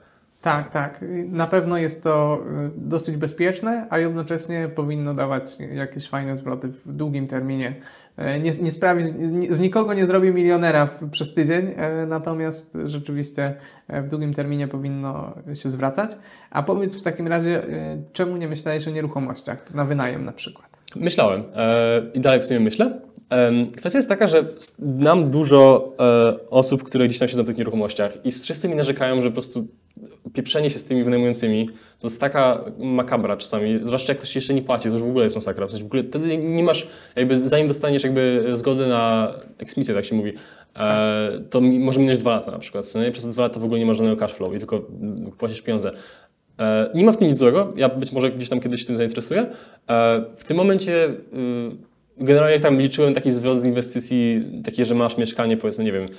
Tak, 0.46 0.70
tak. 0.70 1.06
Na 1.28 1.48
pewno 1.48 1.78
jest 1.78 2.04
to 2.04 2.44
y, 2.68 2.72
dosyć 2.78 3.18
bezpieczne, 3.18 3.88
a 3.90 4.00
jednocześnie 4.00 4.70
powinno 4.76 5.14
dawać 5.14 5.58
jakieś 5.74 6.10
fajne 6.10 6.36
zwroty 6.36 6.68
w 6.68 6.94
długim 6.94 7.28
terminie. 7.28 7.76
E, 8.18 8.40
Nie, 8.40 8.52
nie 8.52 8.72
sprawi, 8.72 9.04
z 9.50 9.60
nikogo 9.60 9.94
nie 9.94 10.06
zrobi 10.06 10.32
milionera 10.32 10.86
w, 10.86 11.10
przez 11.10 11.34
tydzień, 11.34 11.74
e, 11.76 12.06
natomiast 12.06 12.78
rzeczywiście 12.86 13.54
e, 13.88 14.02
w 14.02 14.08
długim 14.08 14.34
terminie 14.34 14.68
powinno 14.68 15.34
się 15.54 15.70
zwracać. 15.70 16.12
A 16.52 16.64
powiedz 16.64 16.96
w 16.96 17.02
takim 17.02 17.28
razie, 17.28 17.62
czemu 18.14 18.38
nie 18.38 18.48
myślałeś 18.48 18.88
o 18.88 18.92
nieruchomościach, 18.92 19.74
na 19.74 19.86
wynajem 19.86 20.26
na 20.26 20.32
przykład? 20.32 20.68
Myślałem 20.96 21.44
i 22.14 22.20
dalej 22.20 22.42
w 22.42 22.44
sumie 22.44 22.60
myślę. 22.60 23.00
Kwestia 23.78 24.00
jest 24.00 24.10
taka, 24.10 24.28
że 24.28 24.46
znam 24.58 25.30
dużo 25.30 25.94
osób, 26.50 26.84
które 26.84 27.08
gdzieś 27.08 27.20
tam 27.20 27.28
siedzą 27.28 27.44
w 27.44 27.46
tych 27.46 27.58
nieruchomościach 27.58 28.26
i 28.26 28.32
wszyscy 28.32 28.70
mi 28.70 28.76
narzekają, 28.76 29.22
że 29.22 29.30
po 29.30 29.34
prostu 29.34 29.68
pieprzenie 30.34 30.70
się 30.70 30.80
z 30.80 30.84
tymi 30.84 31.04
wynajmującymi 31.04 31.70
to 32.00 32.08
jest 32.08 32.22
taka 32.22 32.64
makabra 32.78 33.38
czasami, 33.38 33.80
zwłaszcza 33.82 34.12
jak 34.14 34.18
ktoś 34.18 34.36
jeszcze 34.36 34.54
nie 34.54 34.62
płaci, 34.62 34.84
to 34.84 34.90
już 34.90 35.02
w 35.02 35.10
ogóle 35.10 35.24
jest 35.24 35.36
masakra. 35.36 35.68
W 35.68 35.72
sensie 35.72 35.84
w 35.84 35.88
ogóle 35.88 36.04
wtedy 36.04 36.38
nie 36.38 36.64
masz, 36.64 36.88
jakby 37.16 37.38
zanim 37.38 37.68
dostaniesz 37.68 38.04
jakby 38.04 38.46
zgodę 38.54 38.88
na 38.88 39.34
eksmisję, 39.58 39.94
tak 39.96 40.06
się 40.06 40.16
mówi, 40.16 40.34
e, 40.76 41.42
to 41.50 41.62
może 41.62 42.00
minąć 42.00 42.20
dwa 42.20 42.32
lata 42.36 42.52
na 42.52 42.60
przykład. 42.60 42.86
co 42.86 43.02
nie? 43.02 43.12
Przez 43.12 43.26
dwa 43.28 43.44
lata 43.44 43.60
w 43.60 43.64
ogóle 43.64 43.80
nie 43.80 43.86
masz 43.86 43.98
żadnego 43.98 44.20
cash 44.20 44.34
flow 44.34 44.56
i 44.56 44.60
tylko 44.60 44.82
płacisz 45.38 45.62
pieniądze. 45.62 45.92
E, 46.60 46.90
Nie 46.94 47.04
ma 47.04 47.12
w 47.12 47.18
tym 47.18 47.28
nic 47.28 47.38
złego, 47.38 47.74
ja 47.76 47.90
być 47.90 48.12
może 48.12 48.32
gdzieś 48.32 48.50
tam 48.50 48.60
kiedyś 48.60 48.82
się 48.82 48.88
tym 48.88 48.96
zainteresuję. 48.96 49.46
E, 49.90 50.26
W 50.38 50.44
tym 50.44 50.58
momencie 50.58 51.10
y, 51.10 51.16
generalnie 52.18 52.54
jak 52.54 52.64
tam 52.64 52.80
liczyłem 52.80 53.14
taki 53.14 53.32
zwrot 53.32 53.60
z 53.60 53.66
inwestycji, 53.66 54.46
takie, 54.64 54.86
że 54.86 54.96
masz 54.96 55.18
mieszkanie 55.18 55.58
powiedzmy, 55.58 55.84
nie 55.84 55.92
wiem, 55.92 56.04
e, 56.04 56.10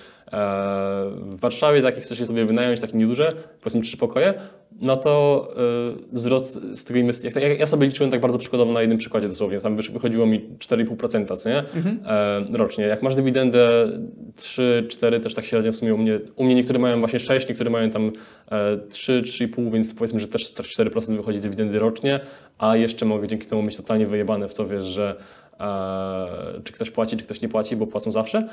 w 1.21 1.41
Warszawie, 1.41 1.83
takie 1.83 2.01
chcesz 2.01 2.21
je 2.21 2.27
sobie 2.27 2.45
wynająć, 2.45 2.81
takie 2.81 2.97
nieduże, 2.97 3.33
powiedzmy 3.61 3.83
trzy 3.83 3.97
pokoje, 3.97 4.35
no 4.81 4.97
to 4.97 5.49
y, 6.13 6.19
zwrot 6.19 6.47
z 6.73 6.85
tego 6.85 6.99
inwestycji, 6.99 7.43
ja, 7.43 7.49
ja 7.49 7.67
sobie 7.67 7.87
liczyłem 7.87 8.11
tak 8.11 8.21
bardzo 8.21 8.39
przykładowo 8.39 8.73
na 8.73 8.81
jednym 8.81 8.99
przykładzie 8.99 9.29
dosłownie, 9.29 9.59
tam 9.59 9.77
wychodziło 9.77 10.27
mi 10.27 10.41
4,5%, 10.59 11.37
co 11.37 11.49
nie? 11.49 11.59
E, 12.07 12.45
rocznie. 12.53 12.85
Jak 12.85 13.03
masz 13.03 13.17
dywidendę 13.17 13.89
3-4, 14.37 15.21
też 15.21 15.35
tak 15.35 15.45
średnio 15.45 15.73
w 15.73 15.77
sumie 15.77 15.95
u 15.95 15.99
mnie, 15.99 16.21
u 16.37 16.45
mnie 16.45 16.55
niektóre 16.55 16.79
mają 16.79 16.99
właśnie 16.99 17.19
6, 17.19 17.49
niektóre 17.49 17.71
mają 17.71 17.91
tam 17.91 18.13
e, 18.51 18.79
3, 18.89 19.23
3,5, 19.23 19.73
więc 19.73 19.95
powiedzmy, 19.95 20.21
że 20.21 20.29
też 20.29 20.51
też 20.51 20.77
4% 20.77 21.17
wychodzi 21.17 21.41
dywidendy 21.41 21.79
rocznie, 21.79 22.21
a 22.59 22.77
jeszcze 22.77 23.07
mogę 23.07 23.29
dzięki 23.29 23.47
temu 23.47 23.63
mieć 23.63 23.77
totalnie 23.77 24.07
wyjebane 24.07 24.49
w 24.49 24.55
to, 24.55 24.67
wiesz, 24.67 24.85
że 24.85 25.17
e, 25.17 25.46
czy 26.65 26.73
ktoś 26.73 26.91
płaci, 26.91 27.17
czy 27.17 27.25
ktoś 27.25 27.41
nie 27.43 27.49
płaci, 27.49 27.77
bo 27.77 27.87
płacą 27.87 28.13
zawsze, 28.13 28.49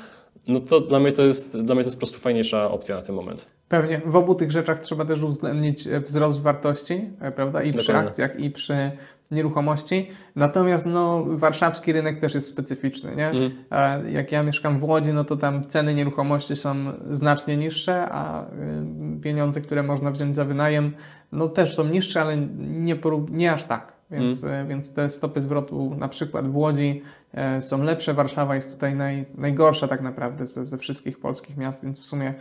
no 0.48 0.60
to 0.60 0.80
dla 0.80 1.00
mnie 1.00 1.12
to 1.12 1.22
jest, 1.22 1.60
dla 1.62 1.74
mnie 1.74 1.84
to 1.84 1.86
jest 1.86 1.96
po 1.96 2.00
prostu 2.00 2.18
fajniejsza 2.18 2.70
opcja 2.70 2.96
na 2.96 3.02
ten 3.02 3.14
moment. 3.14 3.46
Pewnie. 3.68 4.00
W 4.06 4.16
obu 4.16 4.34
tych 4.34 4.52
rzeczach 4.52 4.80
trzeba 4.80 5.04
też 5.04 5.22
uwzględnić 5.22 5.86
e, 5.86 6.00
wzrost 6.00 6.42
wartości, 6.42 7.10
e, 7.20 7.32
prawda? 7.32 7.62
I 7.62 7.70
przy 7.72 7.86
Dokładnie. 7.86 8.08
akcjach, 8.08 8.40
i 8.40 8.50
przy 8.50 8.90
nieruchomości. 9.30 10.10
Natomiast 10.36 10.86
no, 10.86 11.24
warszawski 11.28 11.92
rynek 11.92 12.20
też 12.20 12.34
jest 12.34 12.48
specyficzny, 12.48 13.16
nie? 13.16 13.32
E, 13.70 14.10
Jak 14.10 14.32
ja 14.32 14.42
mieszkam 14.42 14.78
w 14.80 14.84
Łodzi, 14.84 15.12
no 15.12 15.24
to 15.24 15.36
tam 15.36 15.66
ceny 15.68 15.94
nieruchomości 15.94 16.56
są 16.56 16.74
znacznie 17.10 17.56
niższe, 17.56 18.08
a 18.10 18.44
y, 18.44 19.20
pieniądze, 19.22 19.60
które 19.60 19.82
można 19.82 20.10
wziąć 20.10 20.36
za 20.36 20.44
wynajem, 20.44 20.92
no 21.32 21.48
też 21.48 21.74
są 21.74 21.84
niższe, 21.84 22.20
ale 22.20 22.36
nie, 22.58 22.96
poró- 22.96 23.30
nie 23.30 23.52
aż 23.52 23.64
tak. 23.64 23.93
Więc, 24.10 24.44
e, 24.44 24.64
więc 24.68 24.94
te 24.94 25.10
stopy 25.10 25.40
zwrotu 25.40 25.94
na 25.98 26.08
przykład 26.08 26.48
w 26.48 26.56
Łodzi 26.56 27.02
e, 27.34 27.60
są 27.60 27.82
lepsze. 27.82 28.14
Warszawa 28.14 28.54
jest 28.54 28.72
tutaj 28.72 28.94
naj, 28.94 29.24
najgorsza 29.34 29.88
tak 29.88 30.02
naprawdę 30.02 30.46
ze, 30.46 30.66
ze 30.66 30.78
wszystkich 30.78 31.20
polskich 31.20 31.56
miast, 31.56 31.82
więc 31.82 32.00
w 32.00 32.06
sumie 32.06 32.34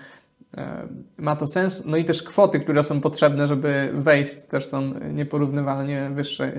E, 0.58 0.88
Ma 1.18 1.36
to 1.36 1.48
sens. 1.48 1.86
No 1.86 1.98
i 1.98 2.06
też 2.06 2.24
kwoty, 2.24 2.60
które 2.60 2.84
są 2.84 3.02
potrzebne, 3.02 3.48
żeby 3.48 3.90
wejść, 3.94 4.36
też 4.36 4.66
są 4.66 4.94
nieporównywalnie 5.14 6.12
wyższe. 6.16 6.52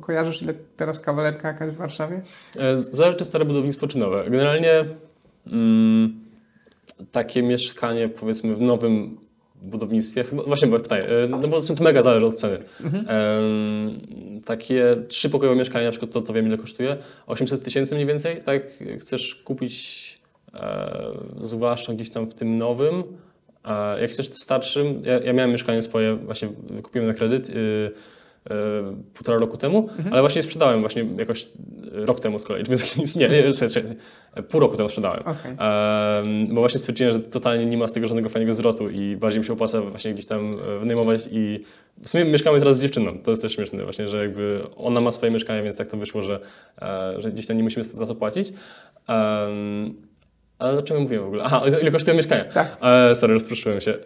Kojarzysz, 0.00 0.42
ile 0.42 0.54
teraz 0.76 1.00
kawalerka 1.00 1.48
jakaś 1.48 1.70
w 1.70 1.76
Warszawie? 1.76 2.22
Zależy, 2.74 3.18
czy 3.18 3.24
stare 3.24 3.44
budownictwo, 3.44 3.88
czy 3.88 3.98
nowe. 3.98 4.24
Generalnie 4.24 4.84
mm, 5.46 6.20
takie 7.12 7.42
mieszkanie, 7.42 8.08
powiedzmy, 8.08 8.54
w 8.56 8.60
nowym 8.60 9.18
budownictwie, 9.62 10.24
chyba, 10.24 10.42
właśnie 10.42 10.68
bo 10.68 10.80
pytanie, 10.80 11.08
e, 11.08 11.28
no 11.28 11.48
bo 11.48 11.60
to 11.60 11.84
mega 11.84 12.02
zależy 12.02 12.26
od 12.26 12.34
ceny. 12.34 12.58
Em, 12.84 14.00
takie 14.44 14.96
trzypokojowe 15.08 15.56
mieszkanie, 15.56 15.84
na 15.84 15.90
przykład, 15.90 16.10
to, 16.10 16.20
to 16.20 16.32
wiem 16.32 16.46
ile 16.46 16.56
kosztuje, 16.56 16.96
800 17.26 17.64
tysięcy 17.64 17.94
mniej 17.94 18.06
więcej, 18.06 18.42
tak? 18.44 18.62
Chcesz 18.98 19.34
kupić, 19.34 20.20
e, 20.54 20.96
zwłaszcza 21.40 21.92
gdzieś 21.92 22.10
tam 22.10 22.30
w 22.30 22.34
tym 22.34 22.58
nowym, 22.58 23.04
a 23.62 23.96
jak 24.00 24.10
chcesz 24.10 24.26
starszym, 24.26 25.02
ja, 25.04 25.18
ja 25.18 25.32
miałem 25.32 25.50
mieszkanie 25.50 25.82
swoje, 25.82 26.16
właśnie 26.16 26.48
kupiłem 26.82 27.08
na 27.08 27.14
kredyt, 27.14 27.48
y, 27.48 27.52
y, 27.52 27.92
półtora 29.14 29.38
roku 29.38 29.56
temu, 29.56 29.88
ale 30.10 30.20
właśnie 30.20 30.42
sprzedałem 30.42 30.80
właśnie 30.80 31.06
jakoś 31.18 31.48
rok 31.92 32.20
temu 32.20 32.38
z 32.38 32.44
kolei, 32.44 32.64
więc 32.68 32.96
nic, 32.96 33.16
nie, 33.16 33.28
nie, 33.28 33.42
pół 34.48 34.60
roku 34.60 34.76
temu 34.76 34.88
sprzedałem. 34.88 35.22
Em, 35.46 36.54
bo 36.54 36.60
właśnie 36.60 36.78
stwierdziłem, 36.78 37.12
że 37.12 37.20
totalnie 37.20 37.66
nie 37.66 37.76
ma 37.76 37.88
z 37.88 37.92
tego 37.92 38.06
żadnego 38.06 38.28
fajnego 38.28 38.54
zwrotu 38.54 38.90
i 38.90 39.16
bardziej 39.16 39.40
mi 39.40 39.46
się 39.46 39.52
opłaca 39.52 39.80
właśnie 39.80 40.14
gdzieś 40.14 40.26
tam 40.26 40.58
e, 40.60 40.78
wynajmować 40.78 41.28
i 41.32 41.64
w 42.02 42.08
sumie 42.08 42.24
mieszkamy 42.24 42.58
teraz 42.58 42.76
z 42.76 42.82
dziewczyną, 42.82 43.18
to 43.18 43.30
jest 43.30 43.42
też 43.42 43.54
śmieszne 43.54 43.84
właśnie, 43.84 44.08
że 44.08 44.22
jakby 44.22 44.60
ona 44.76 45.00
ma 45.00 45.10
swoje 45.10 45.32
mieszkanie, 45.32 45.62
więc 45.62 45.76
tak 45.76 45.88
to 45.88 45.96
wyszło, 45.96 46.22
że, 46.22 46.40
e, 46.82 47.14
że 47.18 47.32
gdzieś 47.32 47.46
tam 47.46 47.56
nie 47.56 47.62
musimy 47.62 47.84
za 47.84 48.06
to 48.06 48.14
płacić. 48.14 48.52
Ale 50.62 50.78
o 50.78 50.82
czym 50.82 50.96
ja 50.96 51.02
mówiłem 51.02 51.24
w 51.24 51.26
ogóle? 51.26 51.44
Aha, 51.44 51.62
ile 51.82 51.90
kosztują 51.90 52.16
mieszkania? 52.16 52.44
Tak. 52.44 52.76
E, 52.82 53.14
sorry, 53.14 53.34
rozproszyłem 53.34 53.80
się. 53.80 53.90
Yy, 53.90 53.98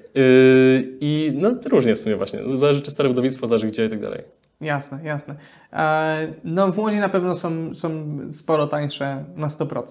I 1.00 1.32
no 1.34 1.54
różnie 1.66 1.94
w 1.94 1.98
sumie 1.98 2.16
właśnie, 2.16 2.40
zależy 2.46 2.82
czy 2.82 2.90
stare 2.90 3.08
budownictwo, 3.08 3.46
zależy 3.46 3.66
gdzie 3.66 3.84
i 3.84 3.90
tak 3.90 4.00
dalej. 4.00 4.22
Jasne, 4.60 4.98
jasne. 5.04 5.34
E, 5.72 6.28
No 6.44 6.72
w 6.72 6.78
Łodzi 6.78 6.96
na 6.96 7.08
pewno 7.08 7.34
są, 7.34 7.74
są 7.74 8.18
sporo 8.32 8.66
tańsze 8.66 9.24
na 9.36 9.48
100%. 9.48 9.82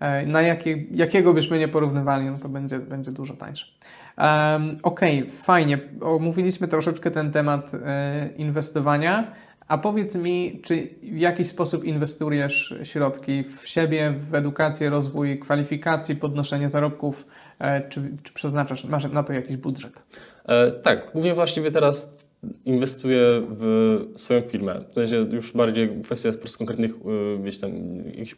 E, 0.00 0.26
Na 0.26 0.42
jakie, 0.42 0.84
jakiego 0.94 1.34
byśmy 1.34 1.58
nie 1.58 1.68
porównywali, 1.68 2.26
no 2.26 2.38
to 2.38 2.48
będzie, 2.48 2.78
będzie 2.78 3.12
dużo 3.12 3.34
tańsze. 3.34 3.66
Em, 4.16 4.76
Okej, 4.82 5.26
fajnie. 5.30 5.78
Omówiliśmy 6.00 6.68
troszeczkę 6.68 7.10
ten 7.10 7.32
temat 7.32 7.70
e, 7.74 8.28
inwestowania. 8.36 9.32
A 9.68 9.78
powiedz 9.78 10.16
mi, 10.16 10.60
czy 10.62 10.88
w 11.02 11.18
jakiś 11.18 11.48
sposób 11.48 11.84
inwestujesz 11.84 12.74
środki 12.82 13.44
w 13.44 13.68
siebie, 13.68 14.14
w 14.30 14.34
edukację, 14.34 14.90
rozwój 14.90 15.38
kwalifikacji, 15.38 16.16
podnoszenie 16.16 16.68
zarobków, 16.68 17.26
e, 17.58 17.88
czy, 17.88 18.16
czy 18.22 18.32
przeznaczasz, 18.32 18.84
masz 18.84 19.04
na 19.04 19.22
to 19.22 19.32
jakiś 19.32 19.56
budżet? 19.56 19.92
E, 20.44 20.72
tak, 20.72 21.10
głównie 21.12 21.34
właściwie 21.34 21.70
teraz 21.70 22.18
inwestuję 22.64 23.42
w 23.50 23.98
swoją 24.16 24.40
firmę. 24.40 24.84
W 24.90 24.94
sensie 24.94 25.16
już 25.16 25.52
bardziej 25.52 26.02
kwestia 26.04 26.32
po 26.32 26.38
prostu 26.38 26.58
konkretnych 26.58 26.90
y, 26.90 27.38
gdzieś 27.42 27.58
tam 27.58 27.70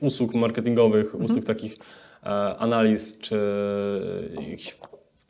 usług 0.00 0.34
marketingowych, 0.34 1.20
usług 1.20 1.44
takich 1.44 1.76
e, 2.22 2.26
analiz, 2.58 3.18
czy 3.18 3.36
jakichś 4.40 4.76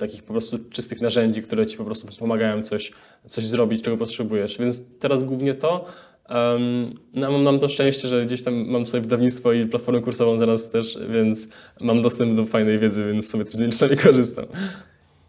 takich 0.01 0.23
po 0.23 0.33
prostu 0.33 0.59
czystych 0.71 1.01
narzędzi, 1.01 1.43
które 1.43 1.67
ci 1.67 1.77
po 1.77 1.85
prostu 1.85 2.09
pomagają 2.19 2.63
coś, 2.63 2.93
coś 3.29 3.47
zrobić, 3.47 3.83
czego 3.83 3.97
potrzebujesz. 3.97 4.59
Więc 4.59 4.99
teraz 4.99 5.25
głównie 5.25 5.55
to. 5.55 5.87
Um, 6.29 6.95
no, 7.15 7.31
mam, 7.31 7.43
mam 7.43 7.59
to 7.59 7.69
szczęście, 7.69 8.09
że 8.09 8.27
gdzieś 8.27 8.43
tam 8.43 8.55
mam 8.55 8.85
swoje 8.85 9.01
wydawnictwo 9.01 9.53
i 9.53 9.67
platformę 9.67 10.01
kursową 10.01 10.39
zaraz 10.39 10.71
też, 10.71 10.99
więc 11.11 11.49
mam 11.81 12.03
dostęp 12.03 12.35
do 12.35 12.47
fajnej 12.47 12.79
wiedzy, 12.79 13.07
więc 13.07 13.31
sobie 13.31 13.45
też 13.45 13.55
z 13.55 13.61
niej 13.61 13.71
czasami 13.71 13.97
korzystam. 13.97 14.47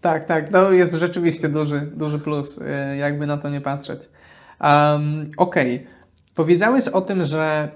Tak, 0.01 0.25
tak, 0.25 0.49
to 0.49 0.71
jest 0.71 0.95
rzeczywiście 0.95 1.49
duży, 1.49 1.81
duży 1.95 2.19
plus, 2.19 2.59
e, 2.61 2.97
jakby 2.97 3.27
na 3.27 3.37
to 3.37 3.49
nie 3.49 3.61
patrzeć. 3.61 3.99
Um, 4.61 5.31
Okej, 5.37 5.75
okay. 5.75 5.87
powiedziałeś 6.35 6.87
o 6.87 7.01
tym, 7.01 7.25
że 7.25 7.71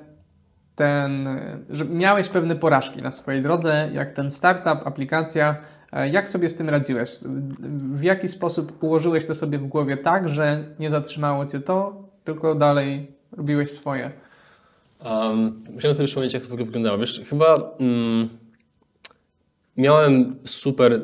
ten, 0.75 1.39
że 1.69 1.85
miałeś 1.85 2.29
pewne 2.29 2.55
porażki 2.55 3.01
na 3.01 3.11
swojej 3.11 3.41
drodze, 3.41 3.89
jak 3.93 4.13
ten 4.13 4.31
startup, 4.31 4.87
aplikacja. 4.87 5.55
E, 5.95 6.09
jak 6.09 6.29
sobie 6.29 6.49
z 6.49 6.55
tym 6.55 6.69
radziłeś? 6.69 7.11
W 7.93 8.03
jaki 8.03 8.27
sposób 8.27 8.83
ułożyłeś 8.83 9.25
to 9.25 9.35
sobie 9.35 9.57
w 9.57 9.67
głowie 9.67 9.97
tak, 9.97 10.29
że 10.29 10.63
nie 10.79 10.89
zatrzymało 10.89 11.45
cię 11.45 11.59
to, 11.59 12.03
tylko 12.23 12.55
dalej 12.55 13.11
robiłeś 13.31 13.71
swoje? 13.71 14.11
Um, 15.05 15.63
musiałem 15.73 15.95
sobie 15.95 16.07
przypomnieć, 16.07 16.33
jak 16.33 16.43
to 16.43 16.49
w 16.49 16.51
ogóle 16.51 16.65
wyglądało. 16.65 16.97
Wiesz, 16.97 17.21
chyba 17.29 17.75
mm, 17.79 18.29
miałem 19.77 20.35
super, 20.45 20.93
e, 20.93 20.99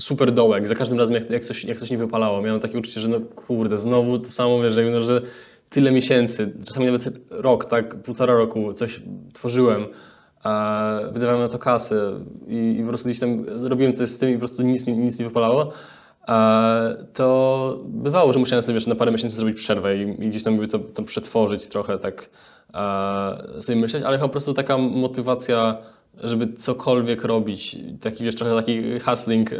super 0.00 0.32
dołek. 0.32 0.68
Za 0.68 0.74
każdym 0.74 0.98
razem, 0.98 1.14
jak, 1.14 1.30
jak, 1.30 1.44
coś, 1.44 1.64
jak 1.64 1.78
coś 1.78 1.90
nie 1.90 1.98
wypalało, 1.98 2.42
miałem 2.42 2.60
takie 2.60 2.78
uczucie, 2.78 3.00
że 3.00 3.08
no 3.08 3.20
kurde, 3.20 3.78
znowu 3.78 4.18
to 4.18 4.30
samo, 4.30 4.62
wiesz, 4.62 4.74
no, 4.92 5.02
że 5.02 5.22
tyle 5.70 5.92
miesięcy, 5.92 6.52
czasami 6.66 6.86
nawet 6.86 7.04
rok, 7.30 7.64
tak, 7.64 8.02
półtora 8.02 8.34
roku 8.34 8.72
coś 8.72 9.02
tworzyłem, 9.32 9.86
wydawałem 11.12 11.40
na 11.40 11.48
to 11.48 11.58
kasę 11.58 12.20
i, 12.48 12.76
i, 12.78 12.82
po 12.82 12.88
prostu 12.88 13.08
gdzieś 13.08 13.20
tam 13.20 13.44
robiłem 13.62 13.92
coś 13.92 14.08
z 14.08 14.18
tym 14.18 14.30
i 14.30 14.32
po 14.32 14.38
prostu 14.38 14.62
nic, 14.62 14.86
nic 14.86 15.18
nie 15.18 15.24
wypalało, 15.24 15.72
to 17.14 17.78
bywało, 17.84 18.32
że 18.32 18.38
musiałem 18.38 18.62
sobie 18.62 18.74
wiesz, 18.74 18.86
na 18.86 18.94
parę 18.94 19.12
miesięcy 19.12 19.36
zrobić 19.36 19.56
przerwę 19.56 19.96
i, 19.96 20.00
i 20.02 20.28
gdzieś 20.28 20.42
tam 20.42 20.66
to, 20.66 20.78
to 20.78 21.02
przetworzyć 21.02 21.66
trochę, 21.66 21.98
tak 21.98 22.30
sobie 23.60 23.80
myśleć, 23.80 24.02
ale 24.02 24.18
po 24.18 24.28
prostu 24.28 24.54
taka 24.54 24.78
motywacja 24.78 25.76
żeby 26.22 26.52
cokolwiek 26.52 27.24
robić. 27.24 27.76
Taki, 28.00 28.24
wiesz, 28.24 28.34
trochę 28.34 28.56
taki 28.56 29.00
hustling. 29.00 29.52
E, 29.52 29.56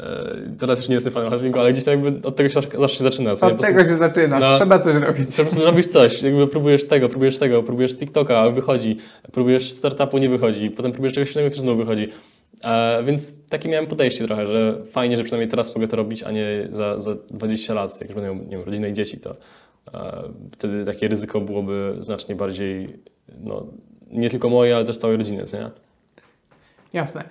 e, 0.00 0.36
teraz 0.58 0.78
już 0.78 0.88
nie 0.88 0.94
jestem 0.94 1.12
fanem 1.12 1.30
hustlingu, 1.30 1.58
ale 1.58 1.72
gdzieś 1.72 1.84
tak 1.84 2.04
jakby 2.04 2.28
od 2.28 2.36
tego 2.36 2.50
się 2.50 2.60
zawsze 2.78 2.96
się 2.96 3.04
zaczyna. 3.04 3.36
Co, 3.36 3.46
od 3.46 3.60
tego 3.60 3.84
się 3.84 3.96
zaczyna, 3.96 4.38
no, 4.38 4.56
trzeba 4.56 4.78
coś 4.78 4.96
robić. 4.96 5.28
Trzeba 5.28 5.50
robić 5.64 5.86
coś, 5.86 6.22
jakby 6.22 6.46
próbujesz 6.46 6.86
tego, 6.86 7.08
próbujesz 7.08 7.38
tego, 7.38 7.62
próbujesz 7.62 7.96
TikToka, 7.96 8.50
wychodzi, 8.50 8.96
próbujesz 9.32 9.72
startupu, 9.72 10.18
nie 10.18 10.28
wychodzi, 10.28 10.70
potem 10.70 10.92
próbujesz 10.92 11.14
czegoś 11.14 11.32
innego, 11.32 11.50
też 11.50 11.60
znowu 11.60 11.78
wychodzi. 11.78 12.08
E, 12.64 13.02
więc 13.04 13.46
takie 13.48 13.68
miałem 13.68 13.86
podejście 13.86 14.26
trochę, 14.26 14.46
że 14.46 14.84
fajnie, 14.86 15.16
że 15.16 15.24
przynajmniej 15.24 15.50
teraz 15.50 15.74
mogę 15.74 15.88
to 15.88 15.96
robić, 15.96 16.22
a 16.22 16.30
nie 16.30 16.68
za, 16.70 17.00
za 17.00 17.14
20 17.30 17.74
lat, 17.74 18.00
jak 18.00 18.10
już 18.10 18.14
będę 18.14 18.34
miał 18.34 18.44
nie 18.44 18.56
wiem, 18.56 18.62
rodzinę 18.66 18.90
i 18.90 18.94
dzieci, 18.94 19.18
to 19.18 19.32
e, 19.94 20.22
wtedy 20.52 20.84
takie 20.84 21.08
ryzyko 21.08 21.40
byłoby 21.40 21.96
znacznie 22.00 22.36
bardziej 22.36 22.98
no, 23.40 23.66
nie 24.10 24.30
tylko 24.30 24.48
moje, 24.48 24.76
ale 24.76 24.84
też 24.84 24.98
całej 24.98 25.16
rodziny, 25.16 25.44
co 25.44 25.56
nie? 25.56 25.70
Jasne. 26.92 27.24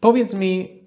Powiedz 0.00 0.34
mi 0.34 0.82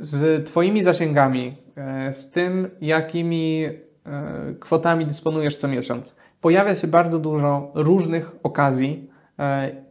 z 0.00 0.46
Twoimi 0.46 0.82
zasięgami, 0.82 1.56
e, 1.76 2.14
z 2.14 2.30
tym, 2.30 2.70
jakimi 2.80 3.64
e, 3.64 4.54
kwotami 4.60 5.06
dysponujesz 5.06 5.56
co 5.56 5.68
miesiąc, 5.68 6.16
pojawia 6.40 6.76
się 6.76 6.88
bardzo 6.88 7.18
dużo 7.18 7.72
różnych 7.74 8.36
okazji, 8.42 9.10
e, 9.38 9.89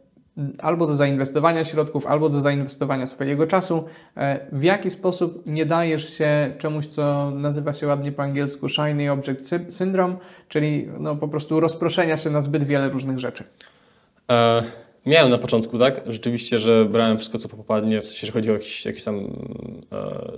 albo 0.58 0.86
do 0.86 0.96
zainwestowania 0.96 1.64
środków, 1.64 2.06
albo 2.06 2.28
do 2.28 2.40
zainwestowania 2.40 3.06
swojego 3.06 3.46
czasu. 3.46 3.84
E, 4.16 4.46
w 4.52 4.62
jaki 4.62 4.90
sposób 4.90 5.42
nie 5.46 5.66
dajesz 5.66 6.18
się 6.18 6.54
czemuś, 6.58 6.86
co 6.86 7.30
nazywa 7.30 7.72
się 7.72 7.86
ładnie 7.86 8.12
po 8.12 8.22
angielsku 8.22 8.68
Shiny 8.68 9.12
Object 9.12 9.54
Syndrome, 9.68 10.16
czyli 10.48 10.88
no, 11.00 11.16
po 11.16 11.28
prostu 11.28 11.60
rozproszenia 11.60 12.16
się 12.16 12.30
na 12.30 12.40
zbyt 12.40 12.64
wiele 12.64 12.88
różnych 12.88 13.18
rzeczy? 13.18 13.44
E, 14.30 14.62
miałem 15.06 15.30
na 15.30 15.38
początku, 15.38 15.78
tak, 15.78 16.00
rzeczywiście, 16.06 16.58
że 16.58 16.84
brałem 16.84 17.18
wszystko, 17.18 17.38
co 17.38 17.48
popadnie, 17.48 18.00
w 18.00 18.06
sensie, 18.06 18.26
że 18.26 18.32
chodzi 18.32 18.50
o 18.50 18.52
jakieś, 18.52 18.86
jakieś 18.86 19.04
tam 19.04 19.16
e, 19.16 19.26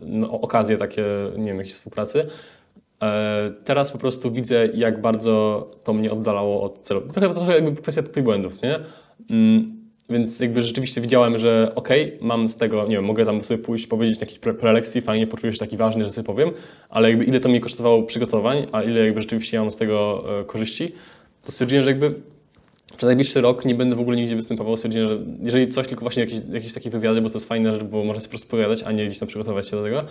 no, 0.03 0.31
okazje 0.31 0.77
takie, 0.77 1.05
nie 1.37 1.45
wiem, 1.45 1.57
jakiejś 1.57 1.75
współpracy. 1.75 2.27
E, 3.03 3.53
teraz 3.65 3.93
po 3.93 3.99
prostu 3.99 4.31
widzę, 4.31 4.67
jak 4.67 5.01
bardzo 5.01 5.67
to 5.85 5.93
mnie 5.93 6.13
oddalało 6.13 6.63
od 6.63 6.81
celu. 6.81 7.01
Trochę, 7.01 7.35
trochę 7.35 7.55
jakby 7.55 7.83
kwestia 7.83 8.03
i 8.17 8.23
błędów, 8.23 8.53
nie? 8.63 8.79
Więc 10.11 10.41
jakby 10.41 10.63
rzeczywiście 10.63 11.01
widziałem, 11.01 11.39
że 11.39 11.73
okej, 11.75 12.07
okay, 12.07 12.29
mam 12.29 12.49
z 12.49 12.57
tego, 12.57 12.83
nie 12.83 12.97
wiem, 12.97 13.05
mogę 13.05 13.27
tam 13.27 13.45
sobie 13.45 13.63
pójść, 13.63 13.87
powiedzieć 13.87 14.21
na 14.21 14.23
jakiejś 14.25 14.39
pre 14.39 14.55
prelekcji, 14.55 15.01
fajnie 15.01 15.27
poczuję 15.27 15.53
się 15.53 15.59
taki 15.59 15.77
ważny, 15.77 16.05
że 16.05 16.11
sobie 16.11 16.27
powiem, 16.27 16.51
ale 16.89 17.09
jakby 17.09 17.25
ile 17.25 17.41
to 17.41 17.49
mi 17.49 17.61
kosztowało 17.61 18.03
przygotowań, 18.03 18.67
a 18.73 18.83
ile 18.83 19.05
jakby 19.05 19.21
rzeczywiście 19.21 19.57
ja 19.57 19.61
mam 19.61 19.71
z 19.71 19.77
tego 19.77 20.25
e, 20.41 20.45
korzyści, 20.45 20.93
to 21.43 21.53
stwierdziłem, 21.53 21.85
że 21.85 21.91
jakby 21.91 22.15
przez 22.97 23.07
najbliższy 23.07 23.41
rok 23.41 23.65
nie 23.65 23.75
będę 23.75 23.97
w 23.97 24.01
ogóle 24.01 24.17
nigdzie 24.17 24.37
występował. 24.37 24.77
Stwierdziłem, 24.77 25.09
że 25.09 25.19
jeżeli 25.43 25.69
coś, 25.69 25.89
tylko 25.89 26.05
właśnie 26.05 26.23
jakieś, 26.25 26.41
jakieś 26.53 26.73
takie 26.73 26.91
wywiady, 26.91 27.21
bo 27.21 27.29
to 27.31 27.35
jest 27.35 27.49
fajne, 27.49 27.79
bo 27.79 28.05
można 28.05 28.21
sobie 28.21 28.29
po 28.29 28.31
prostu 28.31 28.49
pogadać, 28.49 28.83
a 28.83 28.93
nie 28.93 29.07
gdzieś 29.07 29.19
tam 29.19 29.29
przygotować 29.29 29.69
się 29.69 29.77
do 29.77 29.83
tego, 29.83 30.05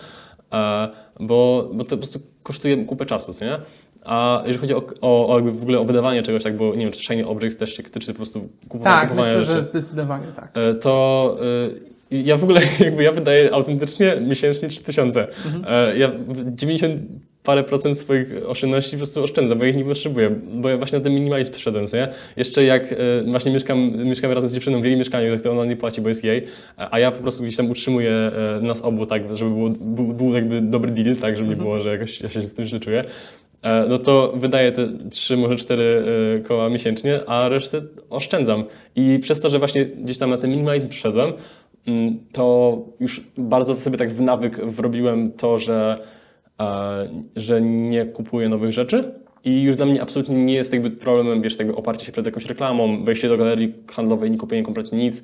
e, 0.53 0.89
bo, 1.19 1.69
bo 1.73 1.83
to 1.83 1.89
po 1.89 1.97
prostu 1.97 2.19
kosztuje 2.43 2.85
kupę 2.85 3.05
czasu, 3.05 3.33
co 3.33 3.45
nie? 3.45 3.57
A 4.05 4.43
jeżeli 4.45 4.61
chodzi 4.61 4.73
o, 4.73 4.83
o, 5.01 5.27
o 5.35 5.41
w 5.41 5.61
ogóle 5.61 5.79
o 5.79 5.85
wydawanie 5.85 6.23
czegoś, 6.23 6.43
tak, 6.43 6.57
bo 6.57 6.75
nie 6.75 6.85
wiem, 6.85 6.91
czy 6.91 7.03
Shiny 7.03 7.27
Objects 7.27 7.59
też 7.59 7.77
się 7.77 7.83
tyczy 7.83 8.13
po 8.13 8.17
prostu 8.17 8.49
kupowania 8.69 9.01
Tak, 9.01 9.15
myślę, 9.15 9.43
że 9.43 9.63
zdecydowanie 9.63 10.27
tak. 10.35 10.51
E, 10.53 10.73
to 10.73 11.37
e, 12.11 12.17
ja 12.17 12.37
w 12.37 12.43
ogóle 12.43 12.61
jakby 12.79 13.03
ja 13.03 13.11
wydaję 13.11 13.53
autentycznie 13.53 14.21
miesięcznie 14.21 14.67
3000. 14.67 15.27
Mhm. 15.45 15.99
Ja 15.99 16.11
90 16.45 17.01
parę 17.43 17.63
procent 17.63 17.97
swoich 17.97 18.33
oszczędności 18.47 18.91
po 18.91 18.97
prostu 18.97 19.23
oszczędzam, 19.23 19.59
bo 19.59 19.65
ich 19.65 19.75
nie 19.75 19.85
potrzebuję, 19.85 20.29
bo 20.53 20.69
ja 20.69 20.77
właśnie 20.77 20.97
na 20.97 21.03
ten 21.03 21.13
minimalizm 21.13 21.51
przyszedłem, 21.51 21.87
co 21.87 21.97
nie? 21.97 22.07
Jeszcze 22.37 22.63
jak 22.63 22.91
e, 22.91 22.95
właśnie 23.27 23.51
mieszkam, 23.51 24.05
mieszkamy 24.05 24.33
razem 24.33 24.49
z 24.49 24.53
dziewczyną 24.53 24.81
w 24.81 24.85
jej 24.85 24.97
mieszkaniu, 24.97 25.39
to 25.39 25.51
ona 25.51 25.65
nie 25.65 25.75
płaci, 25.75 26.01
bo 26.01 26.09
jest 26.09 26.23
jej, 26.23 26.45
a 26.77 26.99
ja 26.99 27.11
po 27.11 27.21
prostu 27.21 27.43
gdzieś 27.43 27.57
tam 27.57 27.69
utrzymuję 27.69 28.11
e, 28.11 28.59
nas 28.61 28.81
obu 28.81 29.05
tak, 29.05 29.35
żeby 29.35 29.51
było, 29.51 29.69
był, 29.69 30.05
był 30.05 30.33
jakby 30.33 30.61
dobry 30.61 30.91
deal, 30.91 31.15
tak, 31.15 31.37
żeby 31.37 31.49
nie 31.49 31.53
mhm. 31.53 31.69
było, 31.69 31.79
że 31.79 31.89
jakoś 31.89 32.21
ja 32.21 32.29
się 32.29 32.41
z 32.41 32.53
tym 32.53 32.65
źle 32.65 32.79
czuję 32.79 33.03
e, 33.61 33.85
no 33.89 33.97
to 33.97 34.33
wydaję 34.35 34.71
te 34.71 34.89
3, 35.09 35.37
może 35.37 35.55
4 35.55 36.03
koła 36.47 36.69
miesięcznie, 36.69 37.19
a 37.27 37.49
resztę 37.49 37.81
oszczędzam. 38.09 38.63
I 38.95 39.19
przez 39.21 39.39
to, 39.39 39.49
że 39.49 39.59
właśnie 39.59 39.85
gdzieś 39.85 40.17
tam 40.17 40.29
na 40.29 40.37
ten 40.37 40.49
minimalizm 40.49 40.89
przyszedłem, 40.89 41.33
mm, 41.87 42.19
to 42.31 42.77
już 42.99 43.21
bardzo 43.37 43.75
sobie 43.75 43.97
tak 43.97 44.11
w 44.11 44.21
nawyk 44.21 44.65
wrobiłem 44.65 45.31
to, 45.31 45.59
że 45.59 45.97
że 47.35 47.61
nie 47.61 48.05
kupuję 48.05 48.49
nowych 48.49 48.71
rzeczy 48.71 49.13
i 49.43 49.61
już 49.61 49.75
dla 49.75 49.85
mnie 49.85 50.01
absolutnie 50.01 50.35
nie 50.35 50.53
jest 50.53 50.73
jakby 50.73 50.91
problemem, 50.91 51.41
wiesz, 51.41 51.59
jakby 51.59 51.75
oparcie 51.75 52.05
się 52.05 52.11
przed 52.11 52.25
jakąś 52.25 52.45
reklamą, 52.45 52.99
wejście 52.99 53.29
do 53.29 53.37
galerii 53.37 53.73
handlowej, 53.91 54.31
nie 54.31 54.37
kupienie 54.37 54.63
kompletnie 54.63 54.97
nic. 54.97 55.23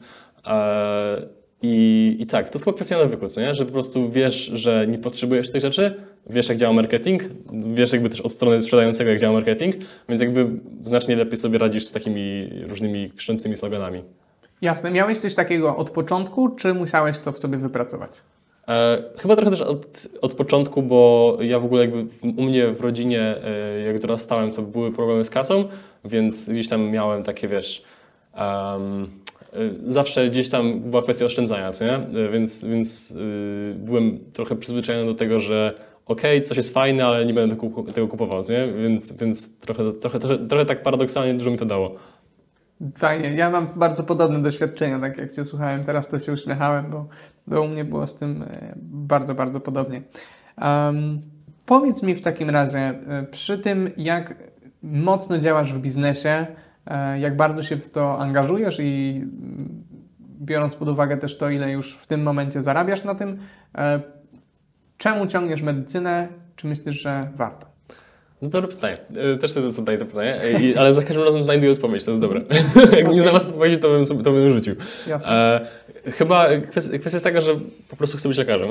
I, 1.62 2.16
I 2.20 2.26
tak, 2.26 2.50
to 2.50 2.56
jest 2.56 2.66
chyba 2.66 2.76
kwestia 2.76 2.98
nawyku, 2.98 3.28
co 3.28 3.42
nie? 3.42 3.56
Że 3.56 3.66
po 3.66 3.72
prostu 3.72 4.12
wiesz, 4.12 4.52
że 4.54 4.86
nie 4.88 4.98
potrzebujesz 4.98 5.52
tych 5.52 5.62
rzeczy, 5.62 5.96
wiesz 6.30 6.50
jak 6.50 6.58
działa 6.58 6.74
marketing, 6.74 7.24
wiesz 7.54 7.94
jakby 7.94 8.10
też 8.10 8.22
od 8.22 8.32
strony 8.32 8.62
sprzedającego 8.62 9.10
jak 9.10 9.20
działa 9.20 9.34
marketing, 9.34 9.76
więc 10.10 10.22
jakby 10.22 10.50
znacznie 10.84 11.16
lepiej 11.16 11.38
sobie 11.38 11.58
radzisz 11.58 11.86
z 11.86 11.92
takimi 11.92 12.50
różnymi 12.68 13.12
krzącymi 13.12 13.58
sloganami. 13.58 14.04
Jasne. 14.62 14.92
Miałeś 14.92 15.18
coś 15.18 15.36
takiego 15.36 15.78
od 15.78 15.90
początku, 15.90 16.50
czy 16.50 16.74
musiałeś 16.74 17.20
to 17.20 17.32
w 17.32 17.40
sobie 17.40 17.58
wypracować? 17.58 18.22
E, 18.68 19.04
chyba 19.18 19.36
trochę 19.36 19.52
też 19.52 19.62
od, 19.62 20.08
od 20.22 20.34
początku, 20.34 20.84
bo 20.84 21.38
ja 21.42 21.60
w 21.60 21.66
ogóle 21.66 21.82
jakby 21.82 22.06
u 22.38 22.44
mnie 22.44 22.72
w 22.72 22.82
rodzinie, 22.82 23.36
e, 23.44 23.80
jak 23.80 24.00
dorastałem, 24.00 24.52
to 24.52 24.62
były 24.62 24.92
problemy 24.92 25.26
z 25.26 25.30
kasą, 25.30 25.66
więc 26.06 26.50
gdzieś 26.50 26.68
tam 26.68 26.90
miałem 26.90 27.24
takie, 27.24 27.48
wiesz, 27.48 27.84
um, 28.38 29.08
zawsze 29.86 30.30
gdzieś 30.30 30.50
tam 30.50 30.80
była 30.80 31.04
kwestia 31.04 31.26
oszczędzania, 31.26 31.72
co 31.72 31.86
nie? 31.86 32.00
Więc, 32.32 32.66
więc 32.66 33.18
byłem 33.76 34.20
trochę 34.34 34.56
przyzwyczajony 34.56 35.06
do 35.06 35.14
tego, 35.14 35.40
że 35.40 35.74
okej, 36.06 36.38
okay, 36.38 36.48
coś 36.48 36.58
jest 36.58 36.74
fajne, 36.74 37.06
ale 37.06 37.26
nie 37.26 37.34
będę 37.34 37.56
tego 37.94 38.08
kupował, 38.08 38.44
nie? 38.50 38.68
Więc, 38.84 39.14
więc 39.14 39.60
trochę, 39.60 39.94
trochę, 39.94 40.20
trochę, 40.20 40.48
trochę 40.48 40.66
tak 40.66 40.84
paradoksalnie 40.84 41.34
dużo 41.34 41.52
mi 41.52 41.58
to 41.58 41.66
dało. 41.66 41.96
Fajnie. 42.96 43.34
Ja 43.34 43.50
mam 43.50 43.68
bardzo 43.76 44.04
podobne 44.04 44.42
doświadczenia, 44.42 45.00
tak 45.00 45.18
jak 45.18 45.32
Cię 45.32 45.46
słuchałem, 45.46 45.84
teraz 45.84 46.08
to 46.08 46.20
się 46.20 46.34
uśmiechałem, 46.34 46.92
bo, 46.92 47.08
bo 47.48 47.62
u 47.62 47.68
mnie 47.68 47.86
było 47.86 48.08
z 48.08 48.16
tym 48.16 48.44
e, 48.44 48.74
bardzo, 48.82 49.36
bardzo 49.36 49.60
podobnie. 49.60 50.02
Um, 50.62 51.20
powiedz 51.66 52.04
mi 52.04 52.16
w 52.16 52.22
takim 52.22 52.50
razie, 52.50 52.80
e, 52.80 53.24
przy 53.32 53.60
tym 53.60 53.90
jak 53.98 54.36
mocno 54.84 55.40
działasz 55.40 55.74
w 55.74 55.80
biznesie, 55.80 56.48
e, 56.86 57.20
jak 57.20 57.38
bardzo 57.38 57.64
się 57.64 57.78
w 57.78 57.90
to 57.90 58.20
angażujesz 58.20 58.80
i 58.80 59.22
mm, 59.24 59.84
biorąc 60.42 60.76
pod 60.76 60.90
uwagę 60.90 61.18
też 61.18 61.38
to, 61.38 61.50
ile 61.50 61.72
już 61.72 61.98
w 61.98 62.08
tym 62.08 62.24
momencie 62.24 62.64
zarabiasz 62.64 63.04
na 63.04 63.16
tym, 63.16 63.40
czemu 64.98 65.28
ciągniesz 65.28 65.62
medycynę? 65.62 66.28
Czy 66.56 66.68
myślisz, 66.68 67.02
że 67.02 67.32
warto? 67.36 67.77
No 68.42 68.50
dobre 68.50 68.68
pytanie. 68.68 68.98
E, 69.34 69.38
też 69.38 69.52
sobie 69.52 69.72
zadaję 69.72 69.98
to 69.98 70.06
pytanie, 70.06 70.40
I, 70.62 70.78
ale 70.78 70.94
za 70.94 71.04
każdym 71.04 71.24
razem 71.24 71.44
znajduję 71.44 71.72
odpowiedź, 71.72 72.06
to 72.06 72.12
jest 72.12 72.22
dobre. 72.22 72.42
Jak 72.98 73.08
nie 73.08 73.22
znalazł 73.22 73.50
odpowiedzi, 73.50 73.78
to 73.78 73.90
bym, 73.90 74.06
sobie, 74.06 74.24
to 74.24 74.32
bym 74.32 74.54
rzucił. 74.54 74.76
E, 75.08 75.68
chyba 76.06 76.48
kwestia, 76.70 76.98
kwestia 76.98 77.16
jest 77.16 77.24
taka, 77.24 77.42
że 77.42 77.60
po 77.90 77.96
prostu 77.96 78.18
chcę 78.18 78.30
być 78.30 78.38
lekarzem. 78.38 78.70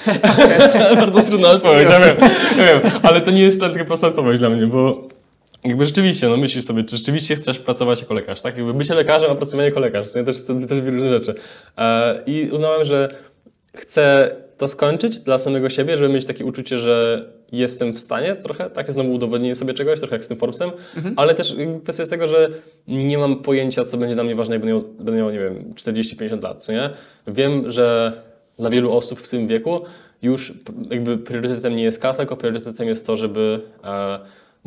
Bardzo 1.00 1.22
trudna 1.22 1.48
odpowiedź, 1.48 1.88
ja 1.88 2.00
wiem, 2.00 2.16
ja 2.58 2.64
wiem, 2.64 2.92
ale 3.02 3.20
to 3.20 3.30
nie 3.30 3.42
jest 3.42 3.60
taka 3.60 3.84
prosta 3.84 4.06
odpowiedź 4.06 4.38
dla 4.38 4.50
mnie, 4.50 4.66
bo 4.66 5.08
Jakby 5.64 5.86
rzeczywiście, 5.86 6.28
no 6.28 6.36
myślisz 6.36 6.64
sobie, 6.64 6.84
czy 6.84 6.96
rzeczywiście 6.96 7.34
chcesz 7.34 7.58
pracować 7.58 8.00
jako 8.00 8.14
lekarz, 8.14 8.42
tak? 8.42 8.56
Jakby 8.56 8.74
bycie 8.74 8.94
lekarzem, 8.94 9.30
a 9.30 9.34
pracowanie 9.34 9.68
jako 9.68 9.80
lekarz, 9.80 10.12
to 10.12 10.24
też, 10.24 10.44
to 10.44 10.54
też 10.54 10.80
wiele 10.80 10.90
różnych 10.90 11.12
rzeczy. 11.12 11.34
E, 11.78 12.22
I 12.26 12.50
uznałem, 12.52 12.84
że 12.84 13.14
chcę 13.76 14.30
to 14.58 14.68
skończyć 14.68 15.18
dla 15.18 15.38
samego 15.38 15.70
siebie, 15.70 15.96
żeby 15.96 16.14
mieć 16.14 16.24
takie 16.24 16.44
uczucie, 16.44 16.78
że 16.78 17.24
jestem 17.52 17.92
w 17.92 17.98
stanie 17.98 18.36
trochę, 18.36 18.70
takie 18.70 18.92
znowu 18.92 19.12
udowodnienie 19.12 19.54
sobie 19.54 19.74
czegoś, 19.74 19.98
trochę 19.98 20.14
jak 20.14 20.24
z 20.24 20.28
tym 20.28 20.36
Forbesem, 20.36 20.70
ale 21.16 21.34
też 21.34 21.56
kwestia 21.82 22.00
jest 22.02 22.10
tego, 22.10 22.28
że 22.28 22.48
nie 22.88 23.18
mam 23.18 23.42
pojęcia, 23.42 23.84
co 23.84 23.96
będzie 23.96 24.14
dla 24.14 24.24
mnie 24.24 24.34
ważne, 24.34 24.54
jak 24.54 24.62
będę 24.62 24.80
miał, 24.80 24.94
będę 24.94 25.12
miał 25.12 25.30
nie 25.30 25.38
wiem, 25.38 25.74
40-50 25.74 26.42
lat, 26.42 26.64
co 26.64 26.72
nie? 26.72 26.90
Wiem, 27.26 27.70
że 27.70 28.12
dla 28.58 28.70
wielu 28.70 28.92
osób 28.92 29.20
w 29.20 29.30
tym 29.30 29.46
wieku 29.46 29.80
już 30.22 30.52
jakby 30.90 31.18
priorytetem 31.18 31.76
nie 31.76 31.82
jest 31.82 32.02
kasa, 32.02 32.18
tylko 32.18 32.36
priorytetem 32.36 32.88
jest 32.88 33.06
to, 33.06 33.16
żeby 33.16 33.60
e, 33.84 34.18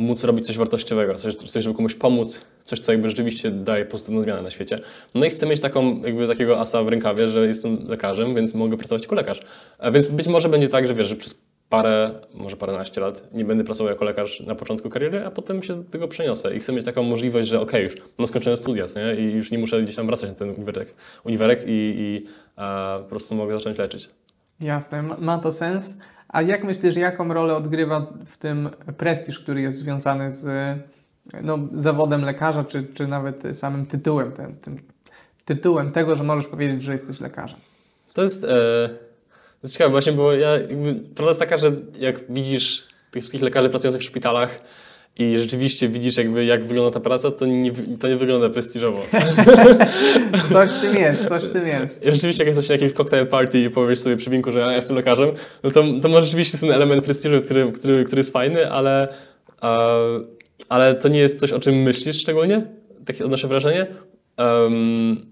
móc 0.01 0.23
robić 0.23 0.47
coś 0.47 0.57
wartościowego, 0.57 1.15
coś, 1.15 1.35
coś, 1.35 1.63
żeby 1.63 1.75
komuś 1.75 1.95
pomóc, 1.95 2.41
coś, 2.63 2.79
co 2.79 2.91
jakby 2.91 3.09
rzeczywiście 3.09 3.51
daje 3.51 3.85
pozytywną 3.85 4.21
zmianę 4.21 4.41
na 4.41 4.51
świecie. 4.51 4.79
No 5.15 5.25
i 5.25 5.29
chcę 5.29 5.45
mieć 5.45 5.61
taką, 5.61 6.01
jakby 6.01 6.27
takiego 6.27 6.59
asa 6.59 6.83
w 6.83 6.87
rękawie, 6.87 7.29
że 7.29 7.47
jestem 7.47 7.87
lekarzem, 7.87 8.35
więc 8.35 8.53
mogę 8.53 8.77
pracować 8.77 9.03
jako 9.03 9.15
lekarz. 9.15 9.41
A 9.79 9.91
więc 9.91 10.07
być 10.07 10.27
może 10.27 10.49
będzie 10.49 10.69
tak, 10.69 10.87
że 10.87 10.93
wiesz, 10.93 11.07
że 11.07 11.15
przez 11.15 11.51
parę, 11.69 12.11
może 12.33 12.57
paręnaście 12.57 13.01
lat 13.01 13.33
nie 13.33 13.45
będę 13.45 13.63
pracował 13.63 13.89
jako 13.91 14.05
lekarz 14.05 14.39
na 14.39 14.55
początku 14.55 14.89
kariery, 14.89 15.25
a 15.25 15.31
potem 15.31 15.63
się 15.63 15.75
do 15.75 15.91
tego 15.91 16.07
przeniosę 16.07 16.55
i 16.55 16.59
chcę 16.59 16.73
mieć 16.73 16.85
taką 16.85 17.03
możliwość, 17.03 17.49
że 17.49 17.61
okej, 17.61 17.85
okay, 17.85 17.97
już 17.97 18.09
mam 18.17 18.27
skończone 18.27 18.57
studia 18.57 18.85
nie? 18.95 19.21
i 19.21 19.31
już 19.33 19.51
nie 19.51 19.57
muszę 19.57 19.81
gdzieś 19.83 19.95
tam 19.95 20.07
wracać 20.07 20.29
na 20.29 20.35
ten 20.35 20.49
uniwerek, 20.49 20.93
uniwerek 21.23 21.63
i, 21.67 21.95
i 21.97 22.25
a, 22.55 22.99
po 23.03 23.09
prostu 23.09 23.35
mogę 23.35 23.53
zacząć 23.53 23.77
leczyć. 23.77 24.09
Jasne, 24.59 25.03
ma 25.03 25.37
to 25.37 25.51
sens. 25.51 25.97
A 26.31 26.41
jak 26.41 26.63
myślisz, 26.63 26.95
jaką 26.95 27.33
rolę 27.33 27.55
odgrywa 27.55 28.07
w 28.25 28.37
tym 28.37 28.69
prestiż, 28.97 29.39
który 29.39 29.61
jest 29.61 29.77
związany 29.77 30.31
z 30.31 30.47
no, 31.41 31.59
zawodem 31.73 32.21
lekarza, 32.21 32.63
czy, 32.63 32.87
czy 32.93 33.07
nawet 33.07 33.43
samym 33.53 33.85
tytułem, 33.85 34.31
ten, 34.31 34.55
tym 34.55 34.79
tytułem 35.45 35.91
tego, 35.91 36.15
że 36.15 36.23
możesz 36.23 36.47
powiedzieć, 36.47 36.83
że 36.83 36.93
jesteś 36.93 37.19
lekarzem? 37.19 37.59
To 38.13 38.21
jest, 38.21 38.43
e, 38.43 38.47
to 38.47 39.63
jest 39.63 39.73
ciekawe 39.73 39.91
właśnie, 39.91 40.13
bo 40.13 40.33
ja, 40.33 40.49
jakby, 40.49 40.95
prawda 40.95 41.29
jest 41.29 41.39
taka, 41.39 41.57
że 41.57 41.71
jak 41.99 42.33
widzisz 42.33 42.87
tych 43.11 43.21
wszystkich 43.21 43.41
lekarzy 43.41 43.69
pracujących 43.69 44.01
w 44.01 44.05
szpitalach, 44.05 44.61
i 45.19 45.37
rzeczywiście 45.39 45.89
widzisz 45.89 46.17
jakby 46.17 46.45
jak 46.45 46.65
wygląda 46.65 46.91
ta 46.91 46.99
praca, 46.99 47.31
to 47.31 47.45
nie, 47.45 47.71
to 47.99 48.07
nie 48.07 48.15
wygląda 48.15 48.49
prestiżowo. 48.49 49.01
coś 50.53 50.69
w 50.69 50.81
tym 50.81 50.95
jest, 50.95 51.25
coś 51.25 51.43
w 51.43 51.53
tym 51.53 51.67
jest. 51.67 52.03
Rzeczywiście 52.05 52.43
jak 52.43 52.47
jesteś 52.47 52.69
na 52.69 52.75
jakimś 52.75 52.91
cocktail 52.91 53.27
party 53.27 53.63
i 53.63 53.69
powiesz 53.69 53.99
sobie 53.99 54.17
przy 54.17 54.29
winku, 54.29 54.51
że 54.51 54.59
ja 54.59 54.73
jestem 54.73 54.97
lekarzem, 54.97 55.29
no 55.63 55.71
to, 55.71 55.83
to 56.01 56.09
może 56.09 56.25
rzeczywiście 56.25 56.53
jest 56.53 56.61
ten 56.61 56.71
element 56.71 57.05
prestiżu, 57.05 57.41
który, 57.41 57.71
który, 57.71 58.03
który 58.03 58.19
jest 58.19 58.33
fajny, 58.33 58.71
ale, 58.71 59.07
ale 60.69 60.95
to 60.95 61.07
nie 61.07 61.19
jest 61.19 61.39
coś, 61.39 61.51
o 61.51 61.59
czym 61.59 61.75
myślisz 61.75 62.21
szczególnie, 62.21 62.67
takie 63.05 63.25
odnoszę 63.25 63.47
wrażenie. 63.47 63.87
Um, 64.37 65.31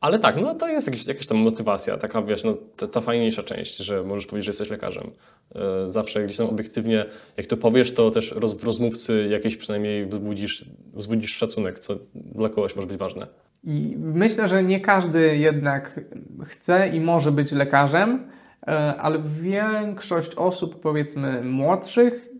ale 0.00 0.18
tak, 0.18 0.36
no 0.36 0.54
to 0.54 0.68
jest 0.68 0.86
jakaś, 0.86 1.06
jakaś 1.06 1.26
tam 1.26 1.38
motywacja, 1.38 1.96
taka 1.96 2.22
wiesz, 2.22 2.44
no, 2.44 2.54
ta, 2.76 2.86
ta, 2.86 3.00
fajniejsza 3.00 3.42
część, 3.42 3.76
że 3.76 4.02
możesz 4.02 4.26
powiedzieć, 4.26 4.44
że 4.44 4.50
jesteś 4.50 4.70
lekarzem. 4.70 5.10
E, 5.54 5.88
zawsze 5.88 6.24
gdzieś 6.24 6.36
tam 6.36 6.46
obiektywnie, 6.46 7.04
jak 7.36 7.46
to 7.46 7.56
powiesz, 7.56 7.92
to 7.92 8.10
też 8.10 8.32
roz, 8.32 8.54
w 8.54 8.64
rozmówcy 8.64 9.28
jakieś 9.30 9.56
przynajmniej 9.56 10.06
wzbudzisz, 10.06 10.64
wzbudzisz 10.94 11.36
szacunek, 11.36 11.78
co 11.78 11.96
dla 12.14 12.48
kogoś 12.48 12.76
może 12.76 12.88
być 12.88 12.96
ważne. 12.96 13.26
I 13.64 13.94
myślę, 13.98 14.48
że 14.48 14.64
nie 14.64 14.80
każdy 14.80 15.36
jednak 15.36 16.00
chce 16.44 16.88
i 16.88 17.00
może 17.00 17.32
być 17.32 17.52
lekarzem, 17.52 18.30
e, 18.62 18.70
ale 18.96 19.18
większość 19.42 20.34
osób, 20.34 20.80
powiedzmy 20.80 21.42
młodszych, 21.44 22.30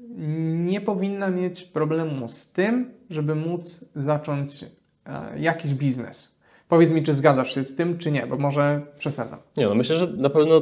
nie 0.55 0.81
powinna 0.81 1.31
mieć 1.31 1.63
problemu 1.63 2.29
z 2.29 2.53
tym, 2.53 2.91
żeby 3.11 3.35
móc 3.35 3.85
zacząć 3.97 4.65
e, 5.07 5.41
jakiś 5.41 5.75
biznes. 5.75 6.41
Powiedz 6.69 6.93
mi, 6.93 7.03
czy 7.03 7.15
zgadzasz 7.15 7.55
się 7.55 7.65
z 7.65 7.75
tym, 7.77 7.99
czy 7.99 8.13
nie, 8.13 8.27
bo 8.27 8.37
może 8.37 8.81
przesadzam. 8.99 9.39
Nie, 9.57 9.67
no 9.67 9.75
myślę, 9.75 9.97
że 9.97 10.07
na 10.07 10.31
pewno 10.31 10.61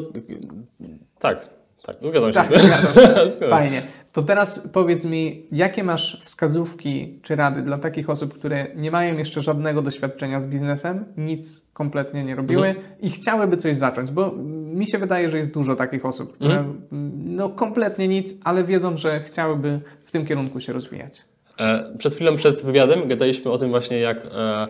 tak, 1.19 1.49
tak, 1.89 2.09
zgadzam 2.09 2.33
się 2.33 2.35
tak, 2.35 2.59
z 2.59 2.63
tym. 2.63 3.41
Się. 3.41 3.49
Fajnie. 3.51 3.83
To 4.13 4.23
teraz 4.23 4.69
powiedz 4.73 5.05
mi, 5.05 5.47
jakie 5.53 5.85
masz 5.85 6.21
wskazówki 6.25 7.19
czy 7.23 7.37
rady 7.37 7.63
dla 7.63 7.79
takich 7.79 8.11
osób, 8.11 8.35
które 8.35 8.67
nie 8.77 8.91
mają 8.91 9.17
jeszcze 9.17 9.43
żadnego 9.43 9.83
doświadczenia 9.83 10.41
z 10.41 10.47
biznesem, 10.47 11.05
nic 11.17 11.67
kompletnie 11.73 12.25
nie 12.25 12.35
robiły 12.35 12.69
mhm. 12.69 12.87
i 13.01 13.11
chciałyby 13.11 13.57
coś 13.57 13.77
zacząć, 13.77 14.11
bo 14.11 14.33
mi 14.75 14.89
się 14.89 14.99
wydaje, 14.99 15.31
że 15.31 15.39
jest 15.39 15.55
dużo 15.55 15.77
takich 15.77 16.07
osób, 16.07 16.33
które 16.33 16.59
mhm. 16.59 16.81
no 17.25 17.49
kompletnie 17.49 18.09
nic, 18.09 18.35
ale 18.45 18.65
wiedzą, 18.65 18.97
że 18.97 19.21
chciałyby 19.21 19.81
w 20.05 20.13
tym 20.13 20.27
kierunku 20.27 20.61
się 20.61 20.73
rozwijać. 20.73 21.23
E, 21.59 21.93
przed 21.99 22.15
chwilą, 22.15 22.37
przed 22.37 22.65
wywiadem 22.65 23.09
gadaliśmy 23.09 23.51
o 23.51 23.59
tym 23.59 23.71
właśnie, 23.71 23.99
jak 23.99 24.27
e, 24.35 24.67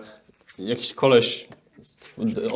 jakiś 0.59 0.95
koleś 0.95 1.49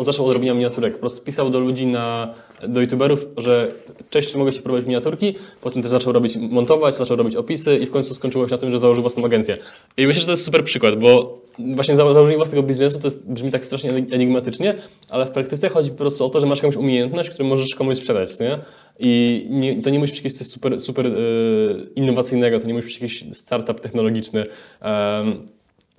zaczął 0.01 0.27
od 0.27 0.35
robienia 0.35 0.55
miniaturek. 0.55 0.93
Po 0.93 1.01
prostu 1.01 1.25
pisał 1.25 1.51
do 1.51 1.61
ludzi, 1.61 1.87
na, 1.87 2.35
do 2.69 2.81
youtuberów, 2.81 3.27
że 3.37 3.71
cześć, 4.11 4.33
czy 4.33 4.39
mogę 4.39 4.53
Ci 4.53 4.63
próbować 4.63 4.87
miniaturki? 4.87 5.35
Potem 5.61 5.83
też 5.83 5.91
zaczął 5.91 6.13
robić, 6.13 6.37
montować, 6.37 6.97
zaczął 6.97 7.17
robić 7.17 7.37
opisy 7.37 7.79
i 7.79 7.87
w 7.87 7.91
końcu 7.91 8.15
skończyło 8.15 8.49
się 8.49 8.55
na 8.55 8.59
tym, 8.59 8.73
że 8.73 8.79
założył 8.79 9.03
własną 9.03 9.25
agencję. 9.25 9.59
I 9.97 10.07
myślę, 10.07 10.21
że 10.21 10.27
to 10.27 10.33
jest 10.33 10.45
super 10.45 10.65
przykład, 10.65 10.99
bo 10.99 11.43
właśnie 11.59 11.97
założenie 11.97 12.37
własnego 12.37 12.63
biznesu 12.63 12.99
to 12.99 13.07
jest, 13.07 13.27
brzmi 13.27 13.51
tak 13.51 13.65
strasznie 13.65 13.91
enigmatycznie, 13.91 14.75
ale 15.09 15.27
w 15.27 15.31
praktyce 15.31 15.69
chodzi 15.69 15.91
po 15.91 15.97
prostu 15.97 16.25
o 16.25 16.31
to, 16.31 16.41
że 16.41 16.47
masz 16.47 16.63
jakąś 16.63 16.77
umiejętność, 16.77 17.31
którą 17.31 17.49
możesz 17.49 17.75
komuś 17.75 17.97
sprzedać, 17.97 18.41
nie? 18.41 18.59
I 18.99 19.47
nie, 19.51 19.83
to 19.83 19.91
nie 19.91 19.99
musi 19.99 20.13
być 20.13 20.19
jakieś 20.19 20.33
coś 20.33 20.47
super, 20.47 20.81
super 20.81 21.07
yy, 21.07 21.89
innowacyjnego, 21.95 22.61
to 22.61 22.67
nie 22.67 22.75
musi 22.75 22.87
być 22.87 23.01
jakiś 23.01 23.25
startup 23.33 23.81
technologiczny. 23.81 24.47
Yy, 24.83 24.89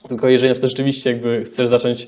tylko 0.07 0.29
jeżeli 0.29 0.61
rzeczywiście 0.61 1.09
jakby 1.09 1.43
chcesz 1.45 1.69
zacząć 1.69 2.07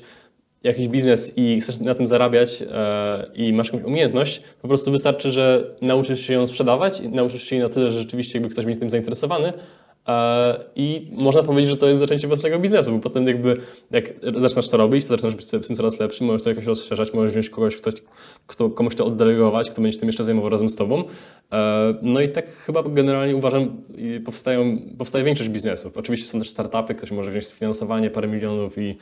jakiś 0.66 0.88
biznes 0.88 1.32
i 1.36 1.60
chcesz 1.60 1.80
na 1.80 1.94
tym 1.94 2.06
zarabiać 2.06 2.62
e, 2.62 3.26
i 3.34 3.52
masz 3.52 3.72
jakąś 3.72 3.88
umiejętność, 3.88 4.42
po 4.62 4.68
prostu 4.68 4.90
wystarczy, 4.90 5.30
że 5.30 5.64
nauczysz 5.82 6.20
się 6.20 6.34
ją 6.34 6.46
sprzedawać 6.46 7.00
i 7.00 7.08
nauczysz 7.08 7.42
się 7.42 7.56
jej 7.56 7.62
na 7.62 7.68
tyle, 7.68 7.90
że 7.90 7.98
rzeczywiście 7.98 8.38
jakby 8.38 8.52
ktoś 8.52 8.64
będzie 8.64 8.80
tym 8.80 8.90
zainteresowany, 8.90 9.52
I 10.76 11.10
można 11.12 11.42
powiedzieć, 11.42 11.70
że 11.70 11.76
to 11.76 11.88
jest 11.88 12.00
zaczęcie 12.00 12.26
własnego 12.26 12.58
biznesu, 12.58 12.92
bo 12.92 12.98
potem 12.98 13.26
jakby 13.26 13.60
jak 13.90 14.12
zaczynasz 14.36 14.68
to 14.68 14.76
robić, 14.76 15.04
to 15.04 15.08
zaczynasz 15.08 15.34
być 15.34 15.46
w 15.46 15.66
tym 15.66 15.76
coraz 15.76 16.00
lepszy, 16.00 16.24
możesz 16.24 16.42
to 16.42 16.48
jakoś 16.48 16.64
rozszerzać, 16.64 17.14
możesz 17.14 17.32
wziąć 17.32 17.50
kogoś, 17.50 17.76
kto, 18.46 18.70
komuś 18.70 18.94
to 18.94 19.06
oddelegować, 19.06 19.70
kto 19.70 19.82
będzie 19.82 19.98
tym 19.98 20.08
jeszcze 20.08 20.24
zajmował 20.24 20.50
razem 20.50 20.68
z 20.68 20.76
tobą. 20.76 21.04
E, 21.52 21.94
no 22.02 22.20
i 22.20 22.28
tak 22.28 22.50
chyba 22.50 22.82
generalnie 22.82 23.36
uważam, 23.36 23.82
powstają, 24.24 24.78
powstaje 24.98 25.24
większość 25.24 25.50
biznesów. 25.50 25.96
Oczywiście 25.96 26.26
są 26.26 26.38
też 26.38 26.48
startupy, 26.48 26.94
ktoś 26.94 27.10
może 27.10 27.30
wziąć 27.30 27.46
sfinansowanie 27.46 28.10
parę 28.10 28.28
milionów 28.28 28.78
i, 28.78 28.96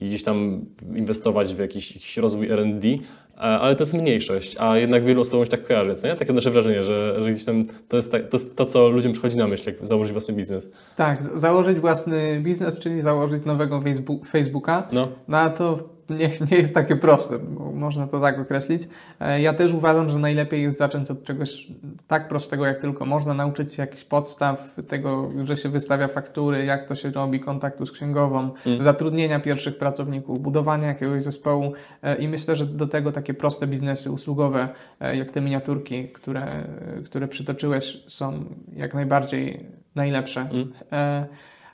i 0.00 0.06
gdzieś 0.06 0.22
tam 0.22 0.64
inwestować 0.96 1.54
w 1.54 1.58
jakiś, 1.58 1.94
jakiś 1.94 2.16
rozwój 2.16 2.50
R&D, 2.50 2.88
E, 2.88 3.29
ale 3.40 3.76
to 3.76 3.82
jest 3.82 3.94
mniejszość, 3.94 4.56
a 4.58 4.76
jednak 4.76 5.04
wielu 5.04 5.20
osobom 5.20 5.44
się 5.44 5.50
tak 5.50 5.66
kojarzy, 5.66 5.94
co 5.94 6.06
nie? 6.06 6.14
Takie 6.14 6.32
nasze 6.32 6.50
wrażenie, 6.50 6.84
że, 6.84 7.22
że 7.22 7.30
gdzieś 7.30 7.44
tam 7.44 7.64
to 7.88 7.96
jest, 7.96 8.12
tak, 8.12 8.28
to 8.28 8.36
jest 8.36 8.56
to, 8.56 8.64
co 8.64 8.88
ludziom 8.88 9.12
przychodzi 9.12 9.38
na 9.38 9.46
myśl, 9.46 9.70
jak 9.70 9.86
założyć 9.86 10.12
własny 10.12 10.34
biznes. 10.34 10.70
Tak, 10.96 11.22
założyć 11.22 11.80
własny 11.80 12.40
biznes, 12.40 12.78
czyli 12.78 13.00
założyć 13.00 13.44
nowego 13.44 13.80
Facebook, 13.80 14.26
Facebooka, 14.26 14.88
no. 14.92 15.08
no 15.28 15.38
a 15.38 15.50
to 15.50 15.88
nie, 16.10 16.30
nie 16.50 16.56
jest 16.56 16.74
takie 16.74 16.96
proste, 16.96 17.38
można 17.74 18.06
to 18.06 18.20
tak 18.20 18.38
określić. 18.38 18.82
E, 19.20 19.40
ja 19.40 19.54
też 19.54 19.72
uważam, 19.72 20.08
że 20.08 20.18
najlepiej 20.18 20.62
jest 20.62 20.78
zacząć 20.78 21.10
od 21.10 21.24
czegoś 21.24 21.66
tak 22.08 22.28
prostego 22.28 22.66
jak 22.66 22.80
tylko 22.80 23.06
można, 23.06 23.34
nauczyć 23.34 23.74
się 23.74 23.82
jakichś 23.82 24.04
podstaw 24.04 24.76
tego, 24.88 25.30
że 25.44 25.56
się 25.56 25.68
wystawia 25.68 26.08
faktury, 26.08 26.64
jak 26.64 26.88
to 26.88 26.94
się 26.94 27.10
robi, 27.10 27.40
kontaktu 27.40 27.86
z 27.86 27.92
księgową, 27.92 28.50
mm. 28.66 28.82
zatrudnienia 28.82 29.40
pierwszych 29.40 29.78
pracowników, 29.78 30.40
budowania 30.40 30.88
jakiegoś 30.88 31.22
zespołu 31.22 31.72
e, 32.02 32.16
i 32.16 32.28
myślę, 32.28 32.56
że 32.56 32.66
do 32.66 32.86
tego 32.86 33.12
takie 33.12 33.34
proste 33.34 33.66
biznesy 33.66 34.10
usługowe, 34.10 34.68
e, 35.00 35.16
jak 35.16 35.30
te 35.30 35.40
miniaturki, 35.40 36.08
które, 36.08 36.64
które 37.04 37.28
przytoczyłeś, 37.28 38.04
są 38.08 38.44
jak 38.76 38.94
najbardziej 38.94 39.66
najlepsze. 39.94 40.40
Mm. 40.40 40.72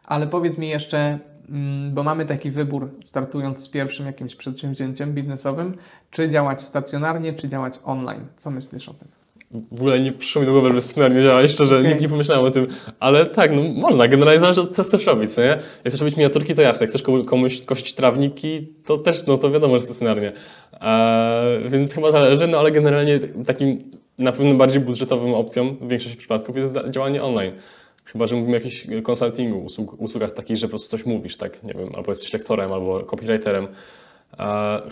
Ale 0.07 0.27
powiedz 0.27 0.59
mi 0.59 0.69
jeszcze, 0.69 1.19
bo 1.91 2.03
mamy 2.03 2.27
taki 2.27 2.51
wybór, 2.51 2.91
startując 3.03 3.59
z 3.59 3.69
pierwszym 3.69 4.07
jakimś 4.07 4.37
przedsięwzięciem 4.37 5.15
biznesowym, 5.15 5.77
czy 6.11 6.29
działać 6.29 6.63
stacjonarnie, 6.63 7.35
czy 7.35 7.49
działać 7.49 7.75
online. 7.85 8.27
Co 8.37 8.51
myślisz 8.51 8.89
o 8.89 8.95
tym? 8.95 9.09
W 9.51 9.81
ogóle 9.81 10.01
nie 10.01 10.13
przyszło 10.13 10.41
mi 10.41 10.47
do 10.47 10.53
głowy, 10.53 10.73
że 10.73 10.81
stacjonarnie 10.81 11.23
działać, 11.23 11.51
szczerze, 11.51 11.79
okay. 11.79 11.95
nie, 11.95 12.01
nie, 12.01 12.09
pomyślałem 12.09 12.45
o 12.45 12.51
tym, 12.51 12.67
ale 13.01 13.27
tak, 13.27 13.53
no 13.53 13.63
można, 13.63 14.09
generalnie 14.09 14.41
zależy 14.41 14.61
od 14.61 14.77
co 14.77 14.83
chcesz 14.83 15.07
robić, 15.07 15.33
co 15.33 15.41
nie? 15.41 15.47
Jak 15.47 15.61
chcesz 15.89 16.01
robić 16.01 16.17
miniaturki, 16.17 16.55
to 16.55 16.63
jasne, 16.63 16.85
jak 16.85 16.91
chcesz 16.91 17.03
komuś 17.27 17.61
kosić 17.61 17.95
trawniki, 17.95 18.69
to 18.85 18.99
też, 18.99 19.27
no 19.27 19.39
to 19.39 19.51
wiadomo, 19.51 19.79
że 19.79 19.85
stacjonarnie. 19.85 20.33
Eee, 20.81 21.69
więc 21.71 21.95
chyba 21.95 22.11
zależy, 22.11 22.47
no 22.49 22.59
ale 22.59 22.73
generalnie 22.73 23.21
takim 23.47 23.91
na 24.19 24.33
pewno 24.33 24.55
bardziej 24.55 24.83
budżetową 24.83 25.37
opcją 25.37 25.77
w 25.81 25.89
większości 25.89 26.19
przypadków 26.19 26.57
jest 26.57 26.79
działanie 26.91 27.23
online. 27.23 27.53
Chyba, 28.07 28.27
że 28.27 28.37
mówimy 28.37 28.57
o 28.57 28.61
jakimś 28.61 28.87
konsultingu, 29.03 29.65
usług, 29.65 30.01
usługach 30.01 30.33
takich, 30.33 30.57
że 30.57 30.67
po 30.67 30.71
prostu 30.71 30.91
coś 30.91 31.07
mówisz, 31.07 31.37
tak, 31.37 31.63
nie 31.63 31.75
wiem, 31.75 31.89
albo 31.95 32.11
jesteś 32.11 32.33
lektorem, 32.33 32.73
albo 32.73 33.01
copywriterem. 33.01 33.69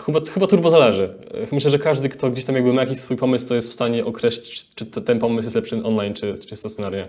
chyba, 0.05 0.19
chyba 0.33 0.47
turbo 0.47 0.69
zależy. 0.69 1.15
Myślę, 1.51 1.71
że 1.71 1.79
każdy, 1.79 2.09
kto 2.09 2.29
gdzieś 2.29 2.45
tam 2.45 2.55
jakby 2.55 2.73
ma 2.73 2.81
jakiś 2.81 2.97
swój 2.97 3.17
pomysł, 3.17 3.47
to 3.47 3.55
jest 3.55 3.69
w 3.69 3.73
stanie 3.73 4.05
określić, 4.05 4.75
czy 4.75 4.85
ten 4.85 5.19
pomysł 5.19 5.45
jest 5.47 5.55
lepszy 5.55 5.83
online, 5.83 6.13
czy, 6.13 6.33
czy 6.47 6.55
stacjonarnie. 6.55 7.07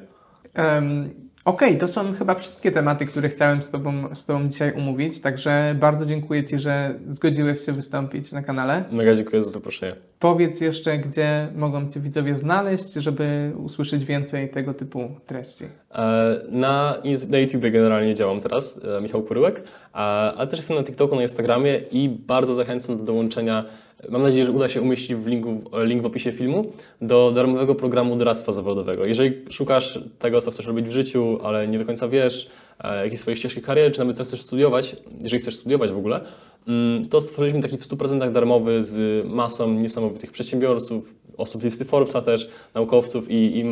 Um, 0.59 1.15
Okej, 1.47 1.79
to 1.79 1.89
są 1.89 2.15
chyba 2.15 2.35
wszystkie 2.35 2.73
tematy, 2.73 3.07
które 3.07 3.29
chciałem 3.29 3.63
z 3.63 3.71
tobą, 3.71 4.15
z 4.15 4.25
Tobą 4.25 4.49
dzisiaj 4.49 4.73
umówić, 4.73 5.21
także 5.21 5.77
bardzo 5.81 6.07
dziękuję 6.07 6.45
Ci, 6.45 6.59
że 6.59 6.95
zgodziłeś 7.09 7.61
się 7.67 7.73
wystąpić 7.73 8.33
na 8.33 8.43
kanale. 8.43 8.85
Mega 8.93 9.15
dziękuję 9.15 9.43
za 9.43 9.51
zaproszenie. 9.51 9.97
Powiedz 10.21 10.61
jeszcze, 10.61 10.99
gdzie 10.99 11.49
mogą 11.57 11.89
Cię 11.91 12.01
widzowie 12.01 12.35
znaleźć, 12.35 12.93
żeby 12.95 13.53
usłyszeć 13.59 14.05
więcej 14.05 14.49
tego 14.51 14.75
typu 14.75 15.09
treści. 15.27 15.65
E, 15.95 16.41
Na, 16.51 16.97
na 17.29 17.39
YouTubie 17.39 17.71
generalnie 17.71 18.15
działam 18.15 18.41
teraz, 18.41 18.81
e, 18.99 19.01
Michał 19.01 19.23
Kuryłek, 19.23 19.63
a- 19.93 20.33
ale 20.35 20.47
też 20.47 20.59
jestem 20.59 20.77
na 20.77 20.83
TikToku, 20.83 21.17
na 21.17 21.23
Instagramie 21.23 21.77
i 21.91 22.09
bardzo 22.09 22.55
zachęcam 22.55 22.97
do 22.97 23.05
dołączenia, 23.05 23.65
mam 24.09 24.23
nadzieję, 24.23 24.45
że 24.45 24.53
uda 24.53 24.69
się 24.69 24.81
umieścić 24.83 25.15
w 25.15 25.27
linku, 25.27 25.63
link 25.73 26.03
w 26.03 26.07
opisie 26.07 26.33
filmu, 26.33 26.73
do 27.01 27.33
darmowego 27.35 27.75
programu 27.75 28.17
doradztwa 28.17 28.53
zawodowego. 28.53 29.05
Jeżeli 29.05 29.45
szukasz 29.51 29.99
tego, 30.19 30.41
co 30.41 30.51
chcesz 30.51 30.67
robić 30.67 30.87
w 30.87 30.93
życiu, 30.93 31.39
ale 31.43 31.69
nie 31.69 31.79
do 31.79 31.85
końca 31.85 32.09
wiesz, 32.09 32.51
e, 32.81 33.05
jakie 33.05 33.19
swoje 33.19 33.37
ścieżki 33.37 33.61
kariery, 33.61 33.91
czy 33.91 33.99
nawet 33.99 34.17
co 34.17 34.25
chcesz 34.25 34.43
studiować, 34.43 34.97
jeżeli 35.23 35.43
chcesz 35.43 35.57
studiować 35.57 35.91
w 35.91 35.99
ogóle, 35.99 36.21
mm, 36.69 37.09
to 37.09 37.21
stworzyliśmy 37.21 37.63
taki 37.63 37.79
w 37.79 37.85
100% 37.85 38.33
darmowy 38.33 38.83
z 38.83 39.27
masą 39.27 39.73
niesamowitych 39.73 40.31
przedsiębiorców, 40.31 41.15
osób 41.37 41.63
z 41.63 41.65
listy 41.65 41.85
Forbesa 41.85 42.23
też, 42.23 42.49
naukowców 42.75 43.31
i, 43.31 43.59
i 43.59 43.65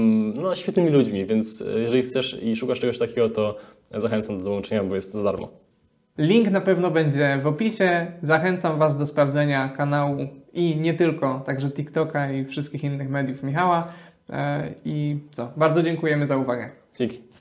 no, 0.43 0.55
świetnymi 0.55 0.91
ludźmi, 0.91 1.27
więc 1.27 1.63
e, 1.63 1.81
jeżeli 1.81 2.03
chcesz 2.03 2.39
i 2.43 2.57
szukasz 2.57 2.81
czegoś 2.81 2.99
takiego, 2.99 3.29
to 3.29 3.57
zachęcam 3.97 4.39
do 4.39 4.45
dołączenia, 4.45 4.85
bo 4.85 4.95
jest 4.95 5.15
za 5.15 5.25
darmo. 5.25 5.64
Link 6.19 6.51
na 6.51 6.61
pewno 6.61 6.91
będzie 6.91 7.39
w 7.43 7.47
opisie. 7.47 8.07
Zachęcam 8.23 8.79
Was 8.79 8.97
do 8.97 9.07
sprawdzenia 9.07 9.69
kanału 9.69 10.17
i 10.53 10.77
nie 10.77 10.95
tylko, 10.95 11.41
także 11.41 11.71
TikToka 11.71 12.33
i 12.33 12.45
wszystkich 12.45 12.85
innych 12.85 13.11
mediów 13.11 13.43
Michała. 13.43 13.83
E, 14.31 14.75
I 14.85 15.21
co? 15.31 15.53
Bardzo 15.57 15.83
dziękujemy 15.83 16.27
za 16.27 16.37
uwagę. 16.37 16.71
Dzięki. 16.95 17.34